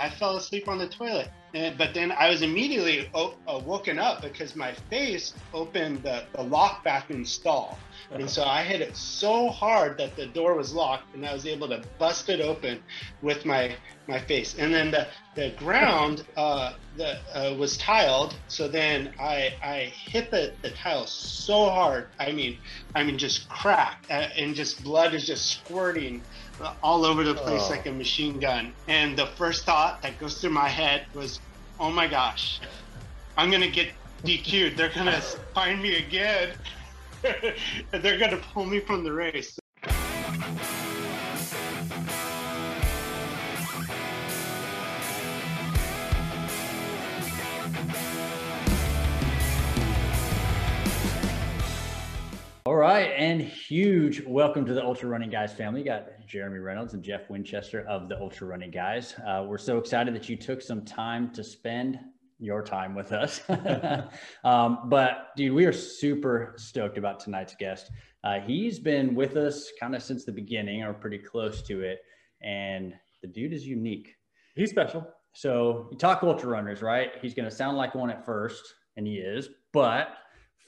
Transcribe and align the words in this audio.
I 0.00 0.08
fell 0.08 0.36
asleep 0.36 0.66
on 0.66 0.78
the 0.78 0.88
toilet. 0.88 1.30
And, 1.52 1.76
but 1.76 1.92
then 1.94 2.10
I 2.12 2.30
was 2.30 2.42
immediately 2.42 3.10
o- 3.12 3.34
uh, 3.46 3.60
woken 3.64 3.98
up 3.98 4.22
because 4.22 4.56
my 4.56 4.72
face 4.88 5.34
opened 5.52 6.02
the, 6.02 6.24
the 6.34 6.42
lock 6.42 6.82
bathroom 6.84 7.24
stall. 7.24 7.78
And 8.10 8.28
so 8.28 8.44
I 8.44 8.62
hit 8.62 8.80
it 8.80 8.96
so 8.96 9.48
hard 9.50 9.98
that 9.98 10.16
the 10.16 10.26
door 10.26 10.54
was 10.54 10.72
locked 10.72 11.14
and 11.14 11.26
I 11.26 11.32
was 11.34 11.46
able 11.46 11.68
to 11.68 11.82
bust 11.98 12.28
it 12.28 12.40
open 12.40 12.82
with 13.20 13.44
my, 13.44 13.76
my 14.08 14.18
face. 14.18 14.56
And 14.58 14.72
then 14.72 14.90
the, 14.90 15.08
the 15.34 15.50
ground 15.58 16.24
uh, 16.36 16.74
the, 16.96 17.18
uh, 17.34 17.54
was 17.56 17.76
tiled. 17.76 18.34
So 18.48 18.68
then 18.68 19.12
I, 19.20 19.52
I 19.62 19.92
hit 20.06 20.30
the, 20.30 20.54
the 20.62 20.70
tile 20.70 21.06
so 21.06 21.68
hard. 21.68 22.08
I 22.18 22.32
mean, 22.32 22.58
I 22.94 23.04
mean, 23.04 23.18
just 23.18 23.48
cracked 23.48 24.10
uh, 24.10 24.28
and 24.36 24.54
just 24.54 24.82
blood 24.82 25.14
is 25.14 25.26
just 25.26 25.50
squirting 25.50 26.22
all 26.82 27.04
over 27.04 27.24
the 27.24 27.34
place 27.34 27.62
oh. 27.66 27.70
like 27.70 27.86
a 27.86 27.92
machine 27.92 28.38
gun. 28.38 28.72
And 28.88 29.16
the 29.16 29.26
first 29.26 29.64
thought 29.64 30.02
that 30.02 30.18
goes 30.18 30.40
through 30.40 30.50
my 30.50 30.68
head 30.68 31.06
was, 31.14 31.40
oh 31.78 31.90
my 31.90 32.06
gosh, 32.06 32.60
I'm 33.36 33.50
going 33.50 33.62
to 33.62 33.70
get 33.70 33.88
DQ'd. 34.24 34.76
They're 34.76 34.90
going 34.90 35.06
to 35.06 35.20
find 35.54 35.82
me 35.82 35.96
again. 35.96 36.50
They're 37.22 38.18
going 38.18 38.30
to 38.30 38.42
pull 38.52 38.64
me 38.64 38.80
from 38.80 39.04
the 39.04 39.12
race. 39.12 39.58
All 52.66 52.76
right, 52.76 53.10
and 53.16 53.40
huge 53.40 54.22
welcome 54.26 54.66
to 54.66 54.74
the 54.74 54.84
Ultra 54.84 55.08
Running 55.08 55.30
Guys 55.30 55.50
family. 55.50 55.80
You 55.80 55.86
got 55.86 56.26
Jeremy 56.26 56.58
Reynolds 56.58 56.92
and 56.92 57.02
Jeff 57.02 57.30
Winchester 57.30 57.86
of 57.88 58.10
the 58.10 58.20
Ultra 58.20 58.48
Running 58.48 58.70
Guys. 58.70 59.14
Uh, 59.26 59.46
we're 59.48 59.56
so 59.56 59.78
excited 59.78 60.14
that 60.14 60.28
you 60.28 60.36
took 60.36 60.60
some 60.60 60.84
time 60.84 61.32
to 61.32 61.42
spend 61.42 61.98
your 62.38 62.62
time 62.62 62.94
with 62.94 63.12
us. 63.12 63.40
um, 64.44 64.90
but 64.90 65.28
dude, 65.38 65.54
we 65.54 65.64
are 65.64 65.72
super 65.72 66.52
stoked 66.58 66.98
about 66.98 67.18
tonight's 67.18 67.54
guest. 67.54 67.90
Uh, 68.24 68.40
he's 68.40 68.78
been 68.78 69.14
with 69.14 69.36
us 69.36 69.70
kind 69.80 69.96
of 69.96 70.02
since 70.02 70.26
the 70.26 70.32
beginning, 70.32 70.82
or 70.82 70.92
pretty 70.92 71.18
close 71.18 71.62
to 71.62 71.80
it, 71.80 72.00
and 72.42 72.92
the 73.22 73.28
dude 73.28 73.54
is 73.54 73.66
unique. 73.66 74.16
He's 74.54 74.68
special. 74.68 75.08
So 75.32 75.88
you 75.90 75.96
talk 75.96 76.22
ultra 76.22 76.50
runners, 76.50 76.82
right? 76.82 77.12
He's 77.22 77.32
going 77.32 77.48
to 77.48 77.54
sound 77.54 77.78
like 77.78 77.94
one 77.94 78.10
at 78.10 78.26
first, 78.26 78.74
and 78.98 79.06
he 79.06 79.14
is, 79.14 79.48
but 79.72 80.08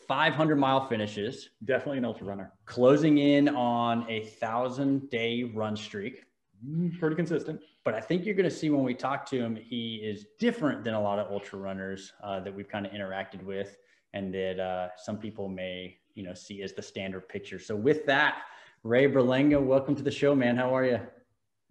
500 0.07 0.57
mile 0.57 0.87
finishes. 0.87 1.51
Definitely 1.65 1.99
an 1.99 2.05
ultra 2.05 2.27
runner. 2.27 2.53
Closing 2.65 3.19
in 3.19 3.49
on 3.49 4.07
a 4.09 4.25
thousand 4.25 5.11
day 5.11 5.45
run 5.45 5.77
streak. 5.77 6.25
Mm, 6.67 6.99
pretty 6.99 7.17
consistent. 7.17 7.61
But 7.85 7.95
I 7.95 8.01
think 8.01 8.25
you're 8.25 8.35
going 8.35 8.49
to 8.49 8.55
see 8.55 8.71
when 8.71 8.85
we 8.85 8.95
talk 8.95 9.27
to 9.31 9.39
him, 9.39 9.57
he 9.57 9.97
is 9.97 10.27
different 10.39 10.85
than 10.85 10.95
a 10.95 11.01
lot 11.01 11.19
of 11.19 11.31
ultra 11.33 11.59
runners 11.59 12.13
uh, 12.23 12.41
that 12.41 12.55
we've 12.55 12.69
kind 12.69 12.87
of 12.87 12.93
interacted 12.93 13.43
with, 13.43 13.77
and 14.13 14.33
that 14.35 14.61
uh, 14.61 14.89
some 14.97 15.19
people 15.19 15.49
may, 15.49 15.99
you 16.15 16.23
know, 16.23 16.35
see 16.35 16.63
as 16.63 16.73
the 16.73 16.83
standard 16.83 17.29
picture. 17.29 17.59
So 17.59 17.75
with 17.75 18.07
that, 18.07 18.43
Ray 18.85 19.07
Berlanga, 19.07 19.61
welcome 19.61 19.97
to 19.97 20.03
the 20.03 20.11
show, 20.11 20.35
man. 20.35 20.57
How 20.57 20.75
are 20.77 20.85
you? 20.85 21.01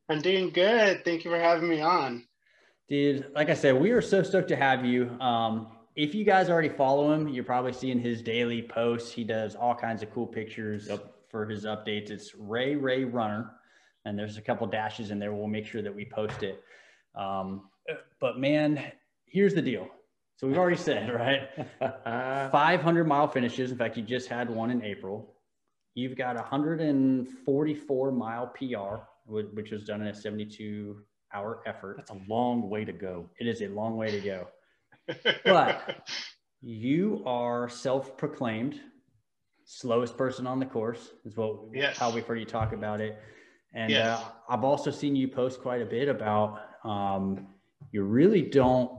I'm 0.10 0.22
doing 0.22 0.50
good. 0.50 1.06
Thank 1.06 1.24
you 1.24 1.32
for 1.32 1.40
having 1.40 1.70
me 1.70 1.80
on. 1.80 2.26
Dude, 2.90 3.32
like 3.34 3.50
I 3.50 3.54
said, 3.54 3.80
we 3.80 3.92
are 3.92 4.02
so 4.02 4.22
stoked 4.22 4.50
to 4.50 4.58
have 4.58 4.84
you. 4.84 5.10
Um, 5.22 5.68
if 5.96 6.16
you 6.16 6.24
guys 6.24 6.50
already 6.50 6.70
follow 6.70 7.12
him, 7.14 7.28
you're 7.28 7.44
probably 7.44 7.74
seeing 7.74 8.00
his 8.00 8.22
daily 8.22 8.62
posts. 8.62 9.12
He 9.12 9.24
does 9.24 9.56
all 9.56 9.76
kinds 9.76 10.02
of 10.02 10.12
cool 10.14 10.28
pictures 10.28 10.88
yep. 10.90 11.14
for 11.30 11.46
his 11.46 11.66
updates. 11.66 12.10
It's 12.10 12.34
Ray 12.36 12.76
Ray 12.76 13.04
Runner, 13.04 13.52
and 14.06 14.18
there's 14.18 14.38
a 14.38 14.42
couple 14.42 14.66
dashes 14.68 15.12
in 15.12 15.20
there. 15.20 15.34
We'll 15.34 15.48
make 15.48 15.66
sure 15.66 15.82
that 15.82 15.94
we 15.94 16.06
post 16.06 16.44
it. 16.44 16.64
Um, 17.16 17.70
but 18.20 18.40
man, 18.40 18.82
here's 19.26 19.54
the 19.54 19.62
deal. 19.62 19.88
So 20.38 20.48
we've 20.48 20.58
already 20.58 20.78
said, 20.78 21.14
right? 21.14 21.50
500 22.52 23.08
mile 23.08 23.28
finishes. 23.28 23.72
In 23.72 23.78
fact, 23.78 23.98
you 23.98 24.04
just 24.04 24.28
had 24.28 24.50
one 24.50 24.72
in 24.72 24.84
April. 24.84 25.36
You've 25.94 26.16
got 26.16 26.36
144 26.36 28.12
mile 28.12 28.48
PR, 28.48 29.04
which 29.26 29.72
was 29.72 29.84
done 29.84 30.02
in 30.02 30.08
a 30.08 30.14
72 30.14 31.02
hour 31.34 31.62
effort. 31.66 31.98
That's 31.98 32.12
a 32.12 32.22
long 32.28 32.70
way 32.70 32.86
to 32.86 32.94
go. 32.94 33.30
It 33.40 33.48
is 33.48 33.62
a 33.62 33.68
long 33.68 33.98
way 33.98 34.10
to 34.10 34.20
go 34.22 34.48
but 35.46 36.08
you 36.62 37.24
are 37.26 37.70
self-proclaimed 37.70 38.80
slowest 39.66 40.18
person 40.18 40.46
on 40.46 40.60
the 40.60 40.66
course 40.66 41.12
is 41.26 41.38
what 41.38 41.56
yes. 41.74 41.98
how 41.98 42.12
we've 42.12 42.26
heard 42.26 42.40
you 42.40 42.46
talk 42.46 42.74
about 42.74 43.00
it 43.00 43.20
and 43.74 43.92
yes. 43.92 44.20
uh, 44.20 44.26
i've 44.50 44.64
also 44.64 44.92
seen 44.92 45.16
you 45.16 45.28
post 45.28 45.62
quite 45.62 45.82
a 45.82 45.86
bit 45.86 46.10
about 46.10 46.60
um, 46.84 47.48
you 47.92 48.04
really 48.04 48.42
don't 48.42 48.92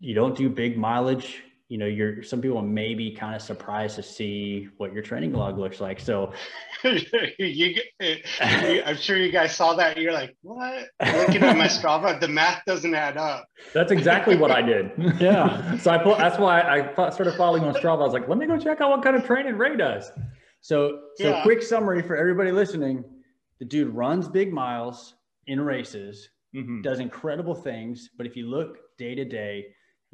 you 0.00 0.14
don't 0.14 0.36
do 0.36 0.48
big 0.48 0.78
mileage 0.78 1.42
you 1.68 1.78
know, 1.78 1.86
you're 1.86 2.22
some 2.22 2.40
people 2.40 2.62
may 2.62 2.94
be 2.94 3.10
kind 3.10 3.34
of 3.34 3.42
surprised 3.42 3.96
to 3.96 4.02
see 4.02 4.68
what 4.76 4.92
your 4.92 5.02
training 5.02 5.32
log 5.32 5.58
looks 5.58 5.80
like. 5.80 5.98
So, 5.98 6.32
you, 6.84 7.74
I'm 8.00 8.96
sure 8.96 9.16
you 9.16 9.32
guys 9.32 9.56
saw 9.56 9.74
that. 9.74 9.96
You're 9.96 10.12
like, 10.12 10.36
what? 10.42 10.88
Looking 11.04 11.42
at 11.42 11.56
my 11.56 11.66
Strava, 11.66 12.20
the 12.20 12.28
math 12.28 12.62
doesn't 12.66 12.94
add 12.94 13.16
up. 13.16 13.48
That's 13.74 13.90
exactly 13.90 14.36
what 14.36 14.50
I 14.50 14.62
did. 14.62 14.92
Yeah. 15.16 15.78
so 15.78 15.90
I 15.90 15.98
put, 15.98 16.18
that's 16.18 16.38
why 16.38 16.60
I 16.60 16.92
started 17.10 17.34
following 17.36 17.64
on 17.64 17.74
Strava. 17.74 18.00
I 18.00 18.04
was 18.04 18.12
like, 18.12 18.28
let 18.28 18.38
me 18.38 18.46
go 18.46 18.58
check 18.58 18.80
out 18.80 18.90
what 18.90 19.02
kind 19.02 19.16
of 19.16 19.24
training 19.24 19.56
Ray 19.56 19.76
does. 19.76 20.10
So, 20.60 21.00
so 21.16 21.30
yeah. 21.30 21.42
quick 21.42 21.62
summary 21.62 22.02
for 22.02 22.16
everybody 22.16 22.52
listening: 22.52 23.02
the 23.58 23.64
dude 23.64 23.88
runs 23.88 24.28
big 24.28 24.52
miles 24.52 25.14
in 25.46 25.60
races, 25.60 26.28
mm-hmm. 26.54 26.82
does 26.82 27.00
incredible 27.00 27.54
things, 27.54 28.10
but 28.18 28.26
if 28.26 28.36
you 28.36 28.48
look 28.48 28.76
day 28.98 29.14
to 29.14 29.24
day 29.24 29.66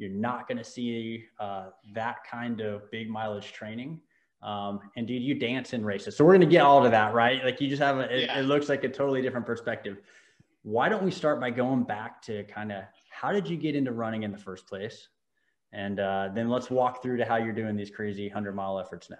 you're 0.03 0.11
not 0.11 0.47
going 0.47 0.57
to 0.57 0.63
see 0.63 1.23
uh, 1.39 1.67
that 1.93 2.17
kind 2.29 2.59
of 2.59 2.91
big 2.91 3.09
mileage 3.09 3.53
training. 3.53 4.01
Um, 4.41 4.81
and 4.97 5.07
dude, 5.07 5.23
you 5.23 5.35
dance 5.35 5.71
in 5.71 5.85
races. 5.85 6.17
So 6.17 6.25
we're 6.25 6.33
going 6.33 6.41
to 6.41 6.47
get 6.47 6.61
all 6.61 6.83
to 6.83 6.89
that, 6.89 7.13
right? 7.13 7.43
Like 7.45 7.61
you 7.61 7.69
just 7.69 7.81
have 7.81 7.99
a, 7.99 8.13
it, 8.13 8.25
yeah. 8.25 8.39
it 8.39 8.43
looks 8.43 8.67
like 8.67 8.83
a 8.83 8.89
totally 8.89 9.21
different 9.21 9.45
perspective. 9.45 9.97
Why 10.63 10.89
don't 10.89 11.03
we 11.03 11.11
start 11.11 11.39
by 11.39 11.49
going 11.49 11.83
back 11.83 12.21
to 12.23 12.43
kind 12.43 12.73
of 12.73 12.83
how 13.09 13.31
did 13.31 13.47
you 13.47 13.55
get 13.55 13.75
into 13.75 13.93
running 13.93 14.23
in 14.23 14.33
the 14.33 14.37
first 14.37 14.67
place? 14.67 15.07
And 15.71 15.99
uh, 16.01 16.29
then 16.35 16.49
let's 16.49 16.69
walk 16.69 17.01
through 17.01 17.17
to 17.17 17.25
how 17.25 17.37
you're 17.37 17.53
doing 17.53 17.77
these 17.77 17.89
crazy 17.89 18.27
100 18.27 18.53
mile 18.53 18.79
efforts 18.79 19.09
now. 19.09 19.15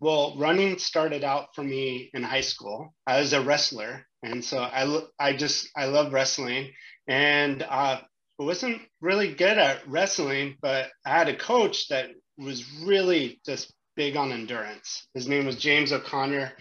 Well, 0.00 0.36
running 0.36 0.78
started 0.78 1.24
out 1.24 1.54
for 1.54 1.62
me 1.62 2.10
in 2.12 2.22
high 2.22 2.40
school. 2.42 2.92
I 3.06 3.20
was 3.20 3.32
a 3.32 3.40
wrestler, 3.40 4.04
and 4.24 4.44
so 4.44 4.58
I 4.58 5.02
I 5.18 5.32
just 5.32 5.70
I 5.76 5.84
love 5.84 6.12
wrestling. 6.12 6.72
And 7.06 7.62
uh, 7.62 8.00
wasn't 8.38 8.82
really 9.00 9.34
good 9.34 9.58
at 9.58 9.86
wrestling, 9.86 10.56
but 10.60 10.90
I 11.04 11.10
had 11.10 11.28
a 11.28 11.36
coach 11.36 11.88
that 11.88 12.10
was 12.38 12.64
really 12.82 13.40
just 13.46 13.72
big 13.96 14.16
on 14.16 14.32
endurance. 14.32 15.06
His 15.14 15.28
name 15.28 15.46
was 15.46 15.56
James 15.56 15.92
O'Connor, 15.92 16.52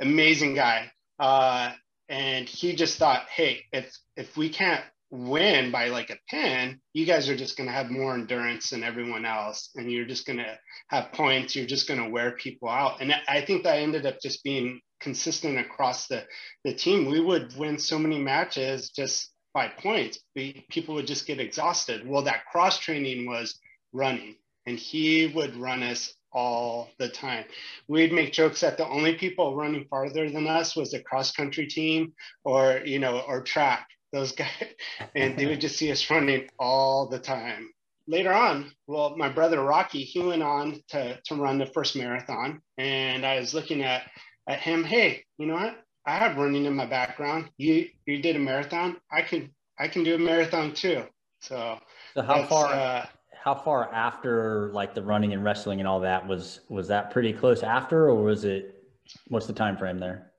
amazing 0.00 0.54
guy. 0.54 0.90
Uh, 1.18 1.72
and 2.08 2.48
he 2.48 2.74
just 2.74 2.98
thought, 2.98 3.26
hey, 3.28 3.64
if 3.72 3.94
if 4.16 4.36
we 4.36 4.48
can't 4.48 4.84
win 5.10 5.70
by 5.70 5.88
like 5.88 6.10
a 6.10 6.18
pin, 6.28 6.80
you 6.92 7.06
guys 7.06 7.28
are 7.28 7.36
just 7.36 7.56
going 7.56 7.66
to 7.66 7.72
have 7.72 7.90
more 7.90 8.14
endurance 8.14 8.70
than 8.70 8.82
everyone 8.82 9.24
else, 9.24 9.70
and 9.74 9.90
you're 9.90 10.04
just 10.04 10.26
going 10.26 10.38
to 10.38 10.58
have 10.88 11.12
points. 11.12 11.54
You're 11.54 11.66
just 11.66 11.88
going 11.88 12.02
to 12.02 12.10
wear 12.10 12.32
people 12.32 12.68
out. 12.68 13.00
And 13.00 13.14
I 13.26 13.42
think 13.42 13.64
that 13.64 13.78
ended 13.78 14.06
up 14.06 14.20
just 14.20 14.42
being 14.44 14.80
consistent 15.00 15.58
across 15.58 16.06
the 16.08 16.24
the 16.64 16.74
team. 16.74 17.06
We 17.06 17.20
would 17.20 17.56
win 17.56 17.78
so 17.78 17.98
many 17.98 18.18
matches 18.18 18.90
just 18.90 19.32
by 19.54 19.68
points, 19.68 20.20
people 20.34 20.94
would 20.94 21.06
just 21.06 21.26
get 21.26 21.40
exhausted. 21.40 22.06
Well, 22.06 22.22
that 22.22 22.46
cross 22.50 22.78
training 22.78 23.26
was 23.26 23.58
running, 23.92 24.36
and 24.66 24.78
he 24.78 25.26
would 25.34 25.56
run 25.56 25.82
us 25.82 26.14
all 26.32 26.90
the 26.98 27.08
time. 27.08 27.44
We'd 27.88 28.12
make 28.12 28.32
jokes 28.32 28.60
that 28.60 28.76
the 28.76 28.86
only 28.86 29.14
people 29.14 29.56
running 29.56 29.86
farther 29.88 30.28
than 30.30 30.46
us 30.46 30.76
was 30.76 30.90
the 30.90 31.00
cross 31.00 31.32
country 31.32 31.66
team 31.66 32.12
or, 32.44 32.80
you 32.84 32.98
know, 32.98 33.20
or 33.26 33.42
track, 33.42 33.88
those 34.12 34.32
guys. 34.32 34.48
And 35.14 35.38
they 35.38 35.46
would 35.46 35.60
just 35.60 35.76
see 35.76 35.90
us 35.90 36.10
running 36.10 36.48
all 36.58 37.08
the 37.08 37.18
time. 37.18 37.70
Later 38.06 38.32
on, 38.32 38.72
well, 38.86 39.16
my 39.16 39.28
brother 39.28 39.62
Rocky, 39.62 40.02
he 40.02 40.20
went 40.20 40.42
on 40.42 40.80
to, 40.88 41.18
to 41.24 41.34
run 41.34 41.58
the 41.58 41.66
first 41.66 41.96
marathon. 41.96 42.60
And 42.78 43.24
I 43.26 43.38
was 43.38 43.54
looking 43.54 43.82
at, 43.82 44.02
at 44.48 44.60
him, 44.60 44.84
hey, 44.84 45.24
you 45.38 45.46
know 45.46 45.54
what? 45.54 45.78
I 46.08 46.16
have 46.16 46.38
running 46.38 46.64
in 46.64 46.74
my 46.74 46.86
background. 46.86 47.50
You 47.58 47.86
you 48.06 48.22
did 48.22 48.34
a 48.34 48.38
marathon. 48.38 48.96
I 49.12 49.20
can 49.20 49.50
I 49.78 49.88
can 49.88 50.04
do 50.04 50.14
a 50.14 50.18
marathon 50.18 50.72
too. 50.72 51.04
So 51.40 51.78
so 52.14 52.22
how 52.22 52.44
far 52.44 52.66
uh, 52.72 53.06
how 53.44 53.54
far 53.54 53.92
after 53.92 54.70
like 54.72 54.94
the 54.94 55.02
running 55.02 55.34
and 55.34 55.44
wrestling 55.44 55.80
and 55.80 55.86
all 55.86 56.00
that 56.00 56.26
was 56.26 56.60
was 56.70 56.88
that 56.88 57.10
pretty 57.10 57.34
close 57.34 57.62
after 57.62 58.08
or 58.08 58.22
was 58.22 58.44
it 58.44 58.82
what's 59.28 59.46
the 59.46 59.52
time 59.52 59.76
frame 59.76 59.98
there? 59.98 60.32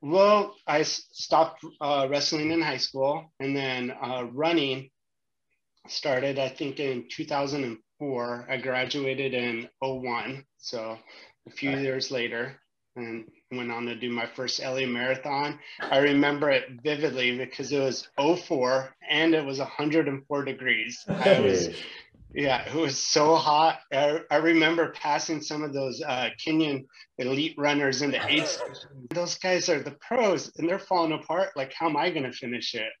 Well, 0.00 0.56
I 0.66 0.82
stopped 0.82 1.64
uh, 1.80 2.08
wrestling 2.10 2.50
in 2.50 2.60
high 2.60 2.78
school 2.78 3.32
and 3.38 3.56
then 3.56 3.92
uh, 4.02 4.24
running 4.32 4.90
started 5.86 6.40
I 6.40 6.48
think 6.48 6.80
in 6.80 7.06
2004. 7.08 8.46
I 8.50 8.56
graduated 8.56 9.34
in 9.34 9.68
01, 9.80 10.44
so 10.58 10.98
a 11.46 11.50
few 11.52 11.70
years 11.70 12.10
later 12.10 12.58
and 12.96 13.24
went 13.52 13.70
on 13.70 13.86
to 13.86 13.94
do 13.94 14.10
my 14.10 14.26
first 14.26 14.60
LA 14.60 14.86
marathon. 14.86 15.58
I 15.80 15.98
remember 15.98 16.50
it 16.50 16.64
vividly 16.82 17.36
because 17.36 17.72
it 17.72 17.80
was 17.80 18.08
04 18.18 18.94
and 19.08 19.34
it 19.34 19.44
was 19.44 19.58
104 19.58 20.44
degrees. 20.44 21.04
I 21.08 21.40
was, 21.40 21.68
yeah, 22.34 22.62
it 22.62 22.74
was 22.74 22.98
so 22.98 23.36
hot. 23.36 23.80
I, 23.92 24.20
I 24.30 24.36
remember 24.36 24.92
passing 24.92 25.42
some 25.42 25.62
of 25.62 25.72
those 25.72 26.02
uh, 26.02 26.30
Kenyan 26.44 26.86
elite 27.18 27.54
runners 27.58 28.02
in 28.02 28.10
the 28.10 28.20
station. 28.20 28.60
Those 29.10 29.36
guys 29.36 29.68
are 29.68 29.82
the 29.82 29.96
pros 30.06 30.50
and 30.56 30.68
they're 30.68 30.78
falling 30.78 31.12
apart. 31.12 31.50
Like, 31.56 31.72
how 31.72 31.88
am 31.88 31.96
I 31.96 32.10
going 32.10 32.24
to 32.24 32.32
finish 32.32 32.74
it? 32.74 32.92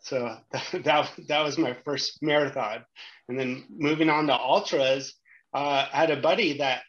So 0.00 0.36
that, 0.72 1.10
that 1.28 1.44
was 1.44 1.58
my 1.58 1.76
first 1.84 2.22
marathon. 2.22 2.84
And 3.28 3.38
then 3.38 3.64
moving 3.68 4.08
on 4.08 4.26
to 4.28 4.34
ultras, 4.34 5.14
uh, 5.52 5.86
I 5.92 5.96
had 5.96 6.10
a 6.10 6.20
buddy 6.20 6.58
that 6.58 6.82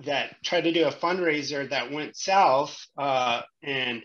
that 0.00 0.36
tried 0.44 0.62
to 0.62 0.72
do 0.72 0.86
a 0.86 0.92
fundraiser 0.92 1.68
that 1.70 1.92
went 1.92 2.16
south 2.16 2.76
uh, 2.98 3.42
and 3.62 4.02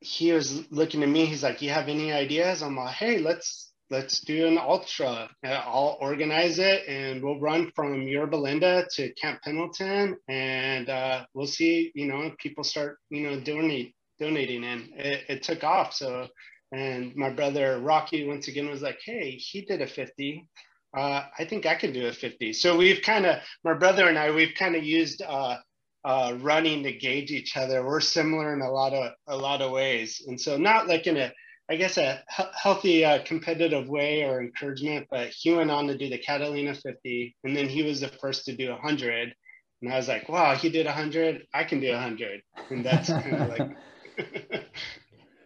he 0.00 0.32
was 0.32 0.70
looking 0.72 1.02
at 1.02 1.08
me. 1.08 1.26
He's 1.26 1.42
like 1.42 1.60
you 1.60 1.70
have 1.70 1.88
any 1.88 2.12
ideas? 2.12 2.62
I'm 2.62 2.76
like 2.76 2.94
hey 2.94 3.18
let's 3.18 3.72
let's 3.90 4.20
do 4.20 4.46
an 4.46 4.56
ultra. 4.56 5.28
I'll 5.44 5.98
organize 6.00 6.58
it 6.58 6.88
and 6.88 7.22
we'll 7.22 7.40
run 7.40 7.70
from 7.74 8.02
yorba 8.08 8.36
linda 8.36 8.86
to 8.94 9.12
camp 9.14 9.42
pendleton 9.42 10.16
and 10.28 10.88
uh, 10.88 11.24
we'll 11.34 11.46
see 11.46 11.92
you 11.94 12.06
know 12.06 12.32
people 12.38 12.64
start 12.64 12.98
you 13.10 13.28
know 13.28 13.40
donate 13.40 13.94
donating. 14.20 14.64
And 14.64 14.90
it, 14.94 15.24
it 15.28 15.42
took 15.42 15.64
off. 15.64 15.94
So 15.94 16.28
and 16.72 17.16
my 17.16 17.30
brother 17.30 17.80
Rocky 17.80 18.26
once 18.26 18.46
again 18.46 18.68
was 18.68 18.82
like, 18.82 19.00
"Hey, 19.04 19.32
he 19.32 19.62
did 19.62 19.82
a 19.82 19.86
50. 19.88 20.46
Uh, 20.96 21.24
I 21.38 21.44
think 21.44 21.66
I 21.66 21.74
can 21.74 21.92
do 21.92 22.06
a 22.06 22.12
50." 22.12 22.52
So 22.52 22.76
we've 22.76 23.02
kind 23.02 23.26
of, 23.26 23.40
my 23.64 23.74
brother 23.74 24.08
and 24.08 24.18
I, 24.18 24.30
we've 24.30 24.54
kind 24.54 24.76
of 24.76 24.84
used 24.84 25.22
uh, 25.22 25.56
uh, 26.04 26.36
running 26.40 26.82
to 26.84 26.92
gauge 26.92 27.30
each 27.30 27.56
other. 27.56 27.84
We're 27.84 28.00
similar 28.00 28.54
in 28.54 28.60
a 28.62 28.70
lot 28.70 28.92
of 28.92 29.12
a 29.28 29.36
lot 29.36 29.62
of 29.62 29.72
ways, 29.72 30.22
and 30.26 30.40
so 30.40 30.56
not 30.56 30.88
like 30.88 31.06
in 31.06 31.16
a, 31.16 31.32
I 31.70 31.76
guess 31.76 31.98
a 31.98 32.22
healthy 32.28 33.04
uh, 33.04 33.22
competitive 33.24 33.88
way 33.88 34.24
or 34.24 34.40
encouragement. 34.40 35.06
But 35.10 35.28
he 35.28 35.52
went 35.52 35.70
on 35.70 35.86
to 35.88 35.96
do 35.96 36.08
the 36.08 36.18
Catalina 36.18 36.74
50, 36.74 37.36
and 37.44 37.56
then 37.56 37.68
he 37.68 37.82
was 37.82 38.00
the 38.00 38.08
first 38.08 38.44
to 38.46 38.56
do 38.56 38.70
100. 38.70 39.34
And 39.82 39.92
I 39.92 39.96
was 39.96 40.08
like, 40.08 40.28
"Wow, 40.28 40.54
he 40.54 40.70
did 40.70 40.86
100. 40.86 41.46
I 41.54 41.64
can 41.64 41.80
do 41.80 41.90
100." 41.90 42.42
And 42.70 42.84
that's 42.84 43.08
kind 43.08 43.34
of 43.34 43.48
like. 43.48 43.70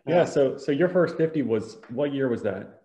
Yeah. 0.07 0.25
So, 0.25 0.57
so 0.57 0.73
your 0.73 0.89
first 0.89 1.17
50 1.17 1.43
was 1.43 1.79
what 1.89 2.13
year 2.13 2.29
was 2.29 2.43
that? 2.43 2.83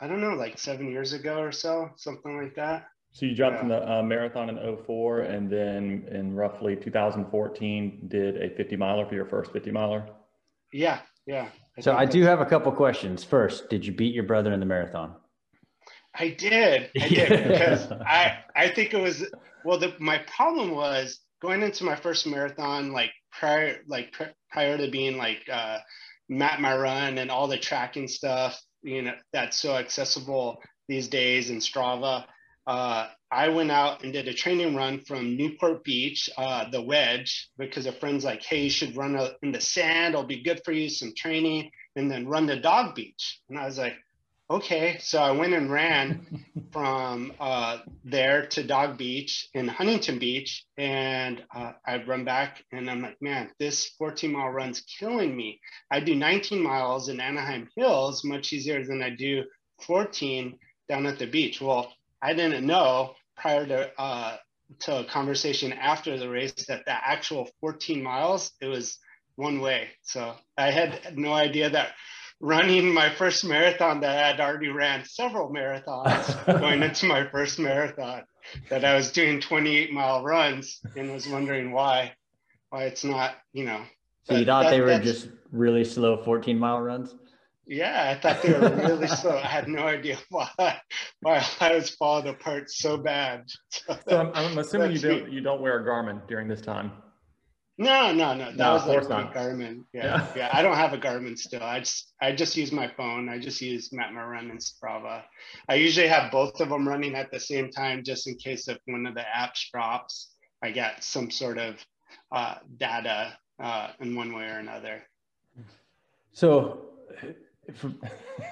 I 0.00 0.06
don't 0.06 0.20
know, 0.20 0.34
like 0.34 0.58
seven 0.58 0.90
years 0.90 1.12
ago 1.12 1.38
or 1.38 1.52
so, 1.52 1.90
something 1.96 2.36
like 2.36 2.54
that. 2.54 2.86
So 3.12 3.26
you 3.26 3.34
jumped 3.34 3.58
yeah. 3.58 3.62
in 3.62 3.68
the 3.68 3.92
uh, 3.92 4.02
marathon 4.02 4.48
in 4.48 4.76
04 4.84 5.20
and 5.20 5.50
then 5.50 6.08
in 6.12 6.34
roughly 6.34 6.76
2014 6.76 8.06
did 8.08 8.36
a 8.36 8.54
50 8.56 8.76
miler 8.76 9.06
for 9.06 9.14
your 9.14 9.26
first 9.26 9.52
50 9.52 9.70
miler? 9.72 10.08
Yeah. 10.72 11.00
Yeah. 11.26 11.48
I 11.76 11.80
so 11.80 11.94
I 11.94 12.04
do 12.04 12.22
have 12.22 12.40
a 12.40 12.46
couple 12.46 12.70
questions. 12.72 13.24
First, 13.24 13.68
did 13.68 13.84
you 13.84 13.92
beat 13.92 14.14
your 14.14 14.24
brother 14.24 14.52
in 14.52 14.60
the 14.60 14.66
marathon? 14.66 15.16
I 16.14 16.30
did. 16.30 16.90
I 17.00 17.08
did 17.08 17.48
because 17.48 17.90
I 18.06 18.38
I 18.56 18.68
think 18.68 18.94
it 18.94 19.00
was 19.00 19.26
well 19.64 19.78
the 19.78 19.94
my 19.98 20.18
problem 20.18 20.70
was 20.70 21.20
going 21.42 21.62
into 21.62 21.84
my 21.84 21.96
first 21.96 22.26
marathon 22.26 22.92
like 22.92 23.10
prior 23.32 23.78
like 23.86 24.14
prior 24.50 24.76
to 24.76 24.90
being 24.90 25.16
like 25.16 25.42
uh 25.52 25.78
map 26.28 26.60
my 26.60 26.76
run 26.76 27.18
and 27.18 27.30
all 27.30 27.48
the 27.48 27.58
tracking 27.58 28.08
stuff, 28.08 28.60
you 28.82 29.02
know, 29.02 29.14
that's 29.32 29.58
so 29.58 29.76
accessible 29.76 30.62
these 30.88 31.08
days 31.08 31.50
in 31.50 31.58
Strava. 31.58 32.24
Uh, 32.66 33.08
I 33.30 33.48
went 33.48 33.70
out 33.70 34.02
and 34.02 34.12
did 34.12 34.28
a 34.28 34.34
training 34.34 34.74
run 34.74 35.00
from 35.00 35.36
Newport 35.36 35.84
Beach, 35.84 36.28
uh, 36.36 36.68
the 36.70 36.82
wedge, 36.82 37.48
because 37.58 37.86
a 37.86 37.92
friend's 37.92 38.24
like, 38.24 38.42
hey, 38.42 38.64
you 38.64 38.70
should 38.70 38.96
run 38.96 39.18
in 39.42 39.52
the 39.52 39.60
sand. 39.60 40.14
It'll 40.14 40.26
be 40.26 40.42
good 40.42 40.60
for 40.64 40.72
you, 40.72 40.88
some 40.88 41.12
training, 41.16 41.70
and 41.96 42.10
then 42.10 42.26
run 42.26 42.46
the 42.46 42.56
dog 42.56 42.94
beach. 42.94 43.40
And 43.48 43.58
I 43.58 43.66
was 43.66 43.78
like, 43.78 43.94
okay. 44.50 44.98
So 45.00 45.22
I 45.22 45.30
went 45.30 45.54
and 45.54 45.70
ran 45.70 46.44
from 46.72 47.32
uh, 47.40 47.78
there 48.04 48.46
to 48.46 48.62
Dog 48.62 48.98
Beach 48.98 49.48
in 49.54 49.68
Huntington 49.68 50.18
Beach. 50.18 50.64
And 50.76 51.42
uh, 51.54 51.72
I'd 51.86 52.08
run 52.08 52.24
back 52.24 52.62
and 52.72 52.90
I'm 52.90 53.02
like, 53.02 53.20
man, 53.20 53.50
this 53.58 53.88
14 53.98 54.32
mile 54.32 54.50
run's 54.50 54.82
killing 54.82 55.36
me. 55.36 55.60
I 55.90 56.00
do 56.00 56.14
19 56.14 56.62
miles 56.62 57.08
in 57.08 57.20
Anaheim 57.20 57.68
Hills 57.76 58.24
much 58.24 58.52
easier 58.52 58.84
than 58.84 59.02
I 59.02 59.10
do 59.10 59.44
14 59.86 60.58
down 60.88 61.06
at 61.06 61.18
the 61.18 61.26
beach. 61.26 61.60
Well, 61.60 61.92
I 62.22 62.34
didn't 62.34 62.66
know 62.66 63.14
prior 63.36 63.66
to, 63.66 63.90
uh, 64.00 64.36
to 64.80 65.00
a 65.00 65.04
conversation 65.04 65.72
after 65.72 66.18
the 66.18 66.28
race 66.28 66.52
that 66.68 66.84
the 66.84 66.92
actual 66.92 67.48
14 67.60 68.02
miles, 68.02 68.52
it 68.60 68.66
was 68.66 68.98
one 69.36 69.60
way. 69.60 69.88
So 70.02 70.34
I 70.56 70.70
had 70.70 71.16
no 71.16 71.32
idea 71.32 71.70
that 71.70 71.92
running 72.40 72.92
my 72.92 73.10
first 73.10 73.44
marathon 73.44 74.00
that 74.00 74.16
I 74.18 74.28
had 74.28 74.40
already 74.40 74.68
ran 74.68 75.04
several 75.04 75.50
marathons 75.50 76.46
going 76.60 76.82
into 76.82 77.06
my 77.06 77.28
first 77.28 77.58
marathon 77.58 78.22
that 78.70 78.84
I 78.84 78.94
was 78.94 79.12
doing 79.12 79.40
28 79.40 79.92
mile 79.92 80.24
runs 80.24 80.80
and 80.96 81.12
was 81.12 81.28
wondering 81.28 81.72
why 81.72 82.14
why 82.70 82.84
it's 82.84 83.04
not 83.04 83.34
you 83.52 83.64
know. 83.64 83.82
So 84.24 84.36
you 84.36 84.44
thought 84.44 84.64
that, 84.64 84.70
they 84.70 84.80
were 84.80 84.98
just 84.98 85.28
really 85.52 85.84
slow 85.84 86.16
14 86.22 86.58
mile 86.58 86.80
runs? 86.80 87.14
Yeah 87.66 88.16
I 88.16 88.20
thought 88.20 88.42
they 88.42 88.52
were 88.52 88.70
really 88.70 89.06
slow. 89.06 89.36
I 89.36 89.46
had 89.46 89.68
no 89.68 89.82
idea 89.82 90.18
why 90.30 90.80
why 91.20 91.44
I 91.60 91.74
was 91.74 91.90
falling 91.90 92.28
apart 92.28 92.70
so 92.70 92.96
bad. 92.96 93.44
So, 94.08 94.18
I'm, 94.18 94.30
I'm 94.34 94.58
assuming 94.58 94.92
you 94.92 94.98
don't 94.98 95.32
you 95.32 95.40
don't 95.40 95.60
wear 95.60 95.84
a 95.84 95.86
Garmin 95.86 96.26
during 96.26 96.48
this 96.48 96.60
time 96.60 96.92
no, 97.80 98.12
no, 98.12 98.34
no. 98.34 98.44
That 98.44 98.56
no, 98.56 98.72
was 98.74 98.86
like 98.86 99.08
not. 99.08 99.34
Garmin. 99.34 99.84
Yeah, 99.94 100.04
yeah, 100.04 100.26
yeah. 100.36 100.50
I 100.52 100.60
don't 100.60 100.76
have 100.76 100.92
a 100.92 100.98
Garmin 100.98 101.38
still. 101.38 101.62
I 101.62 101.80
just 101.80 102.12
I 102.20 102.32
just 102.32 102.54
use 102.56 102.72
my 102.72 102.88
phone. 102.88 103.28
I 103.28 103.38
just 103.38 103.60
use 103.62 103.90
Map 103.90 104.12
My 104.12 104.22
Run 104.22 104.50
and 104.50 104.60
Strava. 104.60 105.22
I 105.68 105.76
usually 105.76 106.06
have 106.06 106.30
both 106.30 106.60
of 106.60 106.68
them 106.68 106.86
running 106.86 107.14
at 107.14 107.30
the 107.30 107.40
same 107.40 107.70
time, 107.70 108.04
just 108.04 108.28
in 108.28 108.34
case 108.36 108.68
if 108.68 108.78
one 108.84 109.06
of 109.06 109.14
the 109.14 109.24
apps 109.34 109.70
drops, 109.72 110.34
I 110.62 110.72
get 110.72 111.02
some 111.02 111.30
sort 111.30 111.56
of 111.56 111.76
uh, 112.30 112.56
data 112.76 113.38
uh, 113.58 113.88
in 114.00 114.14
one 114.14 114.34
way 114.34 114.44
or 114.44 114.58
another. 114.58 115.02
So 116.32 116.82
for, 117.74 117.92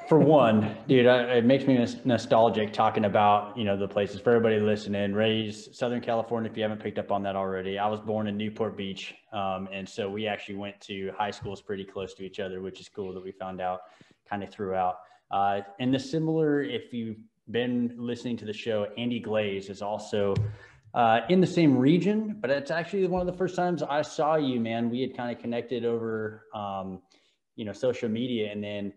for 0.08 0.18
one, 0.18 0.76
dude, 0.86 1.06
I, 1.06 1.36
it 1.36 1.44
makes 1.44 1.66
me 1.66 1.84
nostalgic 2.04 2.72
talking 2.72 3.04
about 3.04 3.56
you 3.56 3.64
know 3.64 3.76
the 3.76 3.88
places 3.88 4.20
for 4.20 4.30
everybody 4.30 4.60
listening. 4.60 5.12
Raised 5.12 5.74
Southern 5.74 6.00
California, 6.00 6.50
if 6.50 6.56
you 6.56 6.62
haven't 6.62 6.82
picked 6.82 6.98
up 6.98 7.12
on 7.12 7.22
that 7.24 7.36
already. 7.36 7.78
I 7.78 7.86
was 7.88 8.00
born 8.00 8.26
in 8.26 8.36
Newport 8.36 8.76
Beach, 8.76 9.14
um, 9.32 9.68
and 9.72 9.88
so 9.88 10.08
we 10.08 10.26
actually 10.26 10.56
went 10.56 10.80
to 10.82 11.10
high 11.16 11.30
schools 11.30 11.60
pretty 11.60 11.84
close 11.84 12.14
to 12.14 12.24
each 12.24 12.40
other, 12.40 12.60
which 12.60 12.80
is 12.80 12.88
cool 12.88 13.12
that 13.14 13.22
we 13.22 13.32
found 13.32 13.60
out 13.60 13.80
kind 14.28 14.42
of 14.42 14.50
throughout. 14.50 14.96
Uh, 15.30 15.60
and 15.78 15.92
the 15.92 15.98
similar, 15.98 16.62
if 16.62 16.92
you've 16.92 17.18
been 17.50 17.94
listening 17.96 18.36
to 18.38 18.44
the 18.44 18.52
show, 18.52 18.86
Andy 18.96 19.20
Glaze 19.20 19.68
is 19.68 19.82
also 19.82 20.34
uh, 20.94 21.20
in 21.28 21.40
the 21.40 21.46
same 21.46 21.76
region, 21.76 22.36
but 22.40 22.50
it's 22.50 22.70
actually 22.70 23.06
one 23.06 23.20
of 23.20 23.26
the 23.26 23.36
first 23.36 23.54
times 23.54 23.82
I 23.82 24.02
saw 24.02 24.36
you, 24.36 24.60
man. 24.60 24.90
We 24.90 25.00
had 25.02 25.16
kind 25.16 25.34
of 25.34 25.40
connected 25.40 25.84
over, 25.84 26.44
um, 26.54 27.02
you 27.56 27.64
know, 27.64 27.72
social 27.72 28.08
media, 28.08 28.50
and 28.50 28.62
then 28.62 28.92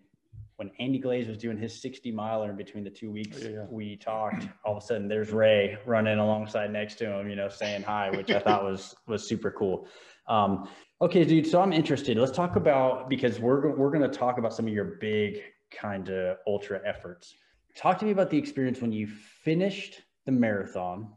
when 0.61 0.69
Andy 0.77 0.99
Glaze 0.99 1.27
was 1.27 1.39
doing 1.39 1.57
his 1.57 1.81
60 1.81 2.11
miler 2.11 2.51
in 2.51 2.55
between 2.55 2.83
the 2.83 2.89
two 2.91 3.09
weeks, 3.09 3.39
yeah. 3.41 3.65
we 3.67 3.95
talked. 3.95 4.47
All 4.63 4.77
of 4.77 4.83
a 4.83 4.85
sudden, 4.85 5.07
there's 5.07 5.31
Ray 5.31 5.79
running 5.87 6.19
alongside 6.19 6.71
next 6.71 6.99
to 6.99 7.11
him, 7.11 7.27
you 7.27 7.35
know, 7.35 7.49
saying 7.49 7.81
hi, 7.81 8.11
which 8.11 8.29
I 8.29 8.37
thought 8.37 8.63
was 8.63 8.93
was 9.07 9.27
super 9.27 9.49
cool. 9.49 9.87
Um, 10.27 10.69
okay, 11.01 11.25
dude. 11.25 11.47
So 11.47 11.59
I'm 11.59 11.73
interested. 11.73 12.15
Let's 12.15 12.31
talk 12.31 12.57
about 12.57 13.09
because 13.09 13.39
we're 13.39 13.75
we're 13.75 13.89
going 13.89 14.07
to 14.07 14.15
talk 14.15 14.37
about 14.37 14.53
some 14.53 14.67
of 14.67 14.73
your 14.73 14.99
big 15.01 15.41
kind 15.71 16.07
of 16.09 16.37
ultra 16.45 16.79
efforts. 16.85 17.33
Talk 17.75 17.97
to 17.97 18.05
me 18.05 18.11
about 18.11 18.29
the 18.29 18.37
experience 18.37 18.81
when 18.81 18.91
you 18.91 19.07
finished 19.07 20.03
the 20.27 20.31
marathon. 20.31 21.11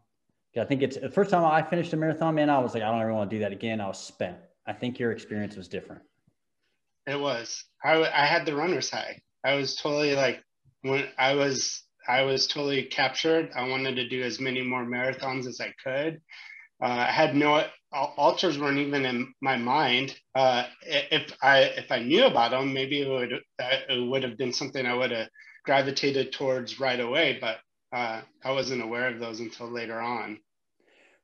I 0.59 0.65
think 0.65 0.81
it's 0.81 0.97
the 0.97 1.11
first 1.11 1.31
time 1.31 1.45
I 1.45 1.61
finished 1.61 1.93
a 1.93 1.99
marathon, 1.99 2.35
man. 2.37 2.49
I 2.49 2.61
was 2.61 2.73
like, 2.73 2.83
I 2.83 2.91
don't 2.91 3.03
ever 3.03 3.13
want 3.13 3.29
to 3.29 3.37
do 3.37 3.41
that 3.41 3.53
again. 3.53 3.83
I 3.83 3.89
was 3.89 3.99
spent. 3.99 4.39
I 4.67 4.73
think 4.73 4.99
your 4.99 5.13
experience 5.13 5.55
was 5.55 5.69
different. 5.69 6.01
It 7.07 7.21
was. 7.21 7.63
I, 7.85 8.01
I 8.11 8.25
had 8.25 8.47
the 8.47 8.57
runner's 8.57 8.89
high. 8.89 9.21
I 9.45 9.55
was 9.55 9.77
totally 9.77 10.15
like 10.15 10.43
when 10.83 11.07
I 11.19 11.35
was 11.35 11.83
I 12.09 12.23
was 12.23 12.47
totally 12.47 12.85
captured. 12.85 13.51
I 13.55 13.69
wanted 13.69 13.97
to 13.97 14.09
do 14.09 14.23
as 14.23 14.41
many 14.41 14.63
more 14.63 14.85
marathons 14.85 15.47
as 15.47 15.61
I 15.61 15.73
could. 15.83 16.21
Uh, 16.83 17.07
I 17.09 17.11
had 17.11 17.35
no 17.35 17.65
ultras 17.95 18.59
weren't 18.59 18.79
even 18.79 19.07
in 19.07 19.33
my 19.41 19.57
mind. 19.57 20.15
Uh, 20.35 20.65
if 20.83 21.33
I 21.43 21.61
if 21.61 21.91
I 21.93 22.01
knew 22.01 22.25
about 22.27 22.51
them, 22.51 22.73
maybe 22.73 23.03
it 23.03 23.09
would 23.09 23.33
it 23.59 24.09
would 24.09 24.23
have 24.23 24.37
been 24.37 24.53
something 24.53 24.85
I 24.85 24.95
would 24.95 25.13
have 25.13 25.29
gravitated 25.65 26.33
towards 26.33 26.81
right 26.81 27.01
away. 27.01 27.39
But 27.41 27.59
uh, 27.97 28.23
I 28.45 28.53
wasn't 28.53 28.83
aware 28.83 29.09
of 29.09 29.21
those 29.21 29.41
until 29.41 29.71
later 29.71 30.01
on. 30.01 30.41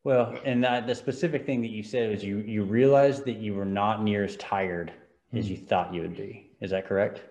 Well, 0.02 0.38
and 0.44 0.64
that, 0.64 0.86
the 0.86 0.94
specific 0.94 1.44
thing 1.44 1.60
that 1.60 1.70
you 1.70 1.82
said 1.82 2.10
was 2.10 2.24
you 2.24 2.38
you 2.38 2.62
realized 2.62 3.24
that 3.26 3.36
you 3.36 3.54
were 3.54 3.66
not 3.66 4.02
near 4.02 4.24
as 4.24 4.36
tired 4.36 4.90
mm-hmm. 4.90 5.38
as 5.38 5.46
hmm. 5.46 5.52
you 5.52 5.56
thought 5.58 5.92
you 5.92 6.02
would 6.02 6.16
be. 6.16 6.52
Is 6.60 6.70
that 6.70 6.86
correct? 6.86 7.22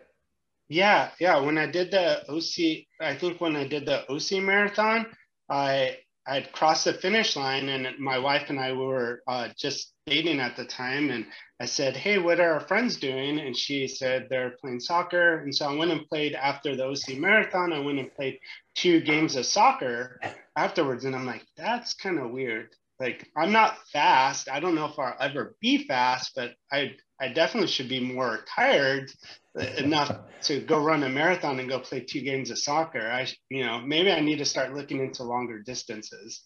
Yeah, 0.70 1.12
yeah. 1.20 1.40
When 1.40 1.58
I 1.58 1.66
did 1.66 1.92
the 1.92 2.24
OC, 2.30 2.86
I 3.02 3.16
think 3.16 3.42
when 3.42 3.56
I 3.56 3.68
did 3.68 3.86
the 3.86 4.10
OC 4.10 4.44
marathon, 4.44 5.08
I 5.50 5.98
I 6.28 6.36
had 6.36 6.52
crossed 6.52 6.86
the 6.86 6.94
finish 6.94 7.36
line, 7.36 7.70
and 7.70 7.98
my 7.98 8.20
wife 8.20 8.52
and 8.52 8.60
I 8.60 8.74
were 8.74 9.24
uh, 9.28 9.50
just 9.58 9.94
dating 10.06 10.40
at 10.40 10.56
the 10.56 10.66
time. 10.66 11.10
And 11.10 11.26
I 11.60 11.66
said, 11.66 11.98
"Hey, 11.98 12.20
what 12.20 12.40
are 12.40 12.54
our 12.54 12.60
friends 12.60 12.98
doing?" 12.98 13.40
And 13.40 13.58
she 13.58 13.88
said 13.88 14.28
they're 14.30 14.58
playing 14.62 14.80
soccer. 14.80 15.40
And 15.40 15.54
so 15.56 15.68
I 15.68 15.76
went 15.76 15.92
and 15.92 16.08
played 16.08 16.36
after 16.36 16.76
the 16.76 16.86
OC 16.86 17.18
marathon. 17.18 17.74
I 17.74 17.80
went 17.80 18.00
and 18.00 18.14
played 18.14 18.40
two 18.76 19.02
games 19.02 19.36
of 19.36 19.46
soccer 19.48 20.20
afterwards, 20.56 21.06
and 21.06 21.16
I'm 21.16 21.26
like, 21.26 21.46
"That's 21.58 21.96
kind 21.96 22.20
of 22.20 22.30
weird." 22.32 22.70
Like 23.00 23.28
I'm 23.36 23.52
not 23.52 23.78
fast. 23.92 24.50
I 24.50 24.60
don't 24.60 24.76
know 24.76 24.86
if 24.86 25.00
I'll 25.00 25.16
ever 25.20 25.56
be 25.62 25.88
fast, 25.88 26.34
but 26.36 26.54
I 26.72 26.96
I 27.22 27.28
definitely 27.30 27.68
should 27.68 27.90
be 27.90 28.00
more 28.00 28.40
tired 28.56 29.12
enough 29.78 30.18
to 30.44 30.62
go 30.62 30.80
run 30.80 31.04
a 31.04 31.10
marathon 31.10 31.60
and 31.60 31.68
go 31.68 31.80
play 31.80 32.02
two 32.02 32.22
games 32.22 32.50
of 32.50 32.58
soccer. 32.58 33.10
I, 33.12 33.28
you 33.50 33.66
know, 33.66 33.80
maybe 33.80 34.12
I 34.12 34.22
need 34.22 34.38
to 34.38 34.46
start 34.46 34.74
looking 34.74 35.00
into 35.00 35.24
longer 35.24 35.60
distances. 35.60 36.44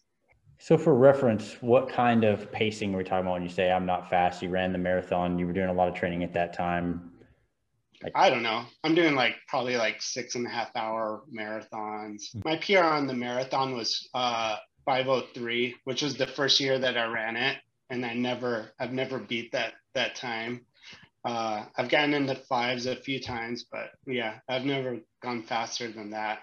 So, 0.59 0.77
for 0.77 0.95
reference, 0.95 1.57
what 1.61 1.89
kind 1.89 2.23
of 2.23 2.51
pacing 2.51 2.93
are 2.93 2.97
we 2.97 3.03
talking 3.03 3.25
about 3.25 3.33
when 3.33 3.43
you 3.43 3.49
say 3.49 3.71
I'm 3.71 3.85
not 3.85 4.09
fast? 4.09 4.41
You 4.41 4.49
ran 4.49 4.71
the 4.71 4.77
marathon, 4.77 5.37
you 5.37 5.45
were 5.45 5.53
doing 5.53 5.69
a 5.69 5.73
lot 5.73 5.89
of 5.89 5.93
training 5.93 6.23
at 6.23 6.33
that 6.33 6.53
time. 6.53 7.11
Like, 8.01 8.13
I 8.15 8.29
don't 8.29 8.43
know. 8.43 8.65
I'm 8.83 8.95
doing 8.95 9.15
like 9.15 9.35
probably 9.47 9.77
like 9.77 10.01
six 10.01 10.35
and 10.35 10.45
a 10.45 10.49
half 10.49 10.75
hour 10.75 11.23
marathons. 11.33 12.31
Hmm. 12.33 12.41
My 12.45 12.55
PR 12.57 12.83
on 12.83 13.07
the 13.07 13.13
marathon 13.13 13.75
was 13.75 14.07
uh, 14.13 14.57
503, 14.85 15.75
which 15.85 16.01
was 16.01 16.15
the 16.15 16.27
first 16.27 16.59
year 16.59 16.79
that 16.79 16.97
I 16.97 17.05
ran 17.05 17.37
it. 17.37 17.57
And 17.89 18.05
I 18.05 18.13
never, 18.13 18.71
I've 18.79 18.93
never 18.93 19.19
beat 19.19 19.51
that 19.51 19.73
that 19.93 20.15
time. 20.15 20.65
Uh, 21.25 21.65
I've 21.77 21.89
gotten 21.89 22.13
into 22.13 22.35
fives 22.35 22.85
a 22.85 22.95
few 22.95 23.19
times, 23.19 23.65
but 23.71 23.91
yeah, 24.05 24.39
I've 24.49 24.65
never 24.65 24.97
gone 25.21 25.43
faster 25.43 25.89
than 25.89 26.09
that. 26.11 26.39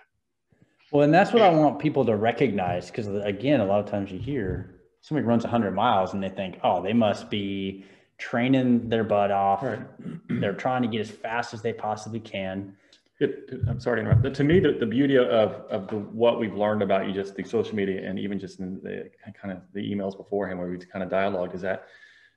Well, 0.90 1.02
and 1.02 1.12
that's 1.12 1.32
what 1.32 1.42
I 1.42 1.50
want 1.50 1.78
people 1.78 2.04
to 2.06 2.16
recognize 2.16 2.90
because, 2.90 3.06
again, 3.06 3.60
a 3.60 3.64
lot 3.64 3.80
of 3.80 3.86
times 3.86 4.10
you 4.10 4.18
hear 4.18 4.80
somebody 5.02 5.26
runs 5.26 5.44
100 5.44 5.72
miles 5.72 6.14
and 6.14 6.22
they 6.22 6.28
think, 6.28 6.58
oh, 6.64 6.82
they 6.82 6.92
must 6.92 7.30
be 7.30 7.84
training 8.18 8.88
their 8.88 9.04
butt 9.04 9.30
off. 9.30 9.62
Right. 9.62 9.80
They're 10.28 10.52
trying 10.52 10.82
to 10.82 10.88
get 10.88 11.00
as 11.00 11.10
fast 11.10 11.54
as 11.54 11.62
they 11.62 11.72
possibly 11.72 12.20
can. 12.20 12.76
It, 13.20 13.50
I'm 13.68 13.78
sorry 13.78 14.02
to 14.02 14.10
interrupt. 14.10 14.34
To 14.34 14.44
me, 14.44 14.60
the, 14.60 14.72
the 14.72 14.86
beauty 14.86 15.16
of, 15.16 15.26
of 15.26 15.88
the, 15.88 15.96
what 15.96 16.40
we've 16.40 16.54
learned 16.54 16.80
about 16.82 17.06
you 17.06 17.12
just 17.12 17.36
the 17.36 17.44
social 17.44 17.74
media 17.74 18.08
and 18.08 18.18
even 18.18 18.38
just 18.38 18.60
in 18.60 18.80
the 18.82 19.10
kind 19.40 19.52
of 19.54 19.60
the 19.74 19.80
emails 19.80 20.16
beforehand 20.16 20.58
where 20.58 20.68
we 20.68 20.78
kind 20.78 21.02
of 21.02 21.10
dialogue 21.10 21.54
is 21.54 21.60
that 21.60 21.86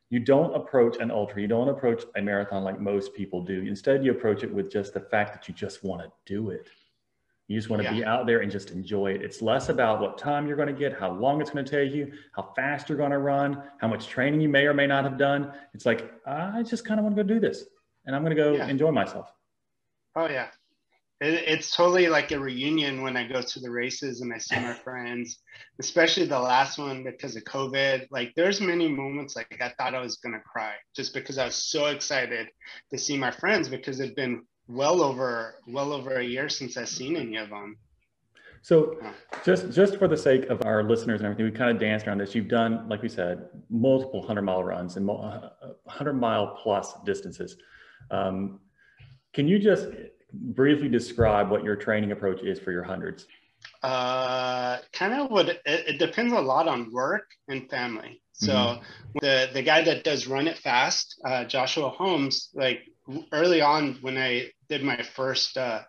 you 0.10 0.20
don't 0.20 0.54
approach 0.54 0.98
an 1.00 1.10
ultra, 1.10 1.42
you 1.42 1.48
don't 1.48 1.70
approach 1.70 2.04
a 2.18 2.22
marathon 2.22 2.66
like 2.66 2.82
most 2.82 3.14
people 3.14 3.42
do. 3.42 3.62
Instead, 3.62 4.04
you 4.04 4.12
approach 4.12 4.44
it 4.44 4.54
with 4.54 4.70
just 4.70 4.94
the 4.94 5.00
fact 5.00 5.32
that 5.34 5.48
you 5.48 5.54
just 5.54 5.86
want 5.86 6.02
to 6.02 6.12
do 6.26 6.50
it. 6.50 6.68
You 7.48 7.58
just 7.58 7.70
want 7.70 7.82
to 7.82 7.86
yeah. 7.86 7.94
be 7.94 8.04
out 8.04 8.26
there 8.26 8.40
and 8.40 8.52
just 8.52 8.72
enjoy 8.72 9.12
it. 9.12 9.22
It's 9.22 9.42
less 9.42 9.70
about 9.70 10.02
what 10.02 10.18
time 10.18 10.48
you're 10.48 10.58
going 10.58 10.68
to 10.68 10.78
get, 10.78 11.00
how 11.00 11.12
long 11.12 11.40
it's 11.40 11.50
going 11.50 11.64
to 11.64 11.72
take 11.72 11.94
you, 11.94 12.12
how 12.34 12.52
fast 12.58 12.90
you're 12.90 12.98
going 12.98 13.12
to 13.12 13.20
run, 13.20 13.64
how 13.80 13.88
much 13.88 14.08
training 14.08 14.42
you 14.42 14.50
may 14.50 14.66
or 14.66 14.74
may 14.74 14.86
not 14.86 15.06
have 15.06 15.18
done. 15.18 15.54
It's 15.74 15.86
like, 15.86 16.12
I 16.28 16.62
just 16.62 16.84
kind 16.84 17.00
of 17.00 17.06
want 17.06 17.16
to 17.16 17.24
go 17.24 17.28
do 17.28 17.40
this 17.40 17.64
and 18.06 18.14
I'm 18.14 18.22
going 18.22 18.36
to 18.36 18.42
go 18.42 18.54
yeah. 18.54 18.68
enjoy 18.68 18.92
myself. 18.92 19.32
Oh, 20.16 20.28
yeah 20.28 20.48
it, 21.24 21.44
it's 21.48 21.76
totally 21.76 22.08
like 22.08 22.32
a 22.32 22.40
reunion 22.40 23.02
when 23.02 23.16
I 23.16 23.28
go 23.28 23.42
to 23.42 23.60
the 23.60 23.72
races 23.72 24.22
and 24.22 24.34
I 24.34 24.38
see 24.38 24.56
my 24.56 24.74
friends, 24.84 25.40
especially 25.80 26.26
the 26.26 26.40
last 26.40 26.78
one 26.78 27.04
because 27.04 27.36
of 27.36 27.44
COVID. 27.46 28.08
Like 28.12 28.34
there's 28.36 28.60
many 28.60 28.88
moments 28.88 29.36
like 29.36 29.58
I 29.62 29.70
thought 29.78 29.96
I 29.96 30.02
was 30.02 30.18
gonna 30.18 30.42
cry 30.42 30.74
just 30.96 31.14
because 31.14 31.38
I 31.38 31.46
was 31.46 31.56
so 31.56 31.88
excited 31.88 32.48
to 32.92 32.98
see 32.98 33.18
my 33.18 33.32
friends 33.32 33.70
because 33.70 34.00
it'd 34.00 34.16
been 34.16 34.44
well 34.68 35.02
over 35.02 35.56
well 35.68 35.94
over 35.94 36.16
a 36.16 36.24
year 36.24 36.50
since 36.50 36.78
I've 36.78 36.90
seen 36.90 37.16
any 37.16 37.38
of 37.38 37.50
them. 37.50 37.78
So 38.62 38.98
just 39.44 39.72
just 39.72 39.98
for 39.98 40.08
the 40.08 40.18
sake 40.18 40.46
of 40.46 40.66
our 40.66 40.84
listeners 40.84 41.20
and 41.20 41.26
everything, 41.28 41.46
we 41.46 41.52
kind 41.52 41.72
of 41.72 41.80
danced 41.80 42.08
around 42.08 42.20
this. 42.20 42.34
You've 42.34 42.48
done, 42.48 42.88
like 42.88 43.02
we 43.02 43.10
said, 43.10 43.50
multiple 43.70 44.26
hundred 44.26 44.44
mile 44.44 44.64
runs 44.64 44.96
and 44.96 45.10
hundred 45.88 46.14
mile 46.14 46.58
plus 46.62 46.94
distances. 47.06 47.58
Um, 48.10 48.60
can 49.34 49.48
you 49.48 49.60
just 49.60 49.88
briefly 50.34 50.90
describe 50.90 51.50
what 51.50 51.64
your 51.64 51.76
training 51.76 52.12
approach 52.12 52.42
is 52.42 52.60
for 52.60 52.72
your 52.72 52.84
hundreds? 52.84 53.28
Uh, 53.82 54.80
kind 54.92 55.14
of 55.14 55.32
what 55.32 55.50
it, 55.50 55.62
it, 55.66 56.00
depends 56.00 56.34
a 56.34 56.40
lot 56.40 56.68
on 56.68 56.92
work 56.92 57.30
and 57.48 57.70
family. 57.70 58.22
So 58.34 58.52
mm-hmm. 58.54 59.18
the 59.22 59.50
the 59.54 59.62
guy 59.62 59.84
that 59.84 60.04
does 60.04 60.28
run 60.28 60.48
it 60.48 60.58
fast, 60.58 61.20
uh, 61.26 61.46
Joshua 61.46 61.90
Holmes, 61.90 62.50
like 62.54 62.82
early 63.32 63.62
on 63.62 63.98
when 64.02 64.18
I 64.18 64.52
did 64.70 64.84
my 64.84 65.02
first 65.02 65.58
uh, 65.58 65.84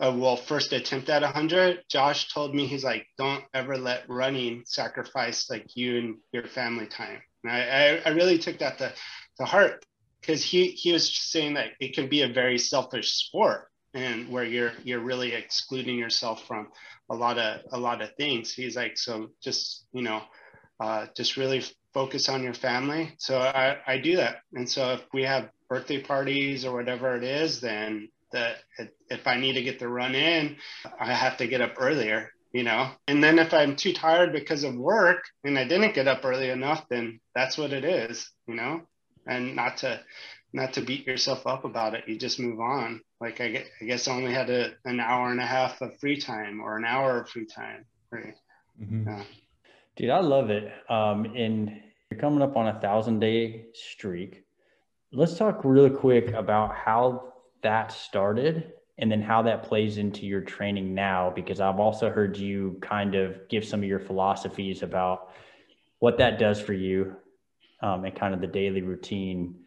uh, 0.00 0.14
well 0.16 0.36
first 0.36 0.72
attempt 0.72 1.08
at 1.10 1.22
100 1.22 1.84
josh 1.88 2.32
told 2.32 2.54
me 2.54 2.66
he's 2.66 2.84
like 2.84 3.06
don't 3.18 3.44
ever 3.52 3.76
let 3.76 4.08
running 4.08 4.62
sacrifice 4.64 5.50
like 5.50 5.76
you 5.76 5.98
and 5.98 6.16
your 6.32 6.46
family 6.46 6.86
time 6.86 7.20
and 7.44 7.52
i, 7.52 7.60
I, 7.60 8.02
I 8.06 8.08
really 8.14 8.38
took 8.38 8.58
that 8.60 8.78
to, 8.78 8.92
to 9.38 9.44
heart 9.44 9.84
because 10.20 10.42
he 10.42 10.68
he 10.68 10.92
was 10.92 11.14
saying 11.14 11.54
that 11.54 11.72
it 11.78 11.94
can 11.94 12.08
be 12.08 12.22
a 12.22 12.32
very 12.32 12.56
selfish 12.56 13.12
sport 13.12 13.68
and 13.94 14.28
where 14.30 14.44
you're 14.44 14.72
you're 14.84 15.00
really 15.00 15.32
excluding 15.32 15.98
yourself 15.98 16.46
from 16.46 16.68
a 17.10 17.14
lot 17.14 17.38
of 17.38 17.60
a 17.72 17.78
lot 17.78 18.02
of 18.02 18.14
things. 18.16 18.52
He's 18.52 18.76
like 18.76 18.96
so 18.96 19.28
just 19.42 19.86
you 19.92 20.02
know 20.02 20.22
uh, 20.80 21.06
just 21.16 21.36
really 21.36 21.62
focus 21.94 22.28
on 22.28 22.42
your 22.42 22.54
family. 22.54 23.14
So 23.18 23.38
I, 23.38 23.76
I 23.86 23.98
do 23.98 24.16
that. 24.16 24.38
And 24.54 24.68
so 24.68 24.94
if 24.94 25.02
we 25.12 25.24
have 25.24 25.50
birthday 25.72 26.02
parties 26.02 26.66
or 26.66 26.74
whatever 26.74 27.16
it 27.16 27.24
is 27.24 27.62
then 27.62 28.06
that 28.30 28.56
if 29.08 29.26
i 29.26 29.38
need 29.38 29.54
to 29.54 29.62
get 29.62 29.78
the 29.78 29.88
run 29.88 30.14
in 30.14 30.54
i 31.00 31.10
have 31.10 31.38
to 31.38 31.46
get 31.46 31.62
up 31.62 31.72
earlier 31.78 32.30
you 32.52 32.62
know? 32.62 32.90
And 33.08 33.24
then 33.24 33.38
if 33.38 33.54
i'm 33.54 33.74
too 33.76 33.94
tired 33.94 34.34
because 34.34 34.64
of 34.64 34.74
work 34.74 35.22
and 35.44 35.58
i 35.58 35.64
didn't 35.66 35.94
get 35.94 36.08
up 36.08 36.26
early 36.26 36.50
enough 36.50 36.84
then 36.90 37.20
that's 37.34 37.56
what 37.56 37.72
it 37.72 37.86
is 37.86 38.30
you 38.46 38.54
know? 38.54 38.82
And 39.26 39.56
not 39.56 39.78
to 39.78 40.02
not 40.52 40.74
to 40.74 40.82
beat 40.82 41.06
yourself 41.06 41.46
up 41.46 41.64
about 41.64 41.94
it. 41.94 42.04
You 42.06 42.18
just 42.18 42.38
move 42.38 42.60
on. 42.60 43.00
Like 43.22 43.40
I, 43.40 43.48
guess, 43.50 43.66
I 43.80 43.84
guess 43.84 44.08
I 44.08 44.16
only 44.16 44.32
had 44.32 44.50
a, 44.50 44.72
an 44.84 44.98
hour 44.98 45.30
and 45.30 45.40
a 45.40 45.46
half 45.46 45.80
of 45.80 45.96
free 46.00 46.20
time 46.20 46.60
or 46.60 46.76
an 46.76 46.84
hour 46.84 47.20
of 47.20 47.28
free 47.28 47.46
time. 47.46 47.84
Right. 48.10 48.34
Mm-hmm. 48.82 49.08
Yeah. 49.08 49.22
Dude, 49.94 50.10
I 50.10 50.18
love 50.18 50.50
it. 50.50 50.72
Um, 50.90 51.26
and 51.36 51.80
you're 52.10 52.18
coming 52.18 52.42
up 52.42 52.56
on 52.56 52.66
a 52.66 52.80
thousand 52.80 53.20
day 53.20 53.66
streak. 53.74 54.42
Let's 55.12 55.38
talk 55.38 55.60
really 55.62 55.90
quick 55.90 56.32
about 56.32 56.74
how 56.74 57.34
that 57.62 57.92
started 57.92 58.72
and 58.98 59.10
then 59.10 59.22
how 59.22 59.42
that 59.42 59.62
plays 59.62 59.98
into 59.98 60.26
your 60.26 60.40
training 60.40 60.92
now, 60.92 61.32
because 61.34 61.60
I've 61.60 61.78
also 61.78 62.10
heard 62.10 62.36
you 62.36 62.76
kind 62.82 63.14
of 63.14 63.48
give 63.48 63.64
some 63.64 63.84
of 63.84 63.88
your 63.88 64.00
philosophies 64.00 64.82
about 64.82 65.30
what 66.00 66.18
that 66.18 66.40
does 66.40 66.60
for 66.60 66.72
you 66.72 67.14
um, 67.82 68.04
and 68.04 68.16
kind 68.16 68.34
of 68.34 68.40
the 68.40 68.48
daily 68.48 68.82
routine 68.82 69.62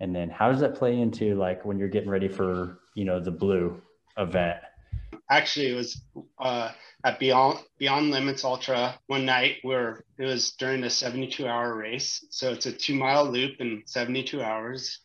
and 0.00 0.16
then 0.16 0.30
how 0.30 0.50
does 0.50 0.60
that 0.60 0.74
play 0.74 0.98
into 0.98 1.34
like 1.34 1.64
when 1.64 1.78
you're 1.78 1.88
getting 1.88 2.08
ready 2.08 2.28
for, 2.28 2.79
you 2.94 3.04
know, 3.04 3.20
the 3.20 3.30
blue 3.30 3.80
event? 4.16 4.58
Actually, 5.30 5.68
it 5.68 5.74
was 5.74 6.02
uh, 6.38 6.72
at 7.04 7.18
Beyond 7.18 7.58
Beyond 7.78 8.10
Limits 8.10 8.44
Ultra 8.44 8.98
one 9.06 9.24
night 9.24 9.56
where 9.62 10.04
it 10.18 10.24
was 10.24 10.52
during 10.52 10.84
a 10.84 10.90
72 10.90 11.46
hour 11.46 11.74
race. 11.74 12.24
So 12.30 12.52
it's 12.52 12.66
a 12.66 12.72
two 12.72 12.94
mile 12.94 13.30
loop 13.30 13.60
in 13.60 13.82
72 13.86 14.42
hours. 14.42 15.00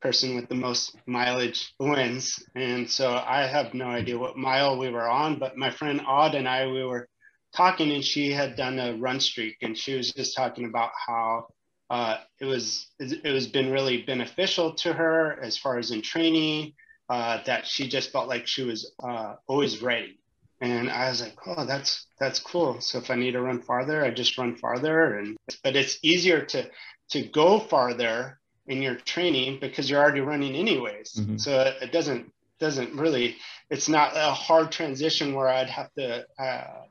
Person 0.00 0.36
with 0.36 0.50
the 0.50 0.54
most 0.54 0.96
mileage 1.06 1.72
wins. 1.80 2.44
And 2.54 2.88
so 2.88 3.22
I 3.26 3.46
have 3.46 3.72
no 3.72 3.86
idea 3.86 4.18
what 4.18 4.36
mile 4.36 4.78
we 4.78 4.90
were 4.90 5.08
on, 5.08 5.38
but 5.38 5.56
my 5.56 5.70
friend 5.70 6.02
Odd 6.06 6.34
and 6.34 6.46
I, 6.46 6.66
we 6.66 6.84
were 6.84 7.08
talking 7.54 7.90
and 7.92 8.04
she 8.04 8.30
had 8.30 8.54
done 8.54 8.78
a 8.78 8.94
run 8.98 9.18
streak 9.18 9.56
and 9.62 9.78
she 9.78 9.94
was 9.94 10.12
just 10.12 10.36
talking 10.36 10.66
about 10.66 10.90
how 11.06 11.46
uh, 11.90 12.18
it 12.40 12.44
was 12.44 12.88
it 12.98 13.32
was 13.32 13.46
been 13.46 13.70
really 13.70 14.02
beneficial 14.02 14.74
to 14.74 14.92
her 14.92 15.40
as 15.42 15.56
far 15.56 15.78
as 15.78 15.90
in 15.90 16.02
training 16.02 16.72
uh, 17.08 17.42
that 17.44 17.66
she 17.66 17.88
just 17.88 18.10
felt 18.10 18.28
like 18.28 18.46
she 18.46 18.62
was 18.62 18.92
uh, 19.02 19.36
always 19.46 19.82
ready. 19.82 20.18
And 20.60 20.88
i 20.88 21.10
was 21.10 21.20
like 21.20 21.36
oh 21.46 21.66
that's 21.66 22.06
that's 22.18 22.38
cool. 22.38 22.80
So 22.80 22.98
if 22.98 23.10
i 23.10 23.16
need 23.16 23.32
to 23.32 23.42
run 23.42 23.60
farther 23.60 24.04
i 24.04 24.10
just 24.10 24.38
run 24.38 24.56
farther. 24.56 25.18
And 25.18 25.36
but 25.62 25.76
it's 25.76 25.98
easier 26.02 26.44
to 26.46 26.70
to 27.10 27.22
go 27.22 27.58
farther 27.58 28.38
in 28.66 28.80
your 28.80 28.94
training 28.94 29.58
because 29.60 29.90
you're 29.90 30.00
already 30.00 30.20
running 30.20 30.54
anyways. 30.54 31.12
Mm-hmm. 31.14 31.36
so 31.36 31.74
it 31.82 31.92
doesn't 31.92 32.32
doesn't 32.60 32.94
really 32.94 33.36
it's 33.68 33.88
not 33.88 34.12
a 34.14 34.32
hard 34.32 34.70
transition 34.70 35.34
where 35.34 35.48
i'd 35.48 35.68
have 35.68 35.92
to 35.94 36.24
uh, 36.38 36.82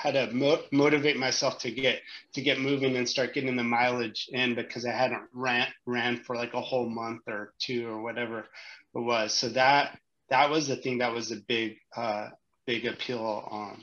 how 0.00 0.10
to 0.10 0.32
mo- 0.32 0.62
motivate 0.72 1.18
myself 1.18 1.58
to 1.58 1.70
get 1.70 2.00
to 2.32 2.40
get 2.40 2.58
moving 2.58 2.96
and 2.96 3.06
start 3.06 3.34
getting 3.34 3.54
the 3.54 3.62
mileage 3.62 4.30
in 4.32 4.54
because 4.54 4.86
I 4.86 4.92
hadn't 4.92 5.24
ran 5.34 5.66
ran 5.84 6.16
for 6.16 6.36
like 6.36 6.54
a 6.54 6.60
whole 6.60 6.88
month 6.88 7.22
or 7.26 7.52
two 7.58 7.86
or 7.86 8.00
whatever 8.00 8.40
it 8.40 8.98
was. 8.98 9.34
So 9.34 9.50
that 9.50 9.98
that 10.30 10.48
was 10.48 10.68
the 10.68 10.76
thing 10.76 10.98
that 10.98 11.12
was 11.12 11.32
a 11.32 11.36
big 11.36 11.76
uh, 11.94 12.28
big 12.66 12.86
appeal 12.86 13.46
um, 13.52 13.82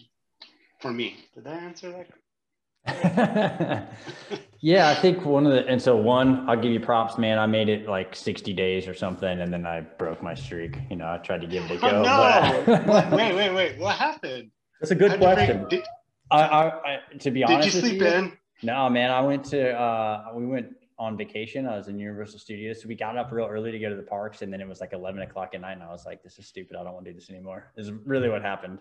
for 0.80 0.92
me. 0.92 1.18
Did 1.36 1.44
that 1.44 1.62
answer 1.62 1.92
that? 1.92 2.08
yeah, 4.62 4.90
I 4.90 4.96
think 4.96 5.24
one 5.24 5.46
of 5.46 5.52
the 5.52 5.68
and 5.68 5.80
so 5.80 5.96
one, 5.96 6.50
I'll 6.50 6.60
give 6.60 6.72
you 6.72 6.80
props, 6.80 7.20
man. 7.20 7.38
I 7.38 7.46
made 7.46 7.70
it 7.70 7.88
like 7.88 8.16
60 8.16 8.54
days 8.54 8.88
or 8.88 8.96
something, 8.96 9.40
and 9.42 9.54
then 9.54 9.68
I 9.68 9.82
broke 9.82 10.24
my 10.24 10.34
streak. 10.34 10.78
You 10.90 10.96
know, 10.96 11.06
I 11.06 11.18
tried 11.18 11.42
to 11.42 11.48
give 11.48 11.66
it 11.66 11.72
a 11.72 11.78
go. 11.78 11.88
Oh, 11.90 12.02
no. 12.02 12.64
But... 12.88 13.12
wait, 13.12 13.36
wait, 13.36 13.54
wait. 13.54 13.78
What 13.78 13.98
happened? 13.98 14.50
That's 14.80 14.92
a 14.92 14.96
good 14.96 15.20
question. 15.20 15.68
Did, 15.70 15.84
I, 16.32 16.42
I, 16.42 16.68
I 16.68 17.18
to 17.20 17.32
be 17.32 17.44
honest, 17.44 17.64
did 17.64 17.74
you 17.74 17.80
sleep 17.82 18.02
you, 18.02 18.08
in? 18.08 18.38
No, 18.64 18.90
man. 18.90 19.12
I 19.12 19.22
went 19.22 19.46
to 19.46 19.72
uh, 19.72 20.32
we 20.34 20.46
went 20.46 20.76
on 21.00 21.16
vacation. 21.16 21.68
I 21.68 21.78
was 21.78 21.88
in 21.88 22.00
Universal 22.00 22.40
Studios, 22.40 22.82
so 22.82 22.88
we 22.88 22.96
got 22.96 23.18
up 23.18 23.32
real 23.32 23.46
early 23.46 23.72
to 23.72 23.80
go 23.80 23.90
to 23.90 23.96
the 23.96 24.04
parks, 24.04 24.42
and 24.42 24.52
then 24.52 24.62
it 24.62 24.68
was 24.68 24.82
like 24.82 24.94
eleven 24.94 25.22
o'clock 25.22 25.52
at 25.54 25.62
night, 25.62 25.74
and 25.74 25.84
I 25.84 25.92
was 25.92 26.06
like, 26.06 26.24
"This 26.24 26.40
is 26.40 26.48
stupid. 26.48 26.76
I 26.76 26.84
don't 26.84 26.94
want 26.94 27.06
to 27.06 27.12
do 27.12 27.20
this 27.20 27.30
anymore." 27.30 27.72
This 27.76 27.88
is 27.88 27.94
really 28.06 28.30
what 28.30 28.42
happened. 28.42 28.80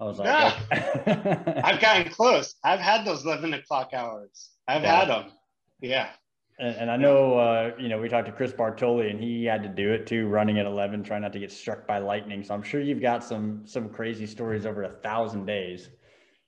I 0.00 0.04
was 0.04 0.18
like, 0.18 0.28
yeah. 0.28 1.62
I've 1.64 1.80
gotten 1.80 2.10
close. 2.10 2.54
I've 2.64 2.80
had 2.80 3.04
those 3.04 3.24
eleven 3.24 3.52
o'clock 3.52 3.90
hours. 3.92 4.50
I've 4.66 4.82
yeah. 4.82 5.00
had 5.00 5.08
them. 5.08 5.32
Yeah. 5.80 6.10
And, 6.58 6.76
and 6.76 6.90
I 6.90 6.96
know, 6.96 7.38
uh, 7.38 7.70
you 7.78 7.88
know, 7.88 7.98
we 7.98 8.08
talked 8.08 8.26
to 8.26 8.32
Chris 8.32 8.52
Bartoli, 8.52 9.10
and 9.10 9.20
he 9.20 9.44
had 9.44 9.62
to 9.62 9.68
do 9.68 9.92
it 9.92 10.06
too, 10.06 10.26
running 10.26 10.58
at 10.58 10.66
11, 10.66 11.02
trying 11.04 11.22
not 11.22 11.32
to 11.32 11.38
get 11.38 11.50
struck 11.50 11.86
by 11.86 11.98
lightning. 11.98 12.44
So 12.44 12.52
I'm 12.52 12.62
sure 12.62 12.82
you've 12.82 13.00
got 13.00 13.24
some 13.24 13.62
some 13.66 13.88
crazy 13.88 14.26
stories 14.26 14.64
over 14.64 14.84
a 14.84 14.90
thousand 15.02 15.46
days. 15.46 15.90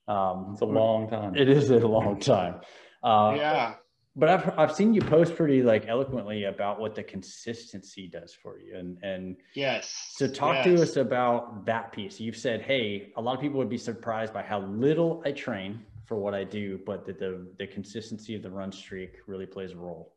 Um, 0.09 0.51
it's 0.53 0.63
a 0.63 0.67
long 0.67 1.09
time. 1.09 1.37
It 1.37 1.49
is 1.49 1.71
a 1.71 1.79
long 1.79 2.21
time. 2.35 2.61
Uh, 3.03 3.35
yeah. 3.37 3.75
But 4.15 4.29
I've 4.29 4.59
I've 4.59 4.73
seen 4.75 4.93
you 4.93 5.01
post 5.01 5.37
pretty 5.37 5.63
like 5.63 5.87
eloquently 5.89 6.45
about 6.45 6.79
what 6.79 6.95
the 6.95 7.03
consistency 7.03 8.09
does 8.09 8.35
for 8.35 8.59
you, 8.59 8.77
and 8.77 8.99
and 9.03 9.37
yes. 9.55 10.13
So 10.17 10.29
talk 10.29 10.57
yes. 10.57 10.65
to 10.67 10.83
us 10.83 10.97
about 10.97 11.65
that 11.65 11.93
piece. 11.93 12.21
You've 12.21 12.37
said, 12.37 12.61
hey, 12.61 13.13
a 13.17 13.23
lot 13.23 13.35
of 13.35 13.41
people 13.41 13.59
would 13.59 13.71
be 13.71 13.79
surprised 13.79 14.35
by 14.35 14.43
how 14.43 14.61
little 14.61 15.23
I 15.25 15.33
train 15.33 15.81
for 16.05 16.19
what 16.19 16.35
I 16.35 16.45
do, 16.45 16.79
but 16.85 17.07
that 17.07 17.19
the 17.19 17.47
the 17.59 17.67
consistency 17.67 18.35
of 18.35 18.43
the 18.43 18.51
run 18.51 18.71
streak 18.71 19.15
really 19.27 19.47
plays 19.47 19.73
a 19.73 19.77
role. 19.77 20.15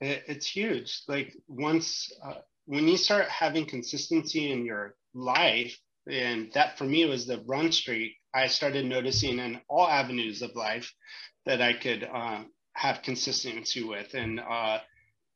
It's 0.00 0.46
huge. 0.46 1.02
Like 1.08 1.34
once 1.48 2.12
uh, 2.24 2.34
when 2.66 2.86
you 2.86 2.96
start 2.96 3.28
having 3.28 3.66
consistency 3.66 4.52
in 4.52 4.64
your 4.64 4.94
life, 5.12 5.76
and 6.08 6.52
that 6.52 6.78
for 6.78 6.84
me 6.84 7.04
was 7.04 7.26
the 7.26 7.42
run 7.46 7.72
streak. 7.72 8.17
I 8.34 8.46
started 8.48 8.84
noticing 8.86 9.38
in 9.38 9.60
all 9.68 9.86
avenues 9.86 10.42
of 10.42 10.54
life 10.54 10.92
that 11.46 11.60
I 11.62 11.72
could 11.72 12.04
um, 12.04 12.50
have 12.74 13.02
consistency 13.02 13.82
with, 13.82 14.14
and 14.14 14.40
uh, 14.40 14.78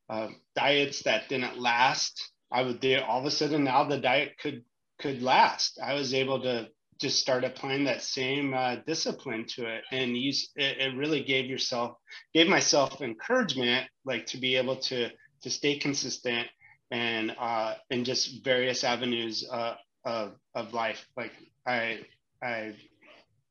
uh, 0.08 0.28
diets 0.54 1.02
that 1.04 1.28
didn't 1.28 1.58
last. 1.58 2.30
I 2.50 2.62
would 2.62 2.80
do 2.80 2.98
all 3.00 3.20
of 3.20 3.26
a 3.26 3.30
sudden 3.30 3.64
now 3.64 3.84
the 3.84 3.98
diet 3.98 4.38
could 4.38 4.64
could 5.00 5.22
last. 5.22 5.78
I 5.82 5.94
was 5.94 6.14
able 6.14 6.42
to 6.42 6.68
just 7.02 7.18
start 7.18 7.42
applying 7.42 7.84
that 7.84 8.00
same 8.00 8.54
uh, 8.54 8.76
discipline 8.86 9.44
to 9.48 9.66
it 9.66 9.82
and 9.90 10.16
use 10.16 10.50
it, 10.54 10.78
it, 10.78 10.96
really 10.96 11.24
gave 11.24 11.46
yourself 11.46 11.96
gave 12.32 12.46
myself 12.46 13.02
encouragement 13.02 13.88
like 14.04 14.24
to 14.26 14.38
be 14.38 14.54
able 14.56 14.76
to 14.76 15.10
to 15.42 15.50
stay 15.50 15.76
consistent 15.76 16.46
and 16.92 17.34
uh 17.40 17.74
in 17.90 18.04
just 18.04 18.44
various 18.44 18.84
avenues 18.84 19.44
uh, 19.50 19.74
of 20.04 20.34
of 20.54 20.72
life 20.72 21.04
like 21.16 21.32
i 21.66 21.98
i 22.42 22.74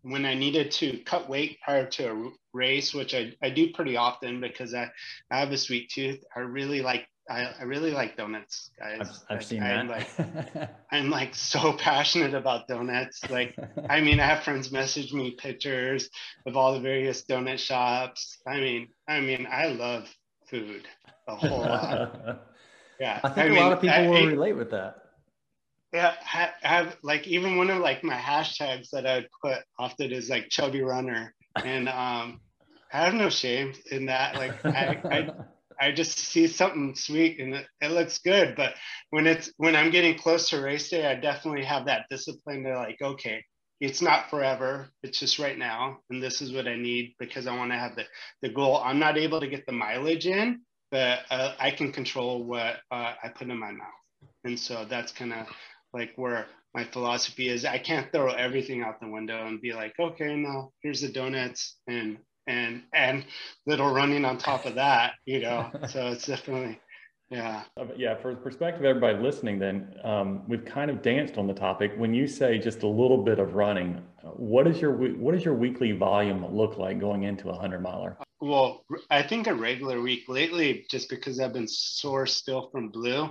when 0.04 0.26
i 0.26 0.34
needed 0.34 0.72
to 0.72 0.98
cut 1.06 1.30
weight 1.30 1.60
prior 1.64 1.86
to 1.86 2.12
a 2.12 2.30
race 2.54 2.94
which 2.94 3.14
i, 3.14 3.34
I 3.42 3.50
do 3.50 3.72
pretty 3.72 3.98
often 3.98 4.42
because 4.42 4.74
I, 4.74 4.90
I 5.30 5.40
have 5.40 5.52
a 5.52 5.58
sweet 5.58 5.90
tooth 5.90 6.24
i 6.36 6.40
really 6.40 6.82
like 6.82 7.08
I, 7.30 7.54
I 7.60 7.64
really 7.64 7.92
like 7.92 8.18
donuts, 8.18 8.72
guys. 8.78 9.24
I've, 9.30 9.38
I've 9.38 9.46
seen 9.46 9.64
I'm 9.64 9.88
like, 9.88 10.10
I'm 10.92 11.10
like 11.10 11.34
so 11.34 11.74
passionate 11.78 12.34
about 12.34 12.68
donuts. 12.68 13.22
Like, 13.30 13.56
I 13.90 14.02
mean, 14.02 14.20
I 14.20 14.26
have 14.26 14.44
friends 14.44 14.72
message 14.72 15.14
me 15.14 15.32
pictures 15.32 16.10
of 16.46 16.58
all 16.58 16.74
the 16.74 16.80
various 16.80 17.24
donut 17.24 17.60
shops. 17.60 18.38
I 18.46 18.60
mean, 18.60 18.90
I 19.08 19.22
mean, 19.22 19.48
I 19.50 19.68
love 19.68 20.14
food 20.50 20.88
a 21.28 21.36
whole 21.36 21.60
lot. 21.60 22.48
Yeah, 23.00 23.20
I 23.24 23.30
think 23.30 23.38
I 23.40 23.44
a 23.46 23.50
mean, 23.50 23.60
lot 23.60 23.74
of 23.74 23.82
people 23.82 23.96
I, 23.96 24.08
will 24.08 24.28
relate 24.28 24.54
with 24.54 24.70
that. 24.70 24.98
Yeah, 25.94 26.14
I 26.34 26.50
have 26.62 26.98
like 27.04 27.28
even 27.28 27.58
one 27.58 27.70
of 27.70 27.80
like 27.80 28.04
my 28.04 28.16
hashtags 28.16 28.90
that 28.92 29.06
I 29.06 29.16
would 29.16 29.30
put 29.42 29.60
often 29.78 30.12
is 30.12 30.30
like 30.30 30.50
chubby 30.50 30.82
runner, 30.82 31.34
and 31.56 31.90
um, 31.90 32.40
I 32.94 33.06
have 33.06 33.14
no 33.14 33.30
shame 33.30 33.74
in 33.92 34.06
that. 34.06 34.36
Like, 34.36 34.66
I, 34.66 35.02
I 35.06 35.30
I 35.82 35.92
just 35.92 36.18
see 36.18 36.48
something 36.48 36.94
sweet 36.96 37.40
and 37.40 37.56
it, 37.56 37.66
it, 37.82 37.92
looks 37.92 38.20
good. 38.20 38.56
But 38.56 38.76
when 39.10 39.26
it's 39.26 39.52
when 39.58 39.76
I'm 39.76 39.90
getting 39.90 40.18
close 40.18 40.50
to 40.50 40.62
race 40.62 40.90
day, 40.90 41.08
I 41.08 41.16
definitely 41.16 41.64
have 41.66 41.86
that 41.86 42.06
discipline 42.10 42.64
to 42.64 42.75
like, 42.75 43.01
okay, 43.01 43.44
it's 43.80 44.01
not 44.01 44.30
forever. 44.30 44.90
It's 45.01 45.20
just 45.20 45.40
right 45.40 45.58
now, 45.58 45.98
and 46.12 46.22
this 46.22 46.40
is 46.42 46.54
what 46.54 46.68
I 46.68 46.75
need 46.75 47.16
because 47.20 47.48
I 47.48 47.58
want 47.58 47.72
to 47.72 47.77
have 47.77 47.96
the 47.96 48.06
the 48.44 48.50
goal. 48.50 48.77
I'm 48.77 49.00
not 49.00 49.18
able 49.18 49.40
to 49.40 49.48
get 49.48 49.66
the 49.66 49.72
mileage 49.72 50.27
in, 50.27 50.62
but 50.92 51.20
uh, 51.32 51.56
I 51.60 51.72
can 51.72 51.92
control 51.92 52.44
what 52.44 52.77
uh, 52.92 53.14
I 53.24 53.30
put 53.34 53.50
in 53.50 53.58
my 53.58 53.72
mouth, 53.72 54.30
and 54.44 54.60
so 54.60 54.86
that's 54.88 55.12
kind 55.12 55.34
of 55.34 55.48
like 55.94 56.12
where 56.16 56.46
my 56.74 56.84
philosophy 56.86 57.50
is. 57.50 57.66
I 57.66 57.77
can't 57.77 58.12
throw 58.12 58.32
everything 58.32 58.82
out 58.82 59.00
the 59.00 59.08
window 59.08 59.46
and 59.46 59.62
be 59.62 59.74
like, 59.74 59.94
okay, 60.00 60.36
no, 60.36 60.72
here's 60.82 61.01
the 61.01 61.10
donuts 61.10 61.77
and 61.88 62.18
and 62.48 62.84
and 62.94 63.25
little 63.66 63.94
running 63.94 64.25
on 64.25 64.38
top 64.38 64.66
of 64.66 64.75
that, 64.75 65.14
you 65.25 65.42
know. 65.42 65.70
so 65.90 66.08
it's 66.08 66.25
definitely 66.25 66.80
yeah. 67.32 67.64
Uh, 67.77 67.86
yeah, 67.96 68.16
for 68.16 68.36
the 68.36 68.42
perspective 68.42 68.82
of 68.82 68.86
everybody 68.86 69.18
listening, 69.18 69.58
then 69.58 69.96
um, 70.04 70.44
we've 70.50 70.66
kind 70.66 70.92
of 70.92 71.01
danced 71.01 71.38
on 71.38 71.48
the 71.48 71.54
topic. 71.54 71.94
When 71.96 72.14
you 72.14 72.27
say 72.27 72.58
just 72.58 72.84
a 72.84 72.88
little 72.88 73.24
bit 73.24 73.40
of 73.40 73.56
running, 73.56 74.01
what 74.36 74.68
is 74.68 74.82
your 74.82 74.92
what 74.92 75.34
does 75.34 75.46
your 75.46 75.54
weekly 75.54 75.94
volume 75.94 76.46
look 76.54 76.77
like 76.77 77.00
going 77.00 77.24
into 77.24 77.50
a 77.50 77.58
hundred 77.58 77.82
miler? 77.82 78.18
Well, 78.42 78.84
I 79.10 79.24
think 79.24 79.48
a 79.48 79.56
regular 79.56 80.01
week 80.01 80.27
lately, 80.27 80.86
just 80.92 81.10
because 81.10 81.40
I've 81.40 81.54
been 81.54 81.70
sore 81.70 82.27
still 82.27 82.70
from 82.70 82.90
blue, 82.90 83.30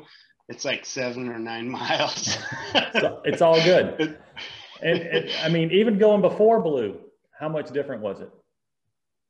it's 0.50 0.64
like 0.64 0.84
seven 0.84 1.28
or 1.28 1.38
nine 1.38 1.68
miles. 1.80 2.36
so 2.92 3.22
it's 3.24 3.40
all 3.40 3.62
good. 3.64 4.18
And, 4.82 4.98
and 5.02 5.30
I 5.42 5.50
mean, 5.50 5.72
even 5.72 5.98
going 5.98 6.22
before 6.22 6.62
blue, 6.62 6.98
how 7.38 7.50
much 7.50 7.70
different 7.70 8.00
was 8.00 8.20
it? 8.20 8.30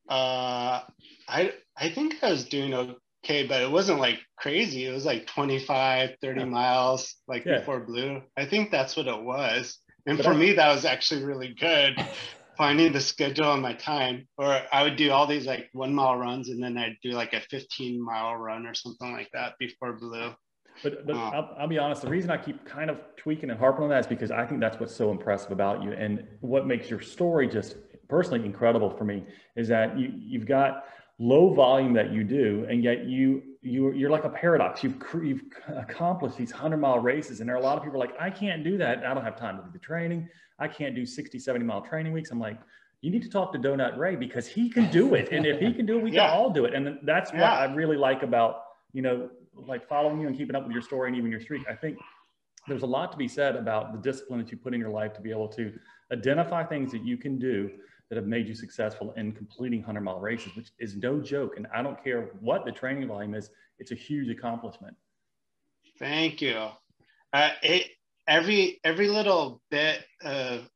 Uh, 0.08 0.82
I 1.26 1.54
I 1.76 1.88
think 1.88 2.22
I 2.22 2.30
was 2.30 2.44
doing 2.44 2.72
okay, 2.72 3.48
but 3.48 3.60
it 3.60 3.68
wasn't 3.68 3.98
like 3.98 4.20
crazy. 4.36 4.86
It 4.86 4.92
was 4.92 5.04
like 5.04 5.26
25, 5.26 6.10
30 6.22 6.44
miles 6.44 7.16
like 7.26 7.44
yeah. 7.44 7.58
before 7.58 7.80
blue. 7.80 8.22
I 8.36 8.46
think 8.46 8.70
that's 8.70 8.96
what 8.96 9.08
it 9.08 9.20
was. 9.20 9.76
And 10.06 10.18
but 10.18 10.24
for 10.24 10.34
I, 10.34 10.36
me, 10.36 10.52
that 10.52 10.72
was 10.72 10.84
actually 10.84 11.24
really 11.24 11.52
good. 11.58 11.96
finding 12.56 12.92
the 12.92 13.00
schedule 13.00 13.46
on 13.46 13.60
my 13.60 13.72
time, 13.72 14.28
or 14.36 14.60
I 14.70 14.82
would 14.84 14.96
do 14.96 15.10
all 15.10 15.26
these 15.26 15.46
like 15.46 15.68
one 15.72 15.94
mile 15.94 16.16
runs, 16.16 16.50
and 16.50 16.62
then 16.62 16.76
I'd 16.78 16.98
do 17.02 17.10
like 17.10 17.32
a 17.32 17.40
15 17.40 18.00
mile 18.00 18.36
run 18.36 18.66
or 18.66 18.74
something 18.74 19.10
like 19.12 19.30
that 19.32 19.54
before 19.58 19.94
blue. 19.94 20.32
But, 20.82 21.06
but 21.06 21.16
uh, 21.16 21.18
I'll, 21.18 21.56
I'll, 21.60 21.68
be 21.68 21.78
honest, 21.78 22.02
the 22.02 22.08
reason 22.08 22.30
I 22.30 22.36
keep 22.36 22.64
kind 22.64 22.90
of 22.90 22.98
tweaking 23.16 23.50
and 23.50 23.58
harping 23.58 23.84
on 23.84 23.90
that 23.90 24.00
is 24.00 24.06
because 24.06 24.30
I 24.30 24.46
think 24.46 24.60
that's 24.60 24.80
what's 24.80 24.94
so 24.94 25.10
impressive 25.10 25.52
about 25.52 25.82
you. 25.82 25.92
And 25.92 26.26
what 26.40 26.66
makes 26.66 26.88
your 26.88 27.00
story 27.00 27.48
just 27.48 27.76
personally 28.08 28.44
incredible 28.44 28.90
for 28.90 29.04
me 29.04 29.24
is 29.56 29.68
that 29.68 29.98
you 29.98 30.12
you've 30.14 30.46
got 30.46 30.84
low 31.18 31.54
volume 31.54 31.92
that 31.92 32.10
you 32.10 32.24
do 32.24 32.66
and 32.68 32.82
yet 32.82 33.04
you 33.04 33.42
you 33.62 33.92
you're 33.92 34.10
like 34.10 34.24
a 34.24 34.28
paradox. 34.28 34.82
You've 34.82 34.96
you've 35.22 35.42
accomplished 35.68 36.36
these 36.36 36.52
100 36.52 36.76
mile 36.78 36.98
races 36.98 37.40
and 37.40 37.48
there 37.48 37.56
are 37.56 37.60
a 37.60 37.62
lot 37.62 37.78
of 37.78 37.84
people 37.84 38.00
like 38.00 38.14
i 38.18 38.30
can't 38.30 38.64
do 38.64 38.76
that. 38.78 39.04
I 39.06 39.14
don't 39.14 39.24
have 39.24 39.36
time 39.36 39.56
to 39.58 39.62
do 39.62 39.70
the 39.72 39.78
training. 39.78 40.28
I 40.58 40.68
can't 40.68 40.94
do 40.94 41.06
60 41.06 41.38
70 41.38 41.64
mile 41.64 41.82
training 41.82 42.12
weeks. 42.12 42.30
I'm 42.30 42.40
like 42.40 42.58
you 43.02 43.10
need 43.10 43.22
to 43.22 43.30
talk 43.30 43.52
to 43.52 43.58
donut 43.58 43.96
ray 43.96 44.16
because 44.16 44.46
he 44.46 44.68
can 44.68 44.90
do 44.90 45.14
it. 45.14 45.28
And 45.30 45.46
if 45.46 45.60
he 45.60 45.72
can 45.72 45.86
do 45.86 45.98
it 45.98 46.02
we 46.02 46.10
yeah. 46.12 46.28
can 46.28 46.38
all 46.38 46.50
do 46.50 46.64
it. 46.64 46.74
And 46.74 46.98
that's 47.04 47.32
what 47.32 47.40
yeah. 47.40 47.52
i 47.52 47.64
really 47.72 47.96
like 47.96 48.22
about 48.22 48.62
you 48.92 49.02
know 49.02 49.28
like 49.66 49.88
following 49.88 50.20
you 50.20 50.26
and 50.26 50.36
keeping 50.36 50.56
up 50.56 50.64
with 50.64 50.72
your 50.72 50.82
story 50.82 51.08
and 51.08 51.16
even 51.16 51.30
your 51.30 51.40
streak 51.40 51.62
i 51.68 51.74
think 51.74 51.98
there's 52.68 52.82
a 52.82 52.86
lot 52.86 53.10
to 53.10 53.18
be 53.18 53.28
said 53.28 53.56
about 53.56 53.92
the 53.92 53.98
discipline 53.98 54.38
that 54.40 54.50
you 54.50 54.56
put 54.56 54.74
in 54.74 54.80
your 54.80 54.90
life 54.90 55.12
to 55.14 55.20
be 55.20 55.30
able 55.30 55.48
to 55.48 55.72
identify 56.12 56.62
things 56.64 56.92
that 56.92 57.04
you 57.04 57.16
can 57.16 57.38
do 57.38 57.70
that 58.10 58.16
have 58.16 58.26
made 58.26 58.48
you 58.48 58.54
successful 58.54 59.12
in 59.16 59.32
completing 59.32 59.80
100 59.80 60.00
mile 60.00 60.18
races, 60.18 60.54
which 60.56 60.70
is 60.80 60.96
no 60.96 61.20
joke. 61.20 61.56
And 61.56 61.66
I 61.72 61.80
don't 61.80 62.02
care 62.02 62.30
what 62.40 62.64
the 62.64 62.72
training 62.72 63.06
volume 63.06 63.34
is, 63.34 63.50
it's 63.78 63.92
a 63.92 63.94
huge 63.94 64.28
accomplishment. 64.28 64.96
Thank 65.98 66.42
you. 66.42 66.68
Uh, 67.32 67.50
it, 67.62 67.86
every 68.26 68.80
every 68.84 69.08
little 69.08 69.62
bit 69.70 70.04
of, 70.22 70.68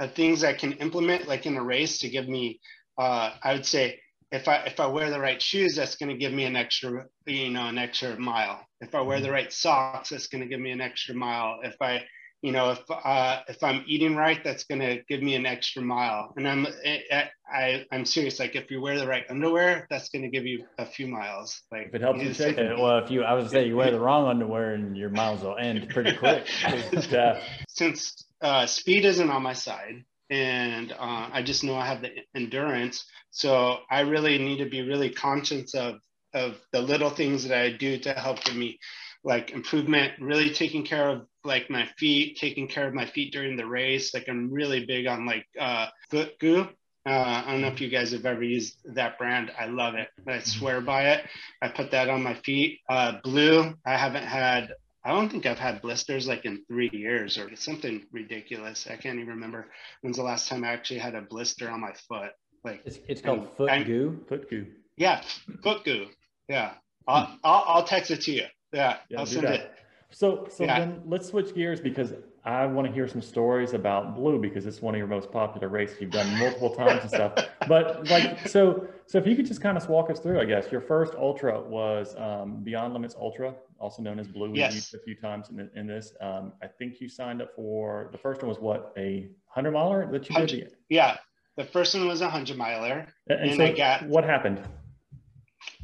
of 0.00 0.14
things 0.14 0.42
I 0.42 0.52
can 0.52 0.72
implement, 0.72 1.28
like 1.28 1.46
in 1.46 1.56
a 1.56 1.62
race, 1.62 1.98
to 1.98 2.08
give 2.08 2.28
me, 2.28 2.60
uh, 2.98 3.34
I 3.42 3.52
would 3.54 3.66
say, 3.66 4.00
if 4.32 4.48
I 4.48 4.56
if 4.64 4.80
I 4.80 4.86
wear 4.86 5.10
the 5.10 5.20
right 5.20 5.40
shoes, 5.40 5.76
that's 5.76 5.96
going 5.96 6.08
to 6.08 6.16
give 6.16 6.32
me 6.32 6.44
an 6.44 6.56
extra, 6.56 7.06
you 7.26 7.50
know, 7.50 7.66
an 7.66 7.78
extra 7.78 8.18
mile. 8.18 8.66
If 8.80 8.94
I 8.94 9.02
wear 9.02 9.20
the 9.20 9.30
right 9.30 9.52
socks, 9.52 10.08
that's 10.10 10.26
going 10.26 10.42
to 10.42 10.48
give 10.48 10.60
me 10.60 10.70
an 10.70 10.80
extra 10.80 11.14
mile. 11.14 11.60
If 11.62 11.76
I 11.80 12.02
you 12.42 12.50
know, 12.50 12.72
if 12.72 12.80
uh, 12.90 13.40
if 13.46 13.62
I'm 13.62 13.84
eating 13.86 14.16
right, 14.16 14.42
that's 14.42 14.64
going 14.64 14.80
to 14.80 15.00
give 15.08 15.22
me 15.22 15.36
an 15.36 15.46
extra 15.46 15.80
mile. 15.80 16.34
And 16.36 16.48
I'm 16.48 16.66
I, 17.12 17.30
I 17.48 17.86
am 17.92 18.04
serious. 18.04 18.40
Like 18.40 18.56
if 18.56 18.68
you 18.68 18.80
wear 18.80 18.98
the 18.98 19.06
right 19.06 19.22
underwear, 19.30 19.86
that's 19.88 20.08
going 20.08 20.22
to 20.22 20.28
give 20.28 20.44
you 20.44 20.64
a 20.76 20.84
few 20.84 21.06
miles. 21.06 21.62
Like 21.70 21.86
if 21.88 21.94
it 21.94 22.00
helps 22.00 22.20
you 22.20 22.34
shake 22.34 22.58
it. 22.58 22.76
Well, 22.76 22.98
if 22.98 23.12
you 23.12 23.22
I 23.22 23.34
was 23.34 23.50
say 23.50 23.66
you 23.68 23.76
wear 23.76 23.92
the 23.92 24.00
wrong 24.08 24.26
underwear 24.26 24.74
and 24.74 24.96
your 24.96 25.10
miles 25.10 25.42
will 25.42 25.56
end 25.56 25.88
pretty 25.90 26.16
quick. 26.16 26.48
yeah. 27.10 27.40
Since 27.68 28.24
uh, 28.42 28.66
speed 28.66 29.04
isn't 29.04 29.30
on 29.30 29.42
my 29.44 29.52
side, 29.52 30.04
and 30.32 30.92
uh, 30.92 31.28
I 31.30 31.42
just 31.42 31.62
know 31.62 31.76
I 31.76 31.86
have 31.86 32.00
the 32.00 32.10
endurance, 32.34 33.04
so 33.30 33.80
I 33.90 34.00
really 34.00 34.38
need 34.38 34.64
to 34.64 34.70
be 34.70 34.80
really 34.80 35.10
conscious 35.10 35.74
of 35.74 35.96
of 36.32 36.56
the 36.72 36.80
little 36.80 37.10
things 37.10 37.46
that 37.46 37.58
I 37.58 37.70
do 37.70 37.98
to 37.98 38.14
help 38.14 38.42
give 38.42 38.56
me 38.56 38.78
like 39.24 39.50
improvement, 39.50 40.14
really 40.18 40.50
taking 40.50 40.84
care 40.84 41.10
of 41.10 41.26
like 41.44 41.68
my 41.68 41.86
feet, 41.98 42.38
taking 42.38 42.66
care 42.66 42.88
of 42.88 42.94
my 42.94 43.04
feet 43.04 43.32
during 43.34 43.56
the 43.56 43.66
race. 43.66 44.14
Like 44.14 44.26
I'm 44.26 44.50
really 44.50 44.86
big 44.86 45.06
on 45.06 45.26
like 45.26 45.44
uh, 45.60 45.88
foot 46.10 46.38
goo. 46.40 46.66
Uh, 47.04 47.42
I 47.46 47.52
don't 47.52 47.60
know 47.60 47.68
if 47.68 47.80
you 47.80 47.90
guys 47.90 48.12
have 48.12 48.24
ever 48.24 48.42
used 48.42 48.76
that 48.94 49.18
brand. 49.18 49.50
I 49.58 49.66
love 49.66 49.94
it. 49.96 50.08
I 50.26 50.38
swear 50.38 50.80
by 50.80 51.10
it. 51.10 51.26
I 51.60 51.68
put 51.68 51.90
that 51.90 52.08
on 52.08 52.22
my 52.22 52.34
feet. 52.34 52.78
Uh, 52.88 53.14
blue. 53.22 53.74
I 53.84 53.98
haven't 53.98 54.24
had. 54.24 54.72
I 55.04 55.12
don't 55.12 55.28
think 55.28 55.46
I've 55.46 55.58
had 55.58 55.82
blisters 55.82 56.28
like 56.28 56.44
in 56.44 56.62
three 56.68 56.90
years 56.92 57.36
or 57.36 57.54
something 57.56 58.06
ridiculous. 58.12 58.86
I 58.88 58.96
can't 58.96 59.16
even 59.18 59.28
remember 59.28 59.66
when's 60.02 60.16
the 60.16 60.22
last 60.22 60.48
time 60.48 60.64
I 60.64 60.68
actually 60.68 61.00
had 61.00 61.14
a 61.14 61.22
blister 61.22 61.68
on 61.68 61.80
my 61.80 61.92
foot. 62.08 62.30
Like 62.64 62.82
it's, 62.84 62.98
it's 63.08 63.20
called 63.20 63.48
foot 63.56 63.70
I, 63.70 63.82
goo. 63.82 64.20
Foot 64.28 64.48
goo. 64.48 64.66
Yeah, 64.96 65.22
foot 65.62 65.84
goo. 65.84 66.06
Yeah, 66.48 66.74
I'll, 67.08 67.36
I'll, 67.42 67.64
I'll 67.66 67.84
text 67.84 68.10
it 68.10 68.20
to 68.22 68.32
you. 68.32 68.44
Yeah, 68.72 68.98
yeah 69.08 69.18
I'll 69.18 69.26
send 69.26 69.46
that. 69.46 69.54
it. 69.54 69.72
So, 70.10 70.46
so 70.50 70.64
yeah. 70.64 70.78
then 70.78 71.02
let's 71.06 71.28
switch 71.28 71.54
gears 71.54 71.80
because 71.80 72.12
I 72.44 72.66
want 72.66 72.86
to 72.86 72.92
hear 72.92 73.08
some 73.08 73.22
stories 73.22 73.72
about 73.72 74.16
Blue 74.16 74.38
because 74.38 74.66
it's 74.66 74.82
one 74.82 74.94
of 74.94 74.98
your 74.98 75.06
most 75.06 75.30
popular 75.30 75.68
races. 75.68 76.00
You've 76.00 76.10
done 76.10 76.38
multiple 76.38 76.70
times 76.76 77.02
and 77.02 77.10
stuff. 77.10 77.34
But 77.68 78.08
like, 78.08 78.46
so, 78.48 78.86
so 79.06 79.18
if 79.18 79.26
you 79.26 79.36
could 79.36 79.46
just 79.46 79.60
kind 79.60 79.76
of 79.76 79.88
walk 79.88 80.10
us 80.10 80.18
through, 80.18 80.40
I 80.40 80.44
guess 80.44 80.70
your 80.70 80.80
first 80.80 81.14
ultra 81.14 81.60
was 81.60 82.16
um, 82.16 82.62
Beyond 82.62 82.92
Limits 82.94 83.14
Ultra, 83.18 83.54
also 83.82 84.00
known 84.00 84.18
as 84.18 84.28
Blue. 84.28 84.48
We've 84.48 84.58
yes. 84.58 84.74
used 84.74 84.94
a 84.94 85.00
few 85.00 85.16
times 85.16 85.50
in, 85.50 85.68
in 85.74 85.86
this. 85.86 86.14
Um, 86.20 86.52
I 86.62 86.68
think 86.68 87.00
you 87.00 87.08
signed 87.08 87.42
up 87.42 87.50
for 87.54 88.08
the 88.12 88.18
first 88.18 88.40
one 88.40 88.48
was 88.48 88.58
what 88.58 88.92
a 88.96 89.28
hundred 89.46 89.72
miler 89.72 90.10
that 90.12 90.30
you 90.30 90.46
did. 90.46 90.76
Yeah, 90.88 91.16
the 91.56 91.64
first 91.64 91.94
one 91.94 92.06
was 92.06 92.20
a 92.20 92.30
hundred 92.30 92.56
miler, 92.56 93.06
and, 93.28 93.40
and 93.40 93.56
so 93.56 93.64
I 93.64 93.72
got 93.72 94.06
what 94.06 94.24
happened. 94.24 94.62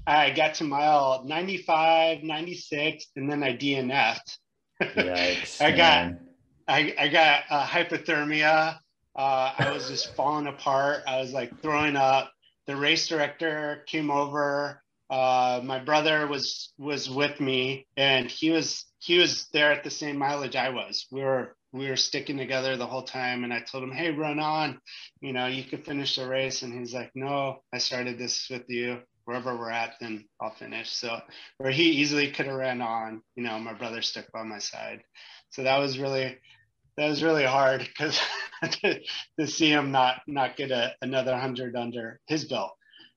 I 0.07 0.31
got 0.31 0.55
to 0.55 0.65
mile 0.65 1.23
95, 1.27 2.23
96, 2.23 3.07
and 3.17 3.31
then 3.31 3.43
I 3.43 3.55
DNF'd. 3.55 4.39
Yikes, 4.81 5.61
I 5.61 5.71
got 5.73 6.13
I, 6.69 6.95
I 6.99 7.09
got 7.09 7.43
uh, 7.51 7.67
hypothermia. 7.67 8.79
Uh, 9.17 9.53
I 9.59 9.71
was 9.73 9.89
just 9.89 10.15
falling 10.15 10.47
apart. 10.47 11.03
I 11.07 11.21
was 11.21 11.33
like 11.33 11.61
throwing 11.61 11.97
up. 11.97 12.31
The 12.67 12.77
race 12.77 13.09
director 13.09 13.85
came 13.87 14.11
over. 14.11 14.83
Uh, 15.11 15.61
my 15.65 15.79
brother 15.79 16.27
was 16.27 16.73
was 16.79 17.09
with 17.09 17.41
me, 17.41 17.87
and 17.97 18.31
he 18.31 18.51
was 18.51 18.85
he 18.99 19.19
was 19.19 19.49
there 19.53 19.73
at 19.73 19.85
the 19.85 19.91
same 19.91 20.19
mileage 20.19 20.57
I 20.57 20.71
was. 20.71 21.07
We 21.11 21.23
were 21.23 21.57
we 21.73 21.89
were 21.89 21.97
sticking 21.97 22.37
together 22.37 22.77
the 22.77 22.87
whole 22.87 23.05
time, 23.05 23.45
and 23.45 23.53
I 23.53 23.61
told 23.61 23.85
him, 23.85 23.93
"Hey, 23.93 24.11
run 24.11 24.39
on, 24.39 24.81
you 25.21 25.33
know, 25.33 25.47
you 25.47 25.65
could 25.65 25.85
finish 25.85 26.17
the 26.17 26.29
race." 26.29 26.63
And 26.63 26.79
he's 26.79 26.95
like, 26.95 27.13
"No, 27.15 27.63
I 27.73 27.79
started 27.79 28.19
this 28.19 28.49
with 28.51 28.69
you." 28.69 29.01
wherever 29.29 29.55
we're 29.59 29.71
at, 29.71 29.93
then 30.01 30.25
I'll 30.41 30.55
finish. 30.55 30.89
So 30.89 31.21
where 31.59 31.71
he 31.71 31.83
easily 31.83 32.31
could 32.31 32.47
have 32.47 32.57
ran 32.57 32.81
on, 32.81 33.21
you 33.37 33.43
know, 33.43 33.59
my 33.59 33.75
brother 33.75 34.01
stuck 34.01 34.33
by 34.33 34.43
my 34.43 34.59
side. 34.59 35.03
So 35.51 35.65
that 35.65 35.77
was 35.77 35.99
really 35.99 36.39
that 36.97 37.11
was 37.11 37.23
really 37.23 37.45
hard 37.45 37.81
because 37.81 38.19
to, 38.81 38.99
to, 39.39 39.47
see 39.47 39.71
him 39.71 39.93
not 39.93 40.23
not 40.27 40.57
get 40.57 40.71
a, 40.71 40.95
another 41.03 41.37
hundred 41.37 41.77
under 41.77 42.21
his 42.27 42.47
belt. 42.47 42.73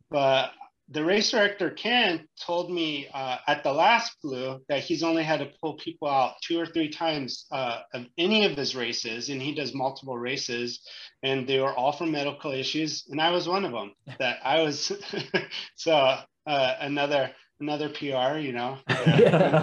But 0.09 0.51
the 0.91 1.03
race 1.03 1.31
director 1.31 1.69
Ken 1.69 2.27
told 2.39 2.71
me 2.71 3.07
uh, 3.13 3.37
at 3.47 3.63
the 3.63 3.71
last 3.71 4.17
blue 4.21 4.59
that 4.67 4.83
he's 4.83 5.03
only 5.03 5.23
had 5.23 5.39
to 5.39 5.49
pull 5.61 5.75
people 5.75 6.09
out 6.09 6.33
two 6.43 6.59
or 6.59 6.65
three 6.65 6.89
times 6.89 7.45
uh, 7.51 7.79
of 7.93 8.05
any 8.17 8.45
of 8.45 8.57
his 8.57 8.75
races, 8.75 9.29
and 9.29 9.41
he 9.41 9.55
does 9.55 9.73
multiple 9.73 10.17
races, 10.17 10.81
and 11.23 11.47
they 11.47 11.59
were 11.59 11.73
all 11.73 11.93
from 11.93 12.11
medical 12.11 12.51
issues, 12.51 13.05
and 13.09 13.21
I 13.21 13.29
was 13.29 13.47
one 13.47 13.63
of 13.63 13.71
them. 13.71 13.93
That 14.19 14.39
I 14.43 14.61
was 14.61 14.91
so 15.75 15.93
uh, 15.93 16.75
another 16.81 17.31
another 17.61 17.89
PR, 17.89 18.37
you 18.37 18.51
know, 18.51 18.77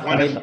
one, 0.05 0.21
of, 0.23 0.43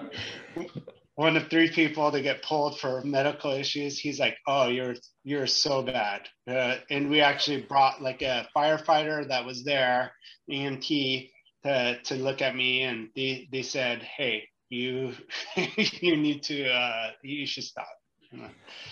one 1.15 1.37
of 1.37 1.49
three 1.49 1.69
people 1.69 2.11
to 2.11 2.21
get 2.21 2.43
pulled 2.43 2.79
for 2.79 3.01
medical 3.03 3.51
issues. 3.51 3.97
He's 3.97 4.19
like, 4.19 4.37
"Oh, 4.47 4.67
you're 4.67 4.95
you're 5.23 5.47
so 5.47 5.81
bad," 5.81 6.27
uh, 6.47 6.77
and 6.89 7.09
we 7.09 7.21
actually 7.21 7.61
brought 7.61 8.01
like 8.01 8.21
a 8.21 8.47
firefighter 8.55 9.27
that 9.27 9.45
was 9.45 9.63
there, 9.63 10.11
EMT, 10.51 11.31
to 11.63 12.01
to 12.01 12.15
look 12.15 12.41
at 12.41 12.55
me, 12.55 12.83
and 12.83 13.09
they 13.15 13.47
they 13.51 13.63
said, 13.63 14.03
"Hey, 14.03 14.47
you 14.69 15.13
you 16.01 16.17
need 16.17 16.43
to 16.43 16.67
uh, 16.69 17.11
you 17.23 17.45
should 17.45 17.63
stop." 17.63 17.87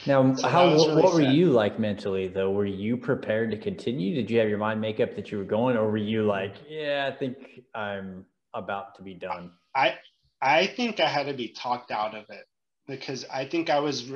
Now, 0.05 0.33
so 0.35 0.47
how 0.47 0.67
really 0.67 1.01
what, 1.01 1.13
were 1.13 1.21
you 1.21 1.49
like 1.51 1.79
mentally 1.79 2.27
though? 2.27 2.51
Were 2.51 2.65
you 2.65 2.97
prepared 2.97 3.51
to 3.51 3.57
continue? 3.57 4.15
Did 4.15 4.29
you 4.29 4.39
have 4.39 4.49
your 4.49 4.57
mind 4.57 4.79
make 4.79 4.99
up 4.99 5.15
that 5.15 5.31
you 5.31 5.37
were 5.37 5.43
going, 5.43 5.75
or 5.75 5.89
were 5.89 5.97
you 5.97 6.25
like, 6.25 6.55
yeah, 6.69 7.09
I 7.11 7.17
think 7.17 7.61
I'm 7.75 8.25
about 8.53 8.95
to 8.95 9.01
be 9.01 9.13
done? 9.13 9.51
I 9.75 9.95
I 10.43 10.67
think 10.67 10.99
I 10.99 11.07
had 11.07 11.27
to 11.27 11.33
be 11.33 11.53
talked 11.53 11.89
out 11.89 12.13
of 12.13 12.25
it 12.29 12.45
because 12.87 13.25
I 13.31 13.45
think 13.45 13.69
I 13.69 13.79
was 13.79 14.11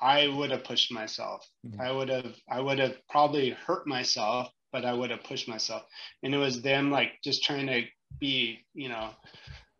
I 0.00 0.28
would 0.28 0.52
have 0.52 0.64
pushed 0.64 0.92
myself. 0.92 1.44
Mm-hmm. 1.66 1.80
I 1.80 1.90
would 1.90 2.08
have 2.08 2.34
I 2.48 2.60
would 2.60 2.78
have 2.78 2.96
probably 3.08 3.50
hurt 3.50 3.86
myself, 3.86 4.48
but 4.72 4.84
I 4.84 4.92
would 4.92 5.10
have 5.10 5.24
pushed 5.24 5.48
myself. 5.48 5.82
And 6.22 6.32
it 6.34 6.38
was 6.38 6.62
them 6.62 6.90
like 6.92 7.12
just 7.24 7.42
trying 7.42 7.66
to 7.66 7.82
be, 8.20 8.64
you 8.74 8.88
know, 8.88 9.10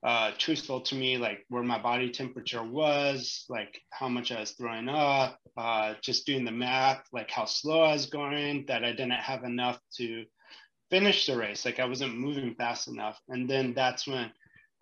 uh, 0.02 0.32
truthful 0.38 0.80
to 0.80 0.94
me, 0.96 1.18
like 1.18 1.44
where 1.50 1.62
my 1.62 1.80
body 1.80 2.10
temperature 2.10 2.64
was, 2.64 3.44
like 3.48 3.80
how 3.90 4.08
much 4.08 4.32
I 4.32 4.40
was 4.40 4.52
throwing 4.52 4.88
up, 4.88 5.38
uh, 5.56 5.94
just 6.02 6.26
doing 6.26 6.44
the 6.44 6.50
math, 6.50 7.02
like 7.12 7.30
how 7.30 7.44
slow 7.44 7.82
I 7.82 7.92
was 7.92 8.06
going, 8.06 8.64
that 8.66 8.84
I 8.84 8.90
didn't 8.90 9.12
have 9.12 9.44
enough 9.44 9.80
to 9.98 10.24
finish 10.90 11.26
the 11.26 11.36
race. 11.36 11.64
Like 11.64 11.78
I 11.78 11.86
wasn't 11.86 12.18
moving 12.18 12.54
fast 12.56 12.88
enough. 12.88 13.18
And 13.28 13.48
then 13.48 13.72
that's 13.74 14.06
when 14.06 14.32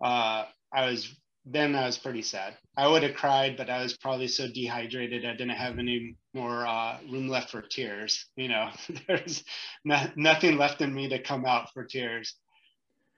uh, 0.03 0.45
I 0.73 0.89
was, 0.89 1.13
then 1.45 1.75
I 1.75 1.85
was 1.85 1.97
pretty 1.97 2.21
sad. 2.21 2.57
I 2.77 2.87
would 2.87 3.03
have 3.03 3.15
cried, 3.15 3.57
but 3.57 3.69
I 3.69 3.81
was 3.81 3.97
probably 3.97 4.27
so 4.27 4.47
dehydrated. 4.47 5.25
I 5.25 5.31
didn't 5.31 5.49
have 5.49 5.79
any 5.79 6.15
more 6.33 6.65
uh, 6.65 6.97
room 7.09 7.27
left 7.29 7.51
for 7.51 7.61
tears. 7.61 8.25
You 8.35 8.49
know, 8.49 8.69
there's 9.07 9.43
not, 9.83 10.17
nothing 10.17 10.57
left 10.57 10.81
in 10.81 10.93
me 10.93 11.09
to 11.09 11.21
come 11.21 11.45
out 11.45 11.71
for 11.73 11.83
tears. 11.83 12.35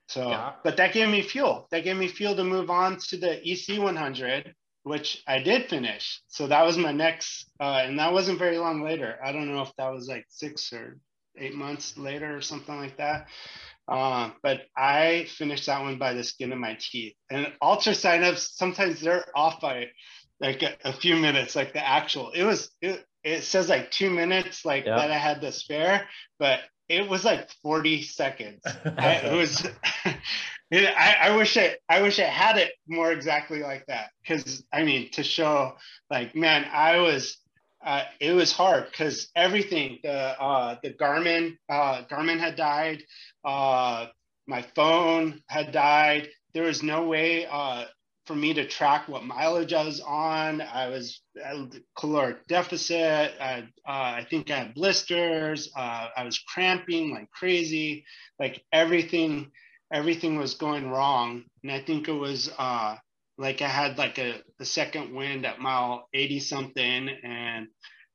So, 0.10 0.30
yeah. 0.30 0.54
but 0.64 0.78
that 0.78 0.94
gave 0.94 1.10
me 1.10 1.22
fuel. 1.22 1.68
That 1.72 1.84
gave 1.84 1.98
me 1.98 2.08
fuel 2.08 2.36
to 2.36 2.44
move 2.44 2.70
on 2.70 2.98
to 3.10 3.18
the 3.18 3.42
EC 3.50 3.82
100, 3.82 4.54
which 4.84 5.22
I 5.28 5.40
did 5.40 5.70
finish. 5.70 6.22
So 6.28 6.48
that 6.48 6.66
was 6.66 6.78
my 6.78 6.94
next, 6.94 7.50
uh, 7.60 7.82
and 7.84 8.00
that 8.00 8.14
wasn't 8.14 8.40
very 8.40 8.58
long 8.58 8.84
later. 8.84 9.20
I 9.24 9.34
don't 9.34 9.54
know 9.54 9.62
if 9.62 9.72
that 9.78 9.92
was 9.92 10.08
like 10.08 10.26
six 10.30 10.72
or 10.72 10.98
eight 11.38 11.56
months 11.56 11.98
later 11.98 12.36
or 12.36 12.42
something 12.42 12.78
like 12.78 12.98
that. 12.98 13.28
Uh, 13.88 14.32
but 14.44 14.64
I 14.76 15.28
finished 15.30 15.68
that 15.68 15.82
one 15.82 15.98
by 15.98 16.14
the 16.14 16.24
skin 16.24 16.52
of 16.52 16.60
my 16.60 16.78
teeth. 16.80 17.14
And 17.30 17.52
ultra 17.62 17.94
signups, 17.94 18.56
sometimes 18.56 19.00
they're 19.00 19.26
off 19.36 19.62
by 19.62 19.88
like 20.40 20.62
a, 20.62 20.76
a, 20.84 20.94
few 20.94 21.16
minutes, 21.16 21.56
like 21.56 21.74
the 21.74 21.88
actual. 21.88 22.32
It 22.32 22.44
was 22.44 22.70
it, 22.82 23.06
it 23.24 23.44
says 23.44 23.70
like 23.70 23.92
two 23.92 24.10
minutes, 24.10 24.66
like 24.66 24.86
that 24.86 25.12
I 25.12 25.18
had 25.18 25.42
to 25.42 25.52
spare, 25.52 26.08
but 26.38 26.60
it 26.90 27.08
was 27.10 27.26
like 27.26 27.50
40 27.64 28.02
seconds. 28.04 28.62
I, 28.98 29.14
it 29.16 29.36
was. 29.36 29.66
it, 30.72 30.94
I, 30.98 31.30
I 31.30 31.36
wish 31.36 31.58
it. 31.58 31.80
I 31.90 32.02
wish 32.02 32.20
it 32.20 32.28
had 32.28 32.58
it 32.58 32.72
more 32.88 33.12
exactly 33.12 33.62
like 33.62 33.86
that. 33.88 34.10
Because 34.22 34.64
I 34.72 34.84
mean, 34.84 35.12
to 35.12 35.24
show, 35.24 35.76
like, 36.10 36.36
man, 36.36 36.66
I 36.72 36.98
was. 36.98 37.38
Uh, 37.86 38.04
it 38.20 38.34
was 38.34 38.52
hard 38.52 38.88
because 38.92 39.30
everything. 39.36 40.00
The 40.04 40.12
uh, 40.42 40.78
the 40.84 40.92
Garmin 40.94 41.58
uh, 41.70 42.04
Garmin 42.12 42.40
had 42.40 42.56
died. 42.56 43.04
Uh, 43.46 44.08
my 44.48 44.64
phone 44.76 45.42
had 45.48 45.72
died. 45.72 46.30
There 46.54 46.64
was 46.64 46.84
no 46.84 47.06
way 47.08 47.46
uh, 47.46 47.86
for 48.26 48.36
me 48.36 48.54
to 48.56 48.68
track 48.68 49.08
what 49.08 49.24
mileage 49.24 49.74
I 49.74 49.86
was 49.86 50.02
on. 50.02 50.62
I 50.62 50.88
was 50.90 51.22
caloric 51.98 52.48
deficit. 52.48 53.34
I, 53.40 53.60
uh, 53.88 53.92
I 53.92 54.28
think 54.30 54.50
I 54.52 54.60
had 54.60 54.74
blisters. 54.74 55.72
I 55.76 56.24
was 56.26 56.40
cramping 56.40 57.14
like 57.14 57.30
crazy. 57.32 58.06
Like 58.40 58.64
everything, 58.74 59.52
everything 59.94 60.38
was 60.38 60.56
going 60.56 60.90
wrong. 60.90 61.44
And 61.64 61.72
I 61.72 61.82
think 61.82 62.08
it 62.08 62.14
was 62.14 62.50
like 63.38 63.62
I 63.62 63.68
had 63.70 63.98
like 63.98 64.20
a, 64.20 64.42
a 64.60 64.66
second 64.66 65.16
wind 65.16 65.46
at 65.46 65.60
mile 65.60 66.08
80 66.14 66.40
something. 66.42 67.10
And 67.24 67.68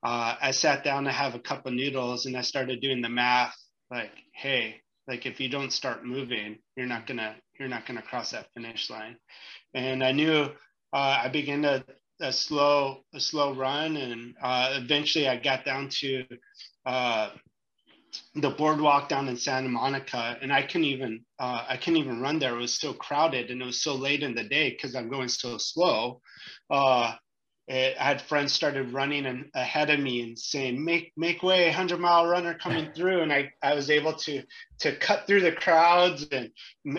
uh, 0.04 0.36
I 0.40 0.52
sat 0.52 0.84
down 0.84 1.04
to 1.04 1.12
have 1.12 1.34
a 1.34 1.40
cup 1.40 1.66
of 1.66 1.74
noodles 1.74 2.26
and 2.26 2.36
I 2.36 2.42
started 2.42 2.80
doing 2.82 3.02
the 3.02 3.10
math 3.10 3.56
like, 3.90 4.12
hey, 4.34 4.82
like 5.08 5.26
if 5.26 5.40
you 5.40 5.48
don't 5.50 5.72
start 5.72 6.04
moving, 6.06 6.58
you're 6.76 6.86
not 6.86 7.06
gonna 7.06 7.36
you're 7.58 7.68
not 7.68 7.86
gonna 7.86 8.02
cross 8.02 8.32
that 8.32 8.48
finish 8.54 8.90
line 8.90 9.16
and 9.74 10.02
I 10.02 10.12
knew 10.12 10.42
uh, 10.92 11.20
I 11.24 11.28
began 11.28 11.64
a, 11.64 11.84
a, 12.20 12.32
slow 12.32 12.98
a 13.14 13.20
slow 13.20 13.54
run, 13.54 13.96
and 13.96 14.34
uh, 14.42 14.74
eventually 14.76 15.28
I 15.28 15.36
got 15.36 15.64
down 15.64 15.88
to 16.00 16.24
uh, 16.86 17.30
the 18.34 18.50
boardwalk 18.50 19.08
down 19.08 19.28
in 19.28 19.36
Santa 19.36 19.68
Monica, 19.68 20.36
and 20.40 20.52
I 20.52 20.62
couldn't 20.62 20.84
even 20.84 21.24
uh, 21.38 21.64
I 21.68 21.76
couldn't 21.76 21.98
even 21.98 22.20
run 22.20 22.38
there. 22.38 22.54
It 22.54 22.60
was 22.60 22.74
so 22.74 22.92
crowded, 22.92 23.50
and 23.50 23.62
it 23.62 23.64
was 23.64 23.82
so 23.82 23.94
late 23.94 24.22
in 24.22 24.34
the 24.34 24.44
day 24.44 24.70
because 24.70 24.94
I'm 24.94 25.10
going 25.10 25.28
so 25.28 25.58
slow. 25.58 26.20
Uh, 26.70 27.14
it, 27.68 27.96
I 27.98 28.04
had 28.04 28.22
friends 28.22 28.52
started 28.52 28.92
running 28.92 29.26
and 29.26 29.46
ahead 29.54 29.90
of 29.90 30.00
me 30.00 30.22
and 30.22 30.38
saying, 30.38 30.82
"Make 30.84 31.12
make 31.16 31.42
way, 31.42 31.70
hundred 31.70 32.00
mile 32.00 32.26
runner 32.26 32.54
coming 32.54 32.92
through!" 32.96 33.22
And 33.22 33.32
I, 33.32 33.52
I 33.62 33.74
was 33.74 33.90
able 33.90 34.14
to 34.14 34.42
to 34.80 34.96
cut 34.96 35.26
through 35.26 35.42
the 35.42 35.52
crowds 35.52 36.26
and 36.30 36.50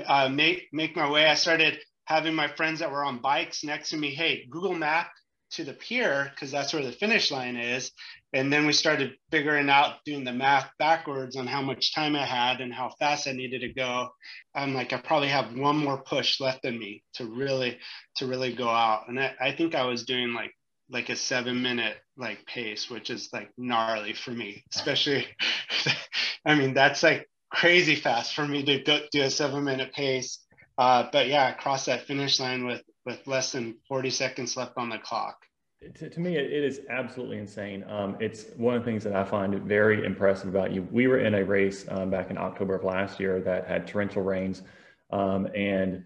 uh, 0.06 0.30
make 0.30 0.70
make 0.72 0.96
my 0.96 1.10
way. 1.10 1.26
I 1.26 1.36
started 1.36 1.80
having 2.06 2.36
my 2.36 2.48
friends 2.48 2.80
that 2.80 2.92
were 2.92 3.06
on 3.06 3.22
bikes 3.22 3.64
next 3.64 3.90
to 3.90 3.98
me, 3.98 4.14
hey, 4.14 4.46
Google 4.50 4.76
Map 4.76 5.10
to 5.54 5.64
the 5.64 5.74
pier 5.74 6.32
because 6.34 6.52
that's 6.52 6.74
where 6.74 6.84
the 6.84 6.92
finish 6.92 7.32
line 7.32 7.56
is. 7.56 7.92
And 8.34 8.52
then 8.52 8.66
we 8.66 8.74
started 8.74 9.14
figuring 9.32 9.70
out 9.70 9.98
doing 10.06 10.24
the 10.24 10.34
math 10.34 10.70
backwards 10.80 11.36
on 11.36 11.48
how 11.48 11.62
much 11.62 11.94
time 11.94 12.16
I 12.16 12.26
had 12.26 12.62
and 12.62 12.74
how 12.74 12.92
fast 13.00 13.28
I 13.28 13.32
needed 13.34 13.62
to 13.62 13.74
go. 13.74 14.10
I'm 14.56 14.74
like, 14.74 14.94
I 14.94 14.98
probably 14.98 15.30
have 15.30 15.56
one 15.56 15.78
more 15.78 16.02
push 16.02 16.40
left 16.40 16.66
in 16.66 16.78
me 16.80 17.04
to 17.16 17.26
really, 17.26 17.78
to 18.18 18.26
really 18.26 18.54
go 18.54 18.68
out. 18.68 19.08
And 19.08 19.20
I, 19.20 19.34
I 19.40 19.52
think 19.52 19.76
I 19.76 19.86
was 19.86 20.06
doing 20.06 20.34
like 20.34 20.52
like 20.90 21.10
a 21.10 21.16
seven 21.16 21.62
minute 21.62 21.98
like 22.18 22.46
pace, 22.46 22.90
which 22.90 23.10
is 23.10 23.30
like 23.34 23.50
gnarly 23.58 24.14
for 24.14 24.32
me, 24.32 24.64
especially. 24.74 25.26
I 26.46 26.56
mean, 26.56 26.74
that's 26.74 27.04
like 27.04 27.28
crazy 27.52 27.96
fast 27.96 28.36
for 28.36 28.48
me 28.48 28.64
to 28.64 28.80
go, 28.80 29.00
do 29.12 29.24
a 29.24 29.30
seven 29.30 29.64
minute 29.64 29.94
pace. 29.94 30.40
Uh, 30.78 31.08
but 31.12 31.28
yeah, 31.28 31.54
cross 31.54 31.86
that 31.86 32.06
finish 32.06 32.40
line 32.40 32.66
with 32.66 32.82
with 33.06 33.26
less 33.28 33.52
than 33.52 33.76
40 33.88 34.10
seconds 34.10 34.58
left 34.58 34.78
on 34.78 34.90
the 34.90 34.98
clock. 34.98 35.38
To, 35.96 36.10
to 36.10 36.20
me, 36.20 36.38
it, 36.38 36.52
it 36.52 36.64
is 36.64 36.82
absolutely 36.90 37.38
insane. 37.38 37.84
Um, 37.90 38.16
it's 38.20 38.46
one 38.56 38.76
of 38.76 38.84
the 38.84 38.90
things 38.90 39.04
that 39.04 39.14
I 39.14 39.24
find 39.24 39.62
very 39.64 40.06
impressive 40.06 40.48
about 40.48 40.72
you. 40.72 40.88
We 40.92 41.08
were 41.08 41.20
in 41.20 41.36
a 41.36 41.44
race 41.44 41.86
um, 41.90 42.10
back 42.10 42.30
in 42.30 42.38
October 42.38 42.76
of 42.76 42.84
last 42.84 43.20
year 43.20 43.42
that 43.42 43.68
had 43.68 43.86
torrential 43.86 44.22
rains, 44.22 44.62
um, 45.12 45.48
and 45.54 46.06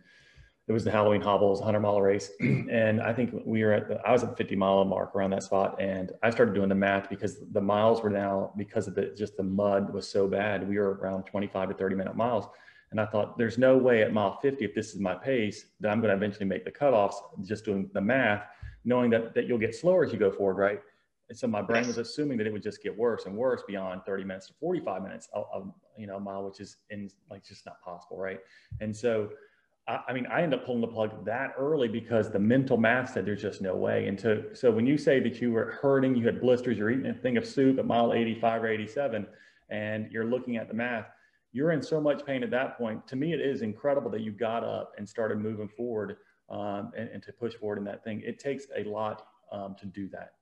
it 0.67 0.73
was 0.73 0.83
the 0.83 0.91
Halloween 0.91 1.21
Hobbles 1.21 1.59
100 1.59 1.79
mile 1.79 2.01
race. 2.01 2.31
and 2.39 3.01
I 3.01 3.13
think 3.13 3.33
we 3.45 3.63
were 3.63 3.71
at 3.71 3.87
the, 3.87 4.01
I 4.05 4.11
was 4.11 4.23
at 4.23 4.31
the 4.31 4.35
50 4.35 4.55
mile 4.57 4.83
mark 4.83 5.15
around 5.15 5.29
that 5.29 5.43
spot. 5.43 5.81
And 5.81 6.11
I 6.23 6.29
started 6.29 6.53
doing 6.53 6.67
the 6.67 6.75
math 6.75 7.09
because 7.09 7.37
the 7.53 7.61
miles 7.61 8.01
were 8.01 8.09
now, 8.09 8.53
because 8.57 8.87
of 8.87 8.95
the, 8.95 9.13
just 9.17 9.37
the 9.37 9.43
mud 9.43 9.93
was 9.93 10.09
so 10.09 10.27
bad, 10.27 10.67
we 10.67 10.77
were 10.77 10.95
around 10.95 11.23
25 11.23 11.69
to 11.69 11.75
30 11.75 11.95
minute 11.95 12.15
miles. 12.17 12.47
And 12.91 13.01
I 13.01 13.05
thought, 13.05 13.37
there's 13.37 13.57
no 13.57 13.77
way 13.77 14.01
at 14.01 14.13
mile 14.13 14.39
50, 14.41 14.63
if 14.63 14.73
this 14.73 14.93
is 14.93 14.99
my 14.99 15.15
pace, 15.15 15.65
that 15.81 15.89
I'm 15.89 15.99
going 15.99 16.09
to 16.09 16.15
eventually 16.15 16.45
make 16.45 16.63
the 16.63 16.71
cutoffs 16.71 17.15
just 17.43 17.65
doing 17.65 17.89
the 17.93 18.01
math, 18.01 18.45
knowing 18.85 19.09
that, 19.11 19.33
that 19.35 19.45
you'll 19.45 19.57
get 19.57 19.75
slower 19.75 20.05
as 20.05 20.13
you 20.13 20.19
go 20.19 20.31
forward, 20.31 20.57
right? 20.57 20.79
And 21.29 21.37
so 21.37 21.47
my 21.47 21.61
brain 21.61 21.85
was 21.85 21.97
assuming 21.97 22.37
that 22.37 22.47
it 22.47 22.53
would 22.53 22.63
just 22.63 22.81
get 22.81 22.97
worse 22.97 23.25
and 23.25 23.35
worse 23.35 23.61
beyond 23.67 24.03
30 24.05 24.23
minutes 24.23 24.47
to 24.47 24.53
45 24.61 25.03
minutes 25.03 25.27
of, 25.33 25.45
of 25.53 25.73
you 25.97 26.07
know, 26.07 26.15
a 26.15 26.19
mile, 26.19 26.45
which 26.45 26.61
is 26.61 26.77
in 26.89 27.09
like 27.29 27.43
just 27.43 27.65
not 27.65 27.81
possible, 27.81 28.17
right? 28.17 28.39
And 28.79 28.95
so 28.95 29.29
I, 29.87 30.11
mean, 30.11 30.25
I 30.27 30.41
end 30.41 30.53
up 30.53 30.65
pulling 30.65 30.81
the 30.81 30.87
plug 30.87 31.23
that 31.25 31.53
early 31.57 31.87
because 31.87 32.29
the 32.29 32.39
mental 32.39 32.75
math 32.75 33.13
said 33.13 33.25
there's 33.25 33.41
just 33.41 33.61
no 33.61 33.73
way. 33.73 34.07
And 34.07 34.19
to, 34.19 34.53
so 34.53 34.69
when 34.69 34.85
you 34.85 34.97
say 34.97 35.21
that 35.21 35.41
you 35.41 35.53
were 35.53 35.77
hurting, 35.81 36.13
you 36.15 36.25
had 36.25 36.41
blisters, 36.41 36.77
you're 36.77 36.91
eating 36.91 37.05
a 37.05 37.13
thing 37.13 37.37
of 37.37 37.45
soup 37.45 37.79
at 37.79 37.85
mile 37.85 38.13
85 38.13 38.63
or 38.63 38.67
87, 38.67 39.25
and 39.69 40.11
you're 40.11 40.25
looking 40.25 40.57
at 40.57 40.67
the 40.67 40.73
math, 40.73 41.05
you're 41.57 41.71
in 41.71 41.81
so 41.81 41.99
much 41.99 42.23
pain 42.23 42.43
at 42.43 42.51
that 42.51 42.77
point. 42.77 43.07
To 43.07 43.15
me, 43.15 43.33
it 43.33 43.41
is 43.41 43.63
incredible 43.63 44.11
that 44.11 44.21
you 44.21 44.31
got 44.31 44.63
up 44.63 44.91
and 44.97 45.09
started 45.09 45.39
moving 45.39 45.67
forward 45.67 46.17
um, 46.51 46.91
and, 46.95 47.09
and, 47.09 47.23
to 47.23 47.33
push 47.33 47.55
forward 47.55 47.79
in 47.79 47.83
that 47.85 48.03
thing. 48.03 48.21
It 48.23 48.39
takes 48.39 48.67
a 48.77 48.87
lot 48.87 49.23
um, 49.51 49.75
to 49.79 49.87
do 49.87 50.07
that, 50.09 50.33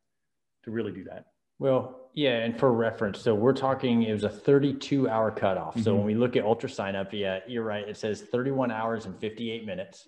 to 0.66 0.72
really 0.72 0.92
do 0.92 1.06
that. 1.06 1.28
Well, 1.58 2.10
yeah, 2.14 2.40
and 2.40 2.60
for 2.60 2.74
reference, 2.74 3.22
so 3.22 3.34
we're 3.34 3.54
talking 3.54 4.04
it 4.04 4.12
was 4.12 4.26
a 4.26 4.30
32 4.30 5.08
hour 5.08 5.32
cutoff. 5.32 5.72
Mm-hmm. 5.76 5.84
So 5.84 5.96
when 5.96 6.06
we 6.06 6.16
look 6.16 6.36
at 6.36 6.44
ultra 6.44 6.70
sign 6.70 6.98
up, 6.98 7.14
yeah, 7.14 7.40
you're 7.48 7.64
right. 7.64 7.88
It 7.88 7.96
says 7.96 8.22
31 8.30 8.72
hours 8.72 9.06
and 9.06 9.18
58 9.18 9.66
minutes. 9.66 10.06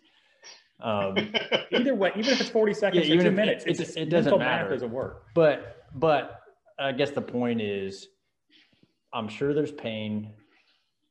Um, 0.82 1.16
either 1.72 1.96
way, 1.96 2.12
even 2.18 2.34
if 2.34 2.42
it's 2.42 2.50
40 2.50 2.74
seconds, 2.74 3.08
yeah, 3.08 3.14
even 3.14 3.28
two 3.28 3.32
minutes, 3.32 3.64
it, 3.66 3.80
it, 3.80 3.98
it 3.98 4.10
doesn't 4.10 4.38
matter. 4.38 4.70
Doesn't 4.70 4.92
work. 4.92 5.24
But 5.34 5.86
but 5.96 6.42
I 6.78 6.92
guess 6.92 7.12
the 7.12 7.22
point 7.22 7.62
is, 7.62 8.10
I'm 9.14 9.30
sure 9.30 9.54
there's 9.54 9.72
pain. 9.72 10.34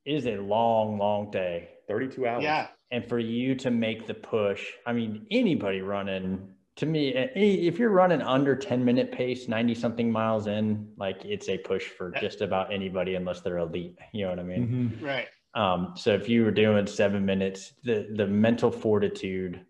It 0.06 0.14
is 0.14 0.26
a 0.26 0.36
long, 0.36 0.98
long 0.98 1.30
day. 1.30 1.68
32 1.88 2.26
hours. 2.26 2.42
Yeah. 2.42 2.68
And 2.90 3.04
for 3.04 3.18
you 3.18 3.54
to 3.56 3.70
make 3.70 4.06
the 4.06 4.14
push, 4.14 4.64
I 4.86 4.92
mean, 4.92 5.26
anybody 5.30 5.80
running 5.82 6.48
to 6.76 6.84
me, 6.84 7.08
if 7.08 7.78
you're 7.78 7.90
running 7.90 8.20
under 8.20 8.54
10 8.54 8.84
minute 8.84 9.10
pace, 9.10 9.48
90 9.48 9.74
something 9.74 10.12
miles 10.12 10.46
in, 10.46 10.86
like 10.98 11.24
it's 11.24 11.48
a 11.48 11.56
push 11.56 11.84
for 11.84 12.12
just 12.20 12.42
about 12.42 12.72
anybody 12.72 13.14
unless 13.14 13.40
they're 13.40 13.58
elite. 13.58 13.96
You 14.12 14.24
know 14.24 14.30
what 14.30 14.38
I 14.38 14.42
mean? 14.42 14.92
Mm-hmm. 14.92 15.04
Right. 15.04 15.28
Um, 15.54 15.94
so 15.96 16.12
if 16.12 16.28
you 16.28 16.44
were 16.44 16.50
doing 16.50 16.86
seven 16.86 17.24
minutes, 17.24 17.72
the, 17.82 18.08
the 18.14 18.26
mental 18.26 18.70
fortitude 18.70 19.64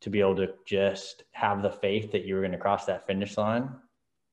to 0.00 0.10
be 0.10 0.20
able 0.20 0.36
to 0.36 0.48
just 0.66 1.24
have 1.32 1.60
the 1.60 1.70
faith 1.70 2.12
that 2.12 2.24
you 2.24 2.34
were 2.34 2.40
going 2.40 2.52
to 2.52 2.58
cross 2.58 2.86
that 2.86 3.06
finish 3.06 3.36
line, 3.36 3.68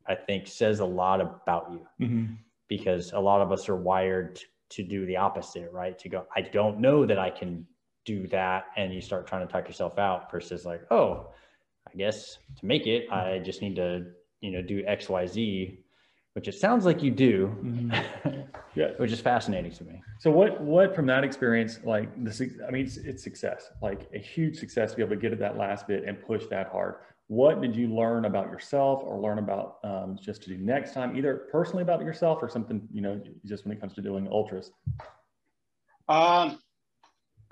I 0.08 0.16
think 0.16 0.48
says 0.48 0.80
a 0.80 0.86
lot 0.86 1.20
about 1.20 1.70
you 1.72 1.88
mm-hmm. 2.00 2.34
because 2.70 3.12
a 3.12 3.20
lot 3.20 3.42
of 3.42 3.52
us 3.52 3.68
are 3.68 3.76
wired 3.76 4.38
to 4.38 4.46
do 4.84 5.06
the 5.06 5.18
opposite, 5.18 5.72
right? 5.72 5.98
To 6.00 6.10
go, 6.10 6.26
I 6.36 6.42
don't 6.42 6.80
know 6.80 7.06
that 7.06 7.20
I 7.20 7.30
can 7.30 7.66
do 8.06 8.28
that. 8.28 8.66
And 8.78 8.94
you 8.94 9.02
start 9.02 9.28
trying 9.28 9.46
to 9.46 9.52
talk 9.52 9.68
yourself 9.68 9.98
out 9.98 10.32
versus 10.32 10.66
like, 10.66 10.82
oh, 10.92 11.28
I 11.88 11.98
guess 11.98 12.38
to 12.60 12.66
make 12.66 12.88
it, 12.88 13.12
I 13.12 13.40
just 13.40 13.62
need 13.62 13.76
to, 13.76 14.06
you 14.42 14.52
know, 14.52 14.62
do 14.62 14.84
X, 14.86 15.10
Y, 15.10 15.26
Z, 15.28 15.80
which 16.34 16.48
it 16.48 16.54
sounds 16.54 16.86
like 16.86 17.02
you 17.02 17.12
do. 17.12 17.56
Mm-hmm. 17.64 18.42
yeah. 18.76 18.90
which 18.98 19.12
is 19.12 19.22
fascinating 19.22 19.72
to 19.72 19.84
me. 19.86 20.02
So 20.20 20.30
what, 20.32 20.60
what 20.62 20.96
from 20.96 21.06
that 21.08 21.24
experience, 21.24 21.80
like 21.84 22.10
this, 22.24 22.42
I 22.68 22.72
mean, 22.72 22.86
it's, 22.86 22.98
it's 22.98 23.24
success, 23.24 23.70
like 23.82 24.08
a 24.14 24.20
huge 24.20 24.58
success 24.58 24.92
to 24.92 24.98
be 24.98 25.04
able 25.04 25.16
to 25.16 25.22
get 25.22 25.32
at 25.32 25.40
that 25.40 25.58
last 25.58 25.88
bit 25.88 26.04
and 26.06 26.22
push 26.22 26.46
that 26.50 26.68
hard. 26.68 26.96
What 27.28 27.62
did 27.62 27.76
you 27.76 27.88
learn 27.88 28.26
about 28.26 28.52
yourself 28.52 29.02
or 29.04 29.20
learn 29.20 29.40
about 29.40 29.78
um, 29.84 30.18
just 30.22 30.44
to 30.44 30.50
do 30.50 30.58
next 30.58 30.94
time, 30.94 31.18
either 31.18 31.48
personally 31.52 31.82
about 31.82 32.02
yourself 32.02 32.40
or 32.42 32.50
something, 32.50 32.88
you 32.92 33.02
know, 33.02 33.20
just 33.46 33.66
when 33.66 33.76
it 33.76 33.82
comes 33.82 33.94
to 33.96 34.02
doing 34.02 34.28
ultras? 34.28 34.72
Um, 36.08 36.60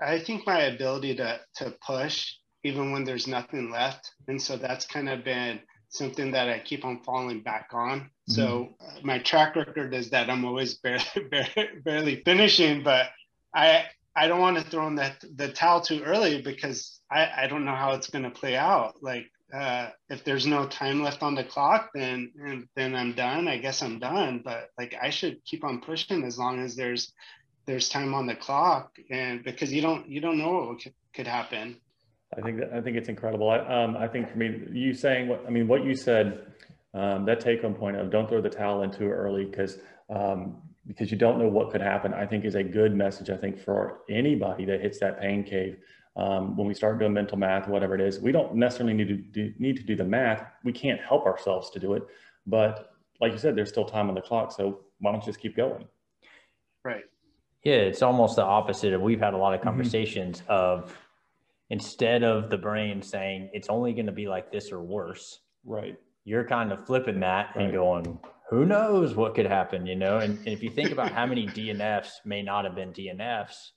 I 0.00 0.20
think 0.20 0.46
my 0.46 0.62
ability 0.62 1.16
to, 1.16 1.40
to 1.56 1.74
push 1.84 2.34
even 2.62 2.92
when 2.92 3.04
there's 3.04 3.26
nothing 3.26 3.70
left. 3.70 4.12
And 4.28 4.40
so 4.40 4.56
that's 4.56 4.86
kind 4.86 5.08
of 5.08 5.24
been 5.24 5.60
something 5.88 6.32
that 6.32 6.48
I 6.48 6.58
keep 6.58 6.84
on 6.84 7.02
falling 7.04 7.42
back 7.42 7.68
on. 7.72 8.00
Mm-hmm. 8.00 8.32
So 8.32 8.74
uh, 8.80 9.00
my 9.02 9.18
track 9.18 9.54
record 9.54 9.94
is 9.94 10.10
that 10.10 10.30
I'm 10.30 10.44
always 10.44 10.74
barely, 10.74 11.04
barely, 11.30 11.68
barely 11.84 12.22
finishing, 12.24 12.82
but 12.82 13.06
I 13.54 13.86
I 14.16 14.28
don't 14.28 14.40
want 14.40 14.58
to 14.58 14.64
throw 14.64 14.86
in 14.86 14.94
that 14.96 15.24
the 15.36 15.52
towel 15.52 15.80
too 15.80 16.02
early 16.04 16.40
because 16.40 17.00
I, 17.10 17.28
I 17.36 17.46
don't 17.48 17.64
know 17.64 17.74
how 17.74 17.92
it's 17.92 18.10
going 18.10 18.22
to 18.24 18.30
play 18.30 18.56
out. 18.56 18.94
Like 19.02 19.26
uh, 19.52 19.90
if 20.08 20.24
there's 20.24 20.46
no 20.46 20.66
time 20.66 21.02
left 21.02 21.22
on 21.22 21.34
the 21.34 21.44
clock, 21.44 21.90
then 21.94 22.66
then 22.76 22.94
I'm 22.94 23.14
done. 23.14 23.48
I 23.48 23.58
guess 23.58 23.82
I'm 23.82 23.98
done. 23.98 24.42
But 24.44 24.70
like 24.78 24.94
I 25.00 25.10
should 25.10 25.44
keep 25.44 25.64
on 25.64 25.80
pushing 25.80 26.24
as 26.24 26.38
long 26.38 26.60
as 26.60 26.76
there's 26.76 27.12
there's 27.66 27.88
time 27.88 28.14
on 28.14 28.26
the 28.26 28.34
clock, 28.34 28.92
and 29.10 29.44
because 29.44 29.72
you 29.72 29.82
don't 29.82 30.08
you 30.08 30.20
don't 30.20 30.38
know 30.38 30.66
what 30.68 30.80
could, 30.80 30.94
could 31.14 31.26
happen. 31.26 31.80
I 32.36 32.40
think 32.40 32.58
that, 32.58 32.72
I 32.72 32.80
think 32.80 32.96
it's 32.96 33.08
incredible. 33.08 33.48
I, 33.48 33.58
um, 33.58 33.96
I 33.96 34.08
think 34.08 34.30
for 34.30 34.38
me, 34.38 34.62
you 34.72 34.92
saying 34.92 35.28
what 35.28 35.44
I 35.46 35.50
mean, 35.50 35.68
what 35.68 35.84
you 35.84 35.94
said, 35.94 36.46
um, 36.94 37.24
that 37.26 37.40
take 37.40 37.62
home 37.62 37.74
point 37.74 37.96
of 37.96 38.10
don't 38.10 38.28
throw 38.28 38.40
the 38.40 38.50
towel 38.50 38.82
in 38.82 38.90
too 38.90 39.08
early 39.10 39.44
because 39.44 39.78
um, 40.10 40.56
because 40.86 41.10
you 41.10 41.16
don't 41.16 41.38
know 41.38 41.48
what 41.48 41.70
could 41.70 41.80
happen. 41.80 42.12
I 42.12 42.26
think 42.26 42.44
is 42.44 42.54
a 42.54 42.64
good 42.64 42.94
message. 42.94 43.30
I 43.30 43.36
think 43.36 43.58
for 43.58 44.00
anybody 44.10 44.64
that 44.66 44.80
hits 44.80 44.98
that 45.00 45.20
pain 45.20 45.44
cave. 45.44 45.78
Um, 46.16 46.56
when 46.56 46.68
we 46.68 46.74
start 46.74 46.98
doing 47.00 47.12
mental 47.12 47.36
math, 47.36 47.66
whatever 47.66 47.94
it 47.94 48.00
is, 48.00 48.20
we 48.20 48.30
don't 48.30 48.54
necessarily 48.54 48.94
need 48.94 49.08
to 49.08 49.16
do, 49.16 49.52
need 49.58 49.76
to 49.76 49.82
do 49.82 49.96
the 49.96 50.04
math. 50.04 50.46
We 50.62 50.72
can't 50.72 51.00
help 51.00 51.26
ourselves 51.26 51.70
to 51.70 51.80
do 51.80 51.94
it, 51.94 52.04
but 52.46 52.92
like 53.20 53.32
you 53.32 53.38
said, 53.38 53.56
there's 53.56 53.70
still 53.70 53.84
time 53.84 54.08
on 54.08 54.14
the 54.14 54.20
clock. 54.20 54.52
So 54.52 54.80
why 55.00 55.10
don't 55.10 55.20
you 55.20 55.26
just 55.26 55.40
keep 55.40 55.56
going? 55.56 55.86
Right. 56.84 57.04
Yeah, 57.64 57.74
it's 57.74 58.02
almost 58.02 58.36
the 58.36 58.44
opposite 58.44 58.92
of 58.92 59.00
we've 59.00 59.20
had 59.20 59.34
a 59.34 59.36
lot 59.36 59.54
of 59.54 59.60
mm-hmm. 59.60 59.70
conversations 59.70 60.40
mm-hmm. 60.42 60.52
of 60.52 60.96
instead 61.70 62.22
of 62.22 62.50
the 62.50 62.58
brain 62.58 63.02
saying 63.02 63.50
it's 63.52 63.68
only 63.68 63.92
going 63.92 64.06
to 64.06 64.12
be 64.12 64.28
like 64.28 64.52
this 64.52 64.70
or 64.70 64.80
worse 64.80 65.40
right 65.64 65.98
you're 66.24 66.44
kind 66.44 66.72
of 66.72 66.86
flipping 66.86 67.20
that 67.20 67.50
right. 67.54 67.64
and 67.64 67.72
going 67.72 68.18
who 68.50 68.64
knows 68.64 69.14
what 69.14 69.34
could 69.34 69.46
happen 69.46 69.86
you 69.86 69.96
know 69.96 70.18
and, 70.18 70.38
and 70.38 70.48
if 70.48 70.62
you 70.62 70.70
think 70.70 70.90
about 70.90 71.10
how 71.10 71.26
many 71.26 71.46
dnfs 71.46 72.10
may 72.24 72.42
not 72.42 72.64
have 72.64 72.74
been 72.74 72.92
dnfs 72.92 73.70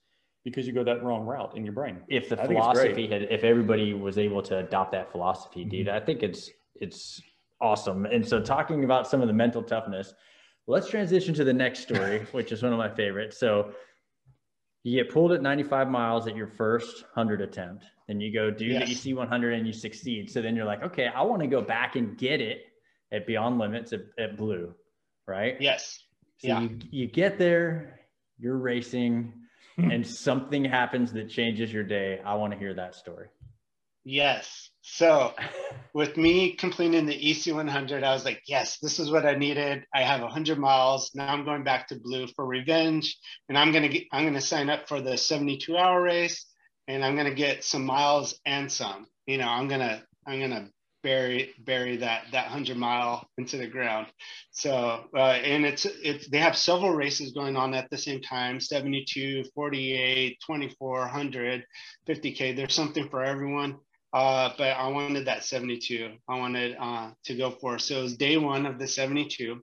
because 0.50 0.66
you 0.66 0.72
go 0.72 0.82
that 0.82 1.04
wrong 1.04 1.26
route 1.26 1.58
in 1.58 1.66
your 1.66 1.74
brain. 1.74 2.00
If 2.08 2.30
the 2.30 2.42
I 2.42 2.48
philosophy 2.48 3.06
had 3.08 3.24
if 3.24 3.44
everybody 3.44 3.94
was 3.94 4.18
able 4.18 4.42
to 4.44 4.60
adopt 4.60 4.94
that 4.94 5.12
philosophy 5.12 5.66
dude 5.66 5.88
mm-hmm. 5.88 5.96
i 5.96 6.00
think 6.00 6.24
it's 6.24 6.50
it's 6.76 7.22
awesome. 7.60 8.06
And 8.06 8.26
so 8.26 8.40
talking 8.40 8.84
about 8.84 9.08
some 9.08 9.22
of 9.22 9.28
the 9.28 9.34
mental 9.34 9.62
toughness 9.62 10.14
let's 10.68 10.90
transition 10.90 11.34
to 11.34 11.44
the 11.44 11.54
next 11.54 11.80
story 11.82 12.26
which 12.32 12.52
is 12.52 12.64
one 12.64 12.72
of 12.72 12.80
my 12.80 12.90
favorites. 12.90 13.40
So 13.40 13.74
you 14.84 15.04
get 15.04 15.12
pulled 15.12 15.34
at 15.34 15.42
95 15.42 15.90
miles 15.90 16.28
at 16.28 16.36
your 16.36 16.48
first 16.48 17.04
100 17.14 17.42
attempt 17.42 17.86
then 18.08 18.22
you 18.22 18.34
go 18.34 18.50
do 18.50 18.66
yes. 18.66 19.04
the 19.04 19.12
ec 19.12 19.18
100 19.18 19.54
and 19.54 19.68
you 19.68 19.74
succeed. 19.74 20.30
So 20.32 20.42
then 20.42 20.56
you're 20.56 20.66
like 20.66 20.84
okay 20.84 21.08
i 21.08 21.22
want 21.22 21.42
to 21.42 21.48
go 21.48 21.62
back 21.62 21.98
and 21.98 22.18
get 22.18 22.40
it 22.40 22.62
at 23.12 23.28
beyond 23.28 23.58
limits 23.60 23.92
at, 23.92 24.02
at 24.18 24.38
blue 24.38 24.74
right? 25.28 25.58
Yes. 25.60 26.04
So 26.38 26.48
yeah. 26.48 26.62
you, 26.62 26.80
you 26.90 27.08
get 27.08 27.38
there 27.38 28.00
you're 28.40 28.58
racing 28.58 29.34
and 29.92 30.06
something 30.06 30.66
happens 30.66 31.14
that 31.14 31.30
changes 31.30 31.72
your 31.72 31.84
day 31.84 32.20
i 32.26 32.34
want 32.34 32.52
to 32.52 32.60
hear 32.60 32.74
that 32.74 32.96
story 32.96 33.28
yes 34.04 34.70
so 34.90 35.34
with 35.94 36.16
me 36.16 36.54
completing 36.54 37.06
the 37.06 37.14
EC100, 37.14 38.04
I 38.06 38.14
was 38.14 38.24
like, 38.24 38.42
yes, 38.48 38.78
this 38.80 39.00
is 39.00 39.12
what 39.12 39.26
I 39.26 39.36
needed. 39.36 39.84
I 39.94 40.04
have 40.04 40.22
100 40.22 40.58
miles. 40.58 41.12
Now 41.14 41.28
I'm 41.28 41.44
going 41.44 41.66
back 41.66 41.90
to 41.90 42.00
blue 42.00 42.26
for 42.28 42.46
revenge, 42.46 43.18
and 43.50 43.58
I'm 43.58 43.74
gonna 43.74 43.90
get, 43.90 44.06
I'm 44.14 44.24
gonna 44.26 44.40
sign 44.40 44.70
up 44.70 44.88
for 44.88 45.02
the 45.02 45.18
72 45.18 45.78
hour 45.78 46.02
race. 46.02 46.46
and 46.88 47.04
I'm 47.04 47.18
gonna 47.18 47.34
get 47.34 47.66
some 47.66 47.86
miles 47.86 48.40
and 48.46 48.72
some. 48.72 49.08
You 49.26 49.40
know, 49.40 49.50
I'm 49.50 49.68
gonna 49.68 50.04
I'm 50.26 50.40
gonna 50.40 50.70
bury 51.04 51.54
bury 51.60 51.98
that 51.98 52.26
that 52.32 52.48
hundred 52.48 52.78
mile 52.78 53.28
into 53.38 53.58
the 53.58 53.68
ground. 53.68 54.08
So 54.52 55.06
uh, 55.16 55.20
and 55.20 55.66
it's 55.66 55.86
it's 55.86 56.28
they 56.30 56.40
have 56.40 56.58
several 56.58 56.92
races 56.92 57.32
going 57.32 57.56
on 57.56 57.74
at 57.74 57.90
the 57.90 57.98
same 57.98 58.22
time: 58.22 58.60
72, 58.60 59.46
48, 59.56 60.38
24, 60.46 61.00
100, 61.00 61.66
50k. 62.08 62.56
There's 62.56 62.74
something 62.74 63.10
for 63.10 63.24
everyone. 63.24 63.78
Uh, 64.14 64.52
but 64.58 64.70
I 64.70 64.88
wanted 64.88 65.28
that 65.28 65.44
72. 65.44 66.14
I 66.28 66.40
wanted 66.40 66.78
uh, 66.80 67.12
to 67.26 67.36
go 67.36 67.52
for. 67.52 67.78
So 67.78 68.00
it 68.00 68.04
was 68.04 68.18
day 68.18 68.38
one 68.38 68.66
of 68.66 68.80
the 68.80 68.88
72. 68.88 69.62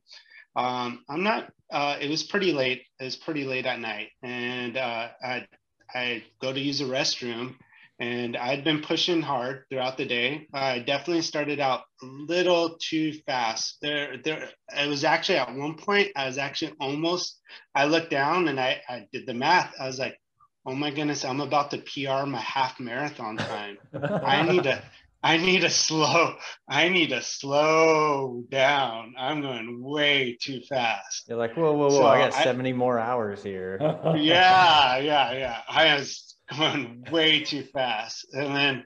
Um, 0.57 1.03
I'm 1.09 1.23
not. 1.23 1.51
Uh, 1.73 1.97
it 2.01 2.09
was 2.09 2.23
pretty 2.23 2.53
late. 2.53 2.83
It 3.01 3.05
was 3.05 3.17
pretty 3.17 3.45
late 3.45 3.67
at 3.67 3.81
night, 3.81 4.09
and 4.23 4.77
uh, 4.77 5.09
I 5.23 5.47
I 5.93 6.23
go 6.41 6.53
to 6.53 6.61
use 6.61 6.81
a 6.81 6.85
restroom, 6.85 7.55
and 8.01 8.37
I'd 8.37 8.65
been 8.65 8.83
pushing 8.83 9.23
hard 9.23 9.65
throughout 9.71 9.97
the 9.97 10.05
day. 10.05 10.49
I 10.53 10.81
definitely 10.81 11.23
started 11.23 11.61
out 11.61 11.83
a 12.03 12.07
little 12.07 12.77
too 12.81 13.13
fast. 13.27 13.79
There, 13.81 14.17
there. 14.23 14.51
It 14.77 14.89
was 14.89 15.05
actually 15.05 15.39
at 15.39 15.55
one 15.55 15.77
point 15.77 16.09
I 16.17 16.27
was 16.27 16.39
actually 16.39 16.73
almost. 16.81 17.41
I 17.75 17.85
looked 17.85 18.11
down 18.11 18.49
and 18.49 18.59
I, 18.59 18.81
I 18.89 19.07
did 19.13 19.27
the 19.27 19.35
math. 19.35 19.75
I 19.81 19.87
was 19.87 19.99
like, 19.99 20.19
oh 20.67 20.75
my 20.75 20.91
goodness, 20.91 21.25
I'm 21.25 21.41
about 21.41 21.71
to 21.71 21.79
PR 21.79 22.27
my 22.27 22.41
half 22.41 22.81
marathon 22.81 23.37
time. 23.37 23.79
I 23.95 24.43
need 24.43 24.65
to. 24.65 24.83
I 25.25 25.39
need 25.39 25.61
to 25.61 25.71
slow. 25.71 26.35
I 26.69 26.91
need 26.91 27.09
to 27.09 27.23
slow 27.23 28.45
down. 28.51 29.15
I'm 29.19 29.41
going 29.41 29.83
way 29.83 30.37
too 30.39 30.61
fast. 30.69 31.25
You're 31.27 31.39
like, 31.39 31.57
whoa, 31.57 31.73
whoa, 31.73 31.89
whoa! 31.89 32.01
So 32.01 32.07
I 32.07 32.29
got 32.29 32.35
70 32.35 32.75
more 32.75 32.99
hours 32.99 33.43
here. 33.43 33.79
yeah, 34.17 34.99
yeah, 34.99 35.33
yeah. 35.33 35.61
I 35.67 35.95
was 35.95 36.37
going 36.55 37.07
way 37.11 37.41
too 37.41 37.63
fast. 37.63 38.27
And 38.35 38.55
then 38.55 38.85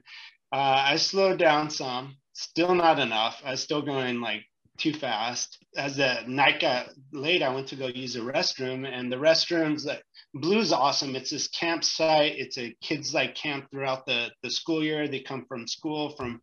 uh, 0.53 0.83
I 0.87 0.95
slowed 0.95 1.39
down 1.39 1.69
some, 1.69 2.15
still 2.31 2.73
not 2.73 2.99
enough. 2.99 3.41
I 3.43 3.51
was 3.51 3.59
still 3.61 3.81
going 3.81 4.21
like 4.21 4.45
too 4.77 4.93
fast. 4.93 5.57
As 5.75 5.97
the 5.97 6.21
night 6.25 6.61
got 6.61 6.87
late, 7.11 7.43
I 7.43 7.53
went 7.53 7.67
to 7.67 7.75
go 7.75 7.87
use 7.87 8.13
the 8.13 8.21
restroom, 8.21 8.87
and 8.87 9.11
the 9.11 9.17
restrooms 9.17 9.83
that 9.83 10.03
Blue's 10.33 10.71
awesome. 10.71 11.15
It's 11.15 11.31
this 11.31 11.47
campsite. 11.47 12.33
It's 12.37 12.57
a 12.57 12.75
kids 12.81 13.13
like 13.13 13.33
camp 13.35 13.69
throughout 13.71 14.05
the 14.05 14.29
the 14.43 14.51
school 14.51 14.83
year. 14.83 15.07
They 15.07 15.21
come 15.21 15.45
from 15.47 15.67
school 15.67 16.11
from 16.11 16.41